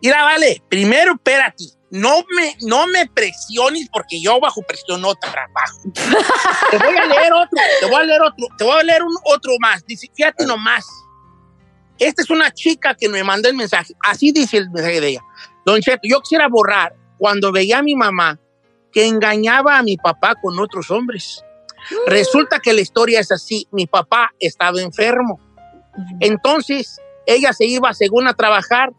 Mira, 0.00 0.22
vale, 0.22 0.62
primero, 0.68 1.14
espérate. 1.14 1.64
No 1.90 2.10
me, 2.36 2.54
no 2.68 2.86
me 2.86 3.06
presiones 3.06 3.88
porque 3.90 4.20
yo 4.20 4.38
bajo 4.38 4.60
presión 4.62 5.00
no 5.00 5.14
trabajo. 5.14 5.80
te 6.70 6.78
voy 6.78 6.96
a 6.96 7.06
leer 7.06 7.32
otro, 7.32 7.58
te 7.80 7.86
voy 7.86 7.96
a 7.96 8.04
leer 8.04 8.20
otro, 8.22 8.46
te 8.58 8.64
voy 8.64 8.78
a 8.78 8.82
leer 8.84 9.02
un, 9.02 9.16
otro 9.24 9.52
más. 9.58 9.84
Dice, 9.86 10.06
fíjate 10.14 10.44
nomás. 10.46 10.86
Esta 11.98 12.22
es 12.22 12.30
una 12.30 12.50
chica 12.52 12.94
que 12.94 13.08
me 13.08 13.24
mandó 13.24 13.48
el 13.48 13.56
mensaje. 13.56 13.94
Así 14.00 14.32
dice 14.32 14.58
el 14.58 14.70
mensaje 14.70 15.00
de 15.00 15.08
ella. 15.08 15.20
Don 15.66 15.80
Cheto, 15.80 16.02
yo 16.04 16.20
quisiera 16.20 16.48
borrar 16.48 16.94
cuando 17.18 17.52
veía 17.52 17.78
a 17.78 17.82
mi 17.82 17.94
mamá 17.94 18.38
que 18.92 19.06
engañaba 19.06 19.78
a 19.78 19.82
mi 19.82 19.96
papá 19.96 20.34
con 20.40 20.58
otros 20.58 20.90
hombres. 20.90 21.44
Resulta 22.06 22.58
que 22.60 22.72
la 22.72 22.80
historia 22.80 23.20
es 23.20 23.32
así. 23.32 23.66
Mi 23.72 23.86
papá 23.86 24.30
estaba 24.38 24.80
enfermo. 24.80 25.40
Entonces, 26.20 27.00
ella 27.26 27.52
se 27.52 27.66
iba 27.66 27.92
según 27.92 28.28
a 28.28 28.34
trabajar, 28.34 28.92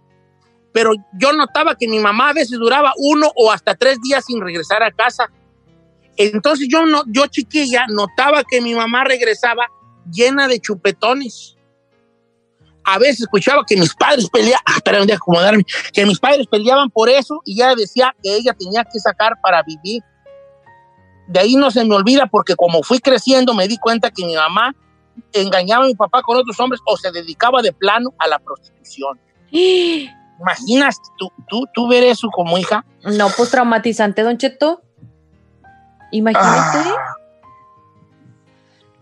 pero 0.73 0.91
yo 1.17 1.33
notaba 1.33 1.75
que 1.75 1.87
mi 1.87 1.99
mamá 1.99 2.29
a 2.29 2.33
veces 2.33 2.59
duraba 2.59 2.93
uno 2.97 3.31
o 3.35 3.51
hasta 3.51 3.75
tres 3.75 3.99
días 4.01 4.25
sin 4.25 4.41
regresar 4.41 4.83
a 4.83 4.91
casa. 4.91 5.31
Entonces 6.17 6.67
yo, 6.69 6.85
no, 6.85 7.03
yo 7.07 7.27
chiquilla 7.27 7.85
notaba 7.87 8.43
que 8.43 8.61
mi 8.61 8.75
mamá 8.75 9.03
regresaba 9.05 9.67
llena 10.11 10.47
de 10.47 10.59
chupetones. 10.59 11.55
A 12.91 12.97
veces 12.97 13.21
escuchaba 13.21 13.63
que 13.67 13.77
mis 13.77 13.93
padres 13.93 14.27
peleaban, 14.29 14.63
ah, 14.65 14.79
déjame 14.83 15.13
acomodarme, 15.13 15.63
que 15.93 16.05
mis 16.07 16.19
padres 16.19 16.47
peleaban 16.47 16.89
por 16.89 17.07
eso 17.07 17.39
y 17.45 17.53
ella 17.61 17.75
decía 17.75 18.15
que 18.23 18.35
ella 18.35 18.53
tenía 18.53 18.83
que 18.83 18.99
sacar 18.99 19.39
para 19.43 19.61
vivir. 19.61 20.01
De 21.27 21.39
ahí 21.39 21.55
no 21.55 21.69
se 21.69 21.85
me 21.85 21.93
olvida 21.93 22.25
porque 22.25 22.55
como 22.55 22.81
fui 22.81 22.97
creciendo 22.97 23.53
me 23.53 23.67
di 23.67 23.77
cuenta 23.77 24.09
que 24.09 24.25
mi 24.25 24.33
mamá 24.35 24.75
engañaba 25.33 25.83
a 25.83 25.87
mi 25.87 25.93
papá 25.93 26.23
con 26.23 26.37
otros 26.37 26.59
hombres 26.59 26.81
o 26.83 26.97
se 26.97 27.11
dedicaba 27.11 27.61
de 27.61 27.73
plano 27.73 28.09
a 28.17 28.27
la 28.27 28.39
prostitución. 28.39 29.19
¿Imaginas 29.51 30.97
tú, 31.17 31.29
tú, 31.47 31.65
tú 31.73 31.87
ver 31.87 32.03
eso 32.03 32.29
como 32.31 32.57
hija? 32.57 32.85
No, 33.03 33.29
pues 33.29 33.51
traumatizante, 33.51 34.23
Don 34.23 34.37
Cheto. 34.37 34.81
Imagínate. 36.11 36.89
Ah. 36.89 37.13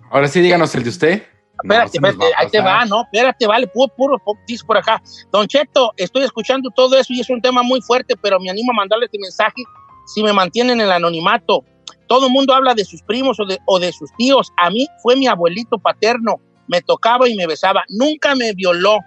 Ahora 0.09 0.27
sí, 0.27 0.41
díganos 0.41 0.75
el 0.75 0.83
de 0.83 0.89
usted. 0.89 1.36
Espérate, 1.63 1.99
No, 1.99 2.07
espérate, 2.07 2.33
ahí 2.37 2.49
te 2.49 2.61
va, 2.61 2.85
¿no? 2.85 3.01
Espérate, 3.01 3.47
vale, 3.47 3.67
puro, 3.67 3.91
puro, 3.95 4.19
puro, 4.19 4.39
dice 4.47 4.63
por 4.65 4.77
acá. 4.77 5.01
Don 5.31 5.47
Cheto, 5.47 5.93
estoy 5.97 6.23
escuchando 6.23 6.69
todo 6.75 6.97
eso 6.97 7.13
y 7.13 7.21
es 7.21 7.29
un 7.29 7.41
tema 7.41 7.63
muy 7.63 7.81
fuerte, 7.81 8.15
pero 8.21 8.39
me 8.39 8.49
animo 8.49 8.71
a 8.71 8.75
mandarle 8.75 9.05
este 9.05 9.17
mensaje 9.19 9.63
si 10.05 10.23
me 10.23 10.33
mantienen 10.33 10.79
en 10.79 10.85
el 10.85 10.91
anonimato. 10.91 11.63
Todo 12.07 12.27
el 12.27 12.31
mundo 12.31 12.53
habla 12.53 12.73
de 12.73 12.85
sus 12.85 13.01
primos 13.01 13.39
o 13.39 13.45
de, 13.45 13.57
o 13.65 13.79
de 13.79 13.91
sus 13.91 14.11
tíos. 14.17 14.51
A 14.57 14.69
mí 14.69 14.87
fue 15.01 15.15
mi 15.15 15.27
abuelito 15.27 15.77
paterno. 15.77 16.39
Me 16.67 16.81
tocaba 16.81 17.27
y 17.27 17.35
me 17.35 17.47
besaba. 17.47 17.83
Nunca 17.89 18.35
me 18.35 18.53
violó, 18.53 18.99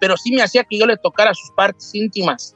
pero 0.00 0.16
sí 0.16 0.32
me 0.32 0.42
hacía 0.42 0.64
que 0.64 0.78
yo 0.78 0.86
le 0.86 0.96
tocara 0.96 1.34
sus 1.34 1.50
partes 1.52 1.94
íntimas. 1.94 2.54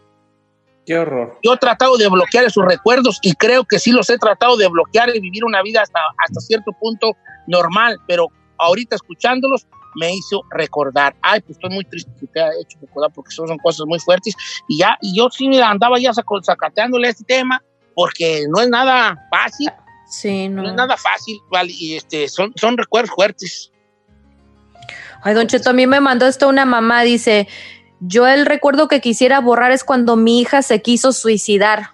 Qué 0.87 0.99
horror. 0.99 1.39
Yo 1.43 1.55
he 1.55 1.57
tratado 1.57 1.97
de 1.97 2.09
bloquear 2.09 2.45
esos 2.45 2.65
recuerdos 2.65 3.19
y 3.23 3.35
creo 3.35 3.65
que 3.65 3.79
sí 3.79 3.93
los 3.93 4.09
he 4.11 4.19
tratado 4.19 4.57
de 4.57 4.69
bloquear 4.69 5.15
y 5.15 5.21
vivir 5.21 5.45
una 5.45 5.63
vida 5.63 5.83
hasta, 5.83 6.01
hasta 6.19 6.41
cierto 6.41 6.73
punto 6.81 7.17
normal, 7.47 7.99
pero 8.07 8.29
ahorita 8.61 8.97
escuchándolos 8.97 9.67
me 9.97 10.15
hizo 10.15 10.43
recordar. 10.51 11.17
Ay, 11.23 11.41
pues 11.41 11.53
estoy 11.53 11.71
muy 11.71 11.85
triste 11.85 12.11
que 12.21 12.27
te 12.29 12.41
haya 12.41 12.53
hecho 12.61 12.79
recordar 12.81 13.11
porque 13.13 13.33
son, 13.33 13.47
cosas 13.59 13.87
muy 13.87 13.99
fuertes. 13.99 14.35
Y 14.69 14.79
ya, 14.79 14.97
y 15.01 15.17
yo 15.17 15.29
sí 15.31 15.49
me 15.49 15.61
andaba 15.63 15.99
ya 15.99 16.13
sacateándole 16.15 17.09
este 17.09 17.25
tema 17.25 17.63
porque 17.95 18.45
no 18.49 18.61
es 18.61 18.69
nada 18.69 19.17
fácil, 19.31 19.69
Sí, 20.09 20.49
no. 20.49 20.63
no 20.63 20.69
es 20.71 20.75
nada 20.75 20.97
fácil, 20.97 21.39
¿vale? 21.51 21.73
Y 21.73 21.95
este, 21.95 22.29
son, 22.29 22.53
son 22.57 22.77
recuerdos 22.77 23.15
fuertes. 23.15 23.71
Ay, 25.23 25.35
Don 25.35 25.47
Cheto, 25.47 25.71
a 25.71 25.73
mí 25.73 25.87
me 25.87 26.01
mandó 26.01 26.27
esto 26.27 26.49
una 26.49 26.65
mamá, 26.65 27.03
dice, 27.03 27.47
yo 28.01 28.27
el 28.27 28.47
recuerdo 28.47 28.89
que 28.89 29.01
quisiera 29.01 29.41
borrar 29.41 29.71
es 29.71 29.85
cuando 29.85 30.17
mi 30.17 30.41
hija 30.41 30.63
se 30.63 30.83
quiso 30.83 31.13
suicidar. 31.13 31.91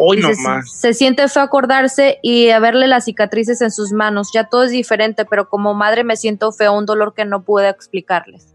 Hoy 0.00 0.18
nomás. 0.18 0.70
se, 0.70 0.88
se 0.88 0.94
siente 0.94 1.28
feo 1.28 1.42
acordarse 1.42 2.18
y 2.22 2.50
a 2.50 2.60
verle 2.60 2.86
las 2.86 3.04
cicatrices 3.04 3.60
en 3.60 3.70
sus 3.70 3.92
manos. 3.92 4.30
Ya 4.32 4.44
todo 4.44 4.64
es 4.64 4.70
diferente, 4.70 5.24
pero 5.24 5.48
como 5.48 5.74
madre 5.74 6.04
me 6.04 6.16
siento 6.16 6.52
feo, 6.52 6.72
un 6.72 6.86
dolor 6.86 7.14
que 7.14 7.24
no 7.24 7.44
pude 7.44 7.68
explicarles. 7.68 8.54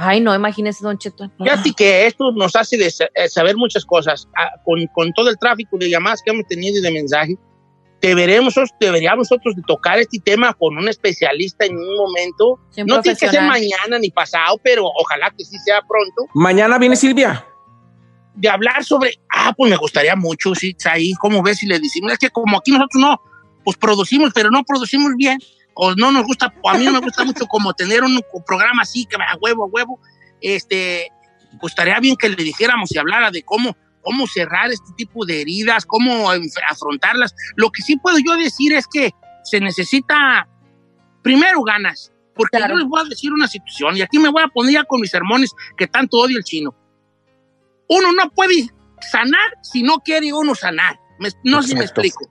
Ay, 0.00 0.20
no, 0.20 0.32
imagínese, 0.32 0.84
Don 0.84 0.96
Cheto. 0.96 1.28
Fíjate 1.42 1.72
que 1.76 2.06
esto 2.06 2.30
nos 2.30 2.54
hace 2.54 2.76
de 2.76 2.86
eh, 2.86 3.28
saber 3.28 3.56
muchas 3.56 3.84
cosas. 3.84 4.28
Ah, 4.36 4.52
con, 4.64 4.86
con 4.94 5.12
todo 5.12 5.28
el 5.28 5.36
tráfico 5.38 5.76
de 5.76 5.90
llamadas 5.90 6.22
que 6.24 6.30
hemos 6.30 6.46
tenido 6.46 6.78
y 6.78 6.82
de 6.82 6.92
mensajes, 6.92 7.36
deberemos, 8.00 8.54
deberíamos 8.78 9.28
nosotros 9.28 9.56
de 9.56 9.62
tocar 9.66 9.98
este 9.98 10.20
tema 10.20 10.54
con 10.54 10.78
un 10.78 10.88
especialista 10.88 11.64
en 11.64 11.76
un 11.76 11.96
momento. 11.96 12.60
Sí, 12.70 12.82
un 12.82 12.86
no 12.86 13.02
tiene 13.02 13.18
que 13.18 13.28
ser 13.28 13.42
mañana 13.42 13.98
ni 14.00 14.10
pasado, 14.10 14.60
pero 14.62 14.86
ojalá 14.86 15.34
que 15.36 15.44
sí 15.44 15.58
sea 15.58 15.80
pronto. 15.80 16.30
Mañana 16.32 16.78
viene 16.78 16.94
Silvia. 16.94 17.44
De 18.40 18.48
hablar 18.48 18.84
sobre, 18.84 19.14
ah, 19.30 19.52
pues 19.56 19.70
me 19.70 19.76
gustaría 19.76 20.14
mucho, 20.14 20.54
sí, 20.54 20.76
ahí, 20.90 21.12
¿cómo 21.14 21.42
ves 21.42 21.58
si 21.58 21.66
le 21.66 21.78
decimos? 21.78 22.12
Es 22.12 22.18
que 22.18 22.30
como 22.30 22.58
aquí 22.58 22.70
nosotros 22.70 23.00
no, 23.00 23.20
pues 23.64 23.76
producimos, 23.76 24.32
pero 24.32 24.50
no 24.50 24.62
producimos 24.62 25.12
bien, 25.16 25.38
o 25.74 25.94
no 25.94 26.12
nos 26.12 26.24
gusta, 26.24 26.52
a 26.64 26.78
mí 26.78 26.84
no 26.84 26.92
me 26.92 27.00
gusta 27.00 27.24
mucho 27.24 27.46
como 27.46 27.72
tener 27.72 28.02
un 28.02 28.20
programa 28.46 28.82
así, 28.82 29.06
que 29.06 29.16
a 29.16 29.36
huevo, 29.40 29.64
a 29.64 29.66
huevo, 29.66 30.00
este, 30.40 31.08
pues 31.60 31.72
estaría 31.72 31.98
bien 32.00 32.16
que 32.16 32.28
le 32.28 32.36
dijéramos 32.36 32.94
y 32.94 32.98
hablara 32.98 33.30
de 33.30 33.42
cómo, 33.42 33.76
cómo 34.02 34.26
cerrar 34.26 34.70
este 34.70 34.92
tipo 34.96 35.26
de 35.26 35.40
heridas, 35.40 35.84
cómo 35.84 36.30
afrontarlas. 36.68 37.34
Lo 37.56 37.70
que 37.70 37.82
sí 37.82 37.96
puedo 37.96 38.18
yo 38.18 38.36
decir 38.36 38.72
es 38.72 38.86
que 38.86 39.12
se 39.44 39.60
necesita, 39.60 40.48
primero 41.22 41.62
ganas, 41.62 42.12
porque 42.34 42.58
yo 42.58 42.76
les 42.76 42.86
voy 42.86 43.00
a 43.00 43.04
decir 43.04 43.32
una 43.32 43.48
situación, 43.48 43.96
y 43.96 44.02
aquí 44.02 44.18
me 44.18 44.28
voy 44.28 44.42
a 44.44 44.48
poner 44.48 44.72
ya 44.74 44.84
con 44.84 45.00
mis 45.00 45.10
sermones 45.10 45.52
que 45.76 45.86
tanto 45.86 46.18
odio 46.18 46.38
el 46.38 46.44
chino. 46.44 46.74
Uno 47.88 48.12
no 48.12 48.30
puede 48.30 48.68
sanar 49.10 49.50
si 49.62 49.82
no 49.82 49.98
quiere 49.98 50.32
uno 50.32 50.54
sanar. 50.54 50.98
Me- 51.18 51.30
no 51.44 51.62
sé 51.62 51.68
si 51.68 51.74
me 51.74 51.84
explico. 51.84 52.26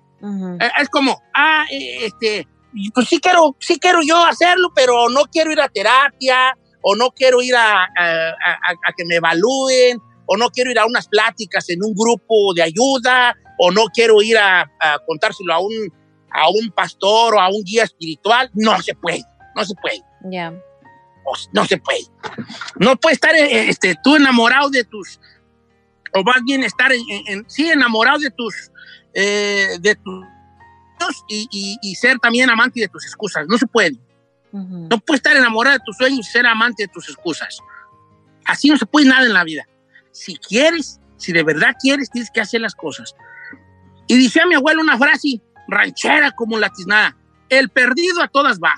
Eh, 0.62 0.70
Es 0.82 0.90
como, 0.90 1.22
ah, 1.34 1.66
eh, 1.72 2.06
este, 2.06 2.48
pues 2.94 3.08
sí 3.08 3.20
quiero, 3.20 3.56
sí 3.60 3.80
quiero 3.80 4.00
yo 4.06 4.24
hacerlo, 4.26 4.72
pero 4.76 5.10
no 5.10 5.26
quiero 5.26 5.52
ir 5.52 5.60
a 5.62 5.70
terapia, 5.70 6.58
o 6.82 6.96
no 6.96 7.12
quiero 7.12 7.42
ir 7.42 7.56
a, 7.56 7.84
a- 7.84 8.30
a- 8.30 8.72
a 8.88 8.94
que 8.96 9.06
me 9.06 9.16
evalúen, 9.16 10.00
o 10.26 10.38
no 10.38 10.50
quiero 10.50 10.72
ir 10.72 10.80
a 10.80 10.86
unas 10.86 11.08
pláticas 11.08 11.70
en 11.70 11.84
un 11.84 11.94
grupo 11.94 12.54
de 12.54 12.64
ayuda, 12.64 13.36
o 13.60 13.72
no 13.72 13.86
quiero 13.94 14.22
ir 14.22 14.38
a, 14.38 14.62
a 14.80 15.00
contárselo 15.06 15.54
a 15.54 15.60
un, 15.60 15.72
a 16.32 16.50
un 16.50 16.72
pastor 16.72 17.36
o 17.36 17.40
a 17.42 17.48
un 17.50 17.64
guía 17.64 17.84
espiritual. 17.84 18.50
No 18.54 18.82
se 18.82 18.94
puede, 18.96 19.24
no 19.56 19.64
se 19.66 19.74
puede. 19.82 20.02
Ya. 20.32 20.54
No 21.54 21.66
se 21.66 21.78
puede. 21.78 22.00
No 22.80 22.96
puedes 22.96 23.18
estar 23.18 23.36
eh, 23.36 23.70
este, 23.70 23.96
tú 24.04 24.16
enamorado 24.16 24.70
de 24.70 24.84
tus, 24.86 25.20
o 26.14 26.24
más 26.24 26.42
bien 26.46 26.64
estar 26.64 26.92
en, 26.92 27.02
en- 27.10 27.24
en- 27.28 27.50
sí, 27.50 27.70
enamorado 27.70 28.20
de 28.20 28.30
tus, 28.32 28.72
eh, 29.14 29.78
de 29.80 29.96
tus 29.96 30.26
y, 31.30 31.48
y- 31.52 31.78
y 31.82 31.96
ser 31.96 32.18
también 32.20 32.50
amante 32.50 32.80
de 32.80 32.88
tus 32.88 33.06
excusas. 33.06 33.46
No 33.48 33.58
se 33.58 33.68
puede. 33.68 33.98
No 34.52 34.98
puedes 35.00 35.20
estar 35.20 35.36
enamorado 35.36 35.78
de 35.78 35.84
tus 35.86 35.98
sueños 35.98 36.20
y 36.20 36.24
ser 36.32 36.46
amante 36.48 36.84
de 36.84 36.88
tus 36.88 37.08
excusas. 37.10 37.60
Así 38.46 38.70
no 38.70 38.78
se 38.78 38.86
puede 38.86 39.08
nada 39.08 39.26
en 39.26 39.34
la 39.34 39.44
vida. 39.44 39.68
Si 40.12 40.38
quieres, 40.38 41.00
si 41.18 41.32
de 41.34 41.44
verdad 41.44 41.76
quieres, 41.80 42.10
tienes 42.10 42.32
que 42.32 42.42
hacer 42.42 42.62
las 42.62 42.74
cosas. 42.74 43.14
Y 44.08 44.16
dice 44.18 44.42
a 44.42 44.48
mi 44.48 44.56
abuelo 44.56 44.82
una 44.82 44.98
frase 44.98 45.42
ranchera 45.68 46.32
como 46.32 46.58
la 46.58 46.70
tiznada. 46.70 47.16
El 47.50 47.70
perdido 47.70 48.22
a 48.24 48.28
todas 48.30 48.58
va. 48.60 48.74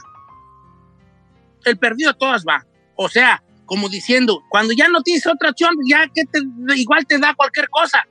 El 1.65 1.77
perdido 1.77 2.09
a 2.11 2.13
todas 2.13 2.43
va. 2.45 2.65
O 2.95 3.07
sea, 3.09 3.41
como 3.69 3.87
diciendo, 3.87 4.41
cuando 4.49 4.73
ya 4.73 4.87
no 4.89 5.01
tienes 5.03 5.25
otra 5.27 5.51
opción, 5.51 5.75
ya 5.87 6.07
que 6.13 6.23
te, 6.25 6.39
igual 6.75 7.05
te 7.05 7.19
da 7.19 7.33
cualquier 7.35 7.69
cosa. 7.69 8.03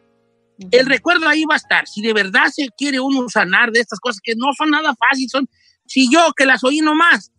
El 0.70 0.86
recuerdo 0.86 1.28
ahí 1.28 1.44
va 1.44 1.54
a 1.54 1.58
estar. 1.58 1.86
Si 1.86 2.00
de 2.00 2.12
verdad 2.12 2.46
se 2.52 2.68
quiere 2.76 2.98
uno 3.00 3.28
sanar 3.28 3.70
de 3.72 3.80
estas 3.80 4.00
cosas 4.00 4.20
que 4.22 4.34
no 4.36 4.46
son 4.56 4.70
nada 4.70 4.94
fáciles, 4.94 5.30
son, 5.30 5.48
si 5.86 6.10
yo 6.10 6.32
que 6.36 6.46
las 6.46 6.64
oí 6.64 6.80
nomás, 6.80 7.32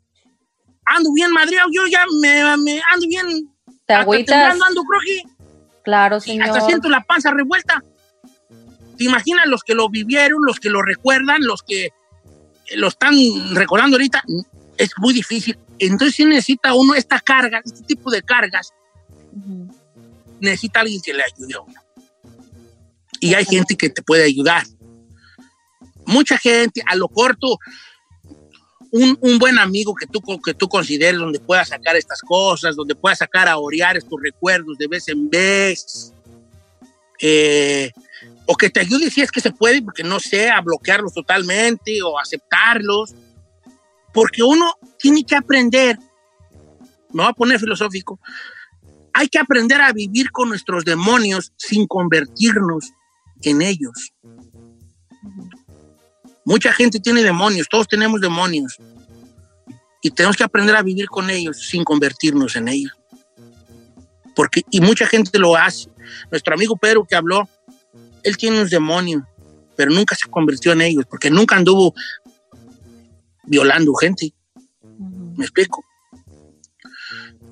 ando 0.85 1.11
bien 1.13 1.31
madreado, 1.31 1.69
yo 1.73 1.87
ya 1.87 2.05
me, 2.21 2.43
me 2.57 2.81
ando 2.93 3.07
bien, 3.07 3.49
Te 3.85 3.93
agüitas. 3.93 4.59
ando 4.61 4.83
croji, 4.83 5.23
Claro, 5.83 6.19
señor. 6.19 6.47
hasta 6.49 6.65
siento 6.65 6.89
la 6.89 7.01
panza 7.01 7.31
revuelta. 7.31 7.83
¿Te 8.97 9.05
imaginas 9.05 9.47
los 9.47 9.63
que 9.63 9.73
lo 9.75 9.89
vivieron, 9.89 10.39
los 10.45 10.59
que 10.59 10.69
lo 10.69 10.81
recuerdan, 10.81 11.41
los 11.43 11.63
que 11.63 11.89
lo 12.75 12.89
están 12.89 13.15
recordando 13.55 13.95
ahorita? 13.95 14.23
Es 14.77 14.91
muy 14.97 15.13
difícil. 15.13 15.57
Entonces 15.79 16.15
sí 16.15 16.25
necesita 16.25 16.73
uno 16.73 16.93
esta 16.93 17.19
carga, 17.19 17.61
este 17.63 17.83
tipo 17.83 18.11
de 18.11 18.21
cargas, 18.21 18.73
necesita 20.39 20.81
alguien 20.81 21.01
que 21.01 21.13
le 21.13 21.23
ayude 21.23 21.53
a 21.55 21.61
uno. 21.61 21.81
Y 23.21 23.33
hay 23.33 23.45
gente 23.45 23.75
que 23.75 23.89
te 23.89 24.01
puede 24.01 24.25
ayudar. 24.25 24.63
Mucha 26.05 26.37
gente, 26.37 26.81
a 26.85 26.95
lo 26.95 27.07
corto, 27.07 27.59
un, 28.91 29.17
un 29.21 29.39
buen 29.39 29.59
amigo 29.59 29.93
que 29.93 30.07
tú, 30.07 30.21
que 30.43 30.53
tú 30.53 30.67
consideres 30.67 31.19
donde 31.19 31.39
pueda 31.39 31.63
sacar 31.65 31.95
estas 31.95 32.21
cosas, 32.21 32.75
donde 32.75 32.95
pueda 32.95 33.15
sacar 33.15 33.47
a 33.47 33.57
orear 33.57 33.97
estos 33.97 34.19
recuerdos 34.21 34.77
de 34.77 34.87
vez 34.87 35.07
en 35.07 35.29
vez. 35.29 36.13
Eh, 37.21 37.91
o 38.45 38.55
que 38.55 38.69
te 38.69 38.79
ayude 38.79 39.11
si 39.11 39.21
es 39.21 39.31
que 39.31 39.41
se 39.41 39.51
puede, 39.51 39.81
porque 39.81 40.03
no 40.03 40.19
sé, 40.19 40.49
a 40.49 40.61
bloquearlos 40.61 41.13
totalmente 41.13 42.01
o 42.01 42.17
aceptarlos. 42.17 43.13
Porque 44.13 44.43
uno 44.43 44.73
tiene 44.97 45.23
que 45.23 45.35
aprender, 45.35 45.97
me 47.11 47.23
voy 47.23 47.31
a 47.31 47.33
poner 47.33 47.59
filosófico, 47.59 48.19
hay 49.13 49.27
que 49.27 49.39
aprender 49.39 49.81
a 49.81 49.91
vivir 49.91 50.31
con 50.31 50.49
nuestros 50.49 50.85
demonios 50.85 51.51
sin 51.57 51.87
convertirnos 51.87 52.91
en 53.41 53.61
ellos. 53.61 54.13
Mucha 56.45 56.73
gente 56.73 56.99
tiene 56.99 57.21
demonios, 57.21 57.67
todos 57.69 57.87
tenemos 57.87 58.21
demonios. 58.21 58.77
Y 60.01 60.11
tenemos 60.11 60.37
que 60.37 60.43
aprender 60.43 60.75
a 60.75 60.81
vivir 60.81 61.07
con 61.07 61.29
ellos 61.29 61.67
sin 61.67 61.83
convertirnos 61.83 62.55
en 62.55 62.69
ellos. 62.69 62.93
Porque, 64.35 64.63
y 64.71 64.79
mucha 64.79 65.05
gente 65.05 65.37
lo 65.37 65.55
hace. 65.55 65.89
Nuestro 66.31 66.53
amigo 66.53 66.77
Pedro 66.77 67.05
que 67.05 67.15
habló, 67.15 67.47
él 68.23 68.37
tiene 68.37 68.57
unos 68.57 68.69
demonios, 68.69 69.23
pero 69.75 69.91
nunca 69.91 70.15
se 70.15 70.29
convirtió 70.29 70.71
en 70.71 70.81
ellos, 70.81 71.05
porque 71.09 71.29
nunca 71.29 71.55
anduvo 71.55 71.93
violando 73.49 73.93
gente. 73.95 74.33
¿Me 75.35 75.43
explico? 75.43 75.83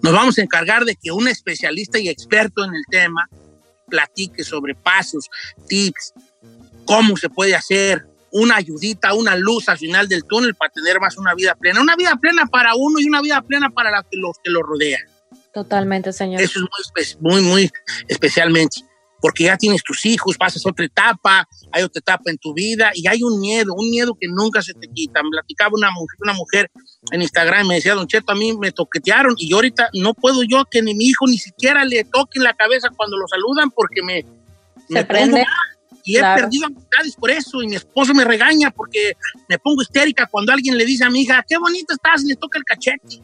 Nos 0.01 0.13
vamos 0.13 0.37
a 0.37 0.41
encargar 0.41 0.85
de 0.85 0.95
que 0.95 1.11
un 1.11 1.27
especialista 1.27 1.99
y 1.99 2.07
experto 2.07 2.63
en 2.63 2.73
el 2.73 2.83
tema 2.89 3.27
platique 3.89 4.43
sobre 4.43 4.75
pasos, 4.75 5.29
tips, 5.67 6.13
cómo 6.85 7.17
se 7.17 7.29
puede 7.29 7.55
hacer, 7.55 8.05
una 8.31 8.57
ayudita, 8.57 9.13
una 9.13 9.35
luz 9.35 9.69
al 9.69 9.77
final 9.77 10.07
del 10.07 10.23
túnel 10.25 10.53
para 10.55 10.71
tener 10.71 10.99
más 10.99 11.17
una 11.17 11.33
vida 11.33 11.55
plena. 11.55 11.81
Una 11.81 11.95
vida 11.95 12.15
plena 12.17 12.45
para 12.45 12.75
uno 12.75 12.99
y 12.99 13.05
una 13.05 13.21
vida 13.21 13.41
plena 13.41 13.69
para 13.69 13.89
los 14.11 14.37
que 14.43 14.49
lo 14.49 14.61
rodean. 14.61 15.01
Totalmente, 15.53 16.13
señor. 16.13 16.41
Eso 16.41 16.59
es 16.95 17.17
muy, 17.19 17.41
muy 17.41 17.71
especialmente. 18.07 18.81
Porque 19.21 19.45
ya 19.45 19.57
tienes 19.57 19.83
tus 19.83 20.05
hijos, 20.05 20.37
pasas 20.37 20.65
otra 20.65 20.85
etapa, 20.85 21.47
hay 21.71 21.83
otra 21.83 21.99
etapa 21.99 22.29
en 22.29 22.37
tu 22.37 22.53
vida 22.53 22.91
y 22.93 23.07
hay 23.07 23.23
un 23.23 23.39
miedo, 23.39 23.73
un 23.73 23.89
miedo 23.89 24.15
que 24.19 24.27
nunca 24.27 24.61
se 24.61 24.73
te 24.73 24.87
quita. 24.87 25.23
Me 25.23 25.29
platicaba 25.29 25.71
una 25.73 25.91
mujer, 25.91 26.17
una 26.21 26.33
mujer 26.33 26.71
en 27.11 27.21
Instagram 27.21 27.65
y 27.65 27.67
me 27.69 27.75
decía, 27.75 27.95
Don 27.95 28.07
Cheto, 28.07 28.31
a 28.31 28.35
mí 28.35 28.55
me 28.57 28.71
toquetearon 28.71 29.35
y 29.37 29.49
yo 29.49 29.57
ahorita 29.57 29.89
no 29.93 30.13
puedo 30.13 30.43
yo 30.43 30.65
que 30.65 30.81
ni 30.81 30.93
mi 30.93 31.05
hijo 31.05 31.25
ni 31.27 31.37
siquiera 31.37 31.83
le 31.83 32.03
toquen 32.03 32.43
la 32.43 32.53
cabeza 32.53 32.89
cuando 32.95 33.17
lo 33.17 33.27
saludan 33.27 33.71
porque 33.71 34.03
me, 34.03 34.23
me 34.89 35.03
pongo 35.03 35.07
prende. 35.07 35.45
Y 36.03 36.15
he 36.15 36.21
perdido 36.21 36.67
amistades 36.67 37.15
por 37.17 37.29
eso 37.29 37.61
y 37.61 37.67
mi 37.67 37.75
esposo 37.75 38.13
me 38.13 38.23
regaña 38.23 38.71
porque 38.71 39.17
me 39.49 39.59
pongo 39.59 39.81
histérica 39.81 40.25
cuando 40.25 40.53
alguien 40.53 40.77
le 40.77 40.85
dice 40.85 41.03
a 41.03 41.09
mi 41.09 41.23
hija, 41.23 41.43
qué 41.45 41.57
bonita 41.57 41.93
estás, 41.93 42.23
y 42.23 42.29
le 42.29 42.35
toca 42.37 42.57
el 42.57 42.63
cachete. 42.63 43.21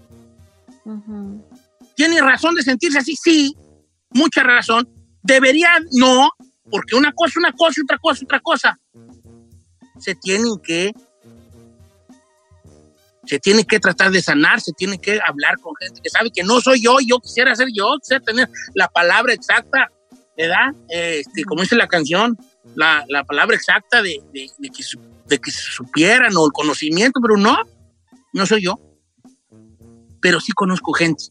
¿Tiene 1.96 2.22
razón 2.22 2.56
de 2.56 2.62
sentirse 2.62 3.00
así? 3.00 3.16
Sí, 3.16 3.56
mucha 4.10 4.44
razón. 4.44 4.90
Debería, 5.24 5.70
no, 5.94 6.30
porque 6.70 6.96
una 6.96 7.12
cosa 7.14 7.40
una 7.40 7.52
cosa 7.54 7.82
otra 7.84 7.98
cosa 7.98 8.26
otra 8.26 8.40
cosa. 8.40 8.80
Se 10.00 10.16
tienen 10.16 10.58
que, 10.62 10.92
se 13.26 13.40
tiene 13.40 13.64
que 13.64 13.80
tratar 13.80 14.12
de 14.12 14.22
sanar, 14.22 14.60
se 14.60 14.74
tiene 14.74 14.98
que 14.98 15.20
hablar 15.26 15.58
con 15.60 15.74
gente 15.80 16.02
que 16.04 16.10
sabe 16.10 16.30
que 16.32 16.44
no 16.44 16.60
soy 16.60 16.82
yo, 16.84 16.98
yo 17.06 17.20
quisiera 17.20 17.56
ser 17.56 17.70
yo, 17.74 17.96
quisiera 18.02 18.24
tener 18.24 18.50
la 18.74 18.88
palabra 18.90 19.34
exacta, 19.34 19.90
¿verdad? 20.38 20.74
Este, 20.90 21.44
como 21.46 21.62
dice 21.62 21.76
la 21.76 21.88
canción, 21.88 22.38
la, 22.76 23.06
la 23.08 23.24
palabra 23.24 23.56
exacta 23.56 24.02
de, 24.02 24.22
de- 24.34 24.50
que, 24.60 24.84
de 25.28 25.38
que 25.40 25.52
se 25.52 25.62
supieran 25.72 26.36
o 26.36 26.46
el 26.46 26.52
conocimiento, 26.52 27.20
pero 27.22 27.38
no, 27.38 27.58
no 28.34 28.46
soy 28.46 28.64
yo. 28.64 28.80
Pero 30.20 30.40
sí 30.42 30.52
conozco 30.54 30.92
gente. 30.94 31.26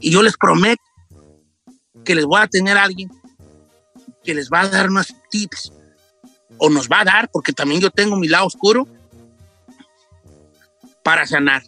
Y 0.00 0.10
yo 0.12 0.22
les 0.22 0.36
prometo 0.36 0.82
que 2.04 2.14
les 2.14 2.24
voy 2.24 2.40
a 2.40 2.46
tener 2.46 2.76
a 2.76 2.84
alguien 2.84 3.10
que 4.22 4.34
les 4.34 4.50
va 4.50 4.60
a 4.60 4.68
dar 4.68 4.88
unos 4.88 5.14
tips, 5.30 5.72
o 6.58 6.68
nos 6.68 6.88
va 6.88 7.00
a 7.00 7.04
dar, 7.04 7.30
porque 7.30 7.52
también 7.52 7.80
yo 7.80 7.90
tengo 7.90 8.16
mi 8.16 8.28
lado 8.28 8.46
oscuro, 8.46 8.86
para 11.02 11.26
sanar. 11.26 11.62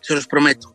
Se 0.00 0.14
los 0.14 0.26
prometo. 0.26 0.74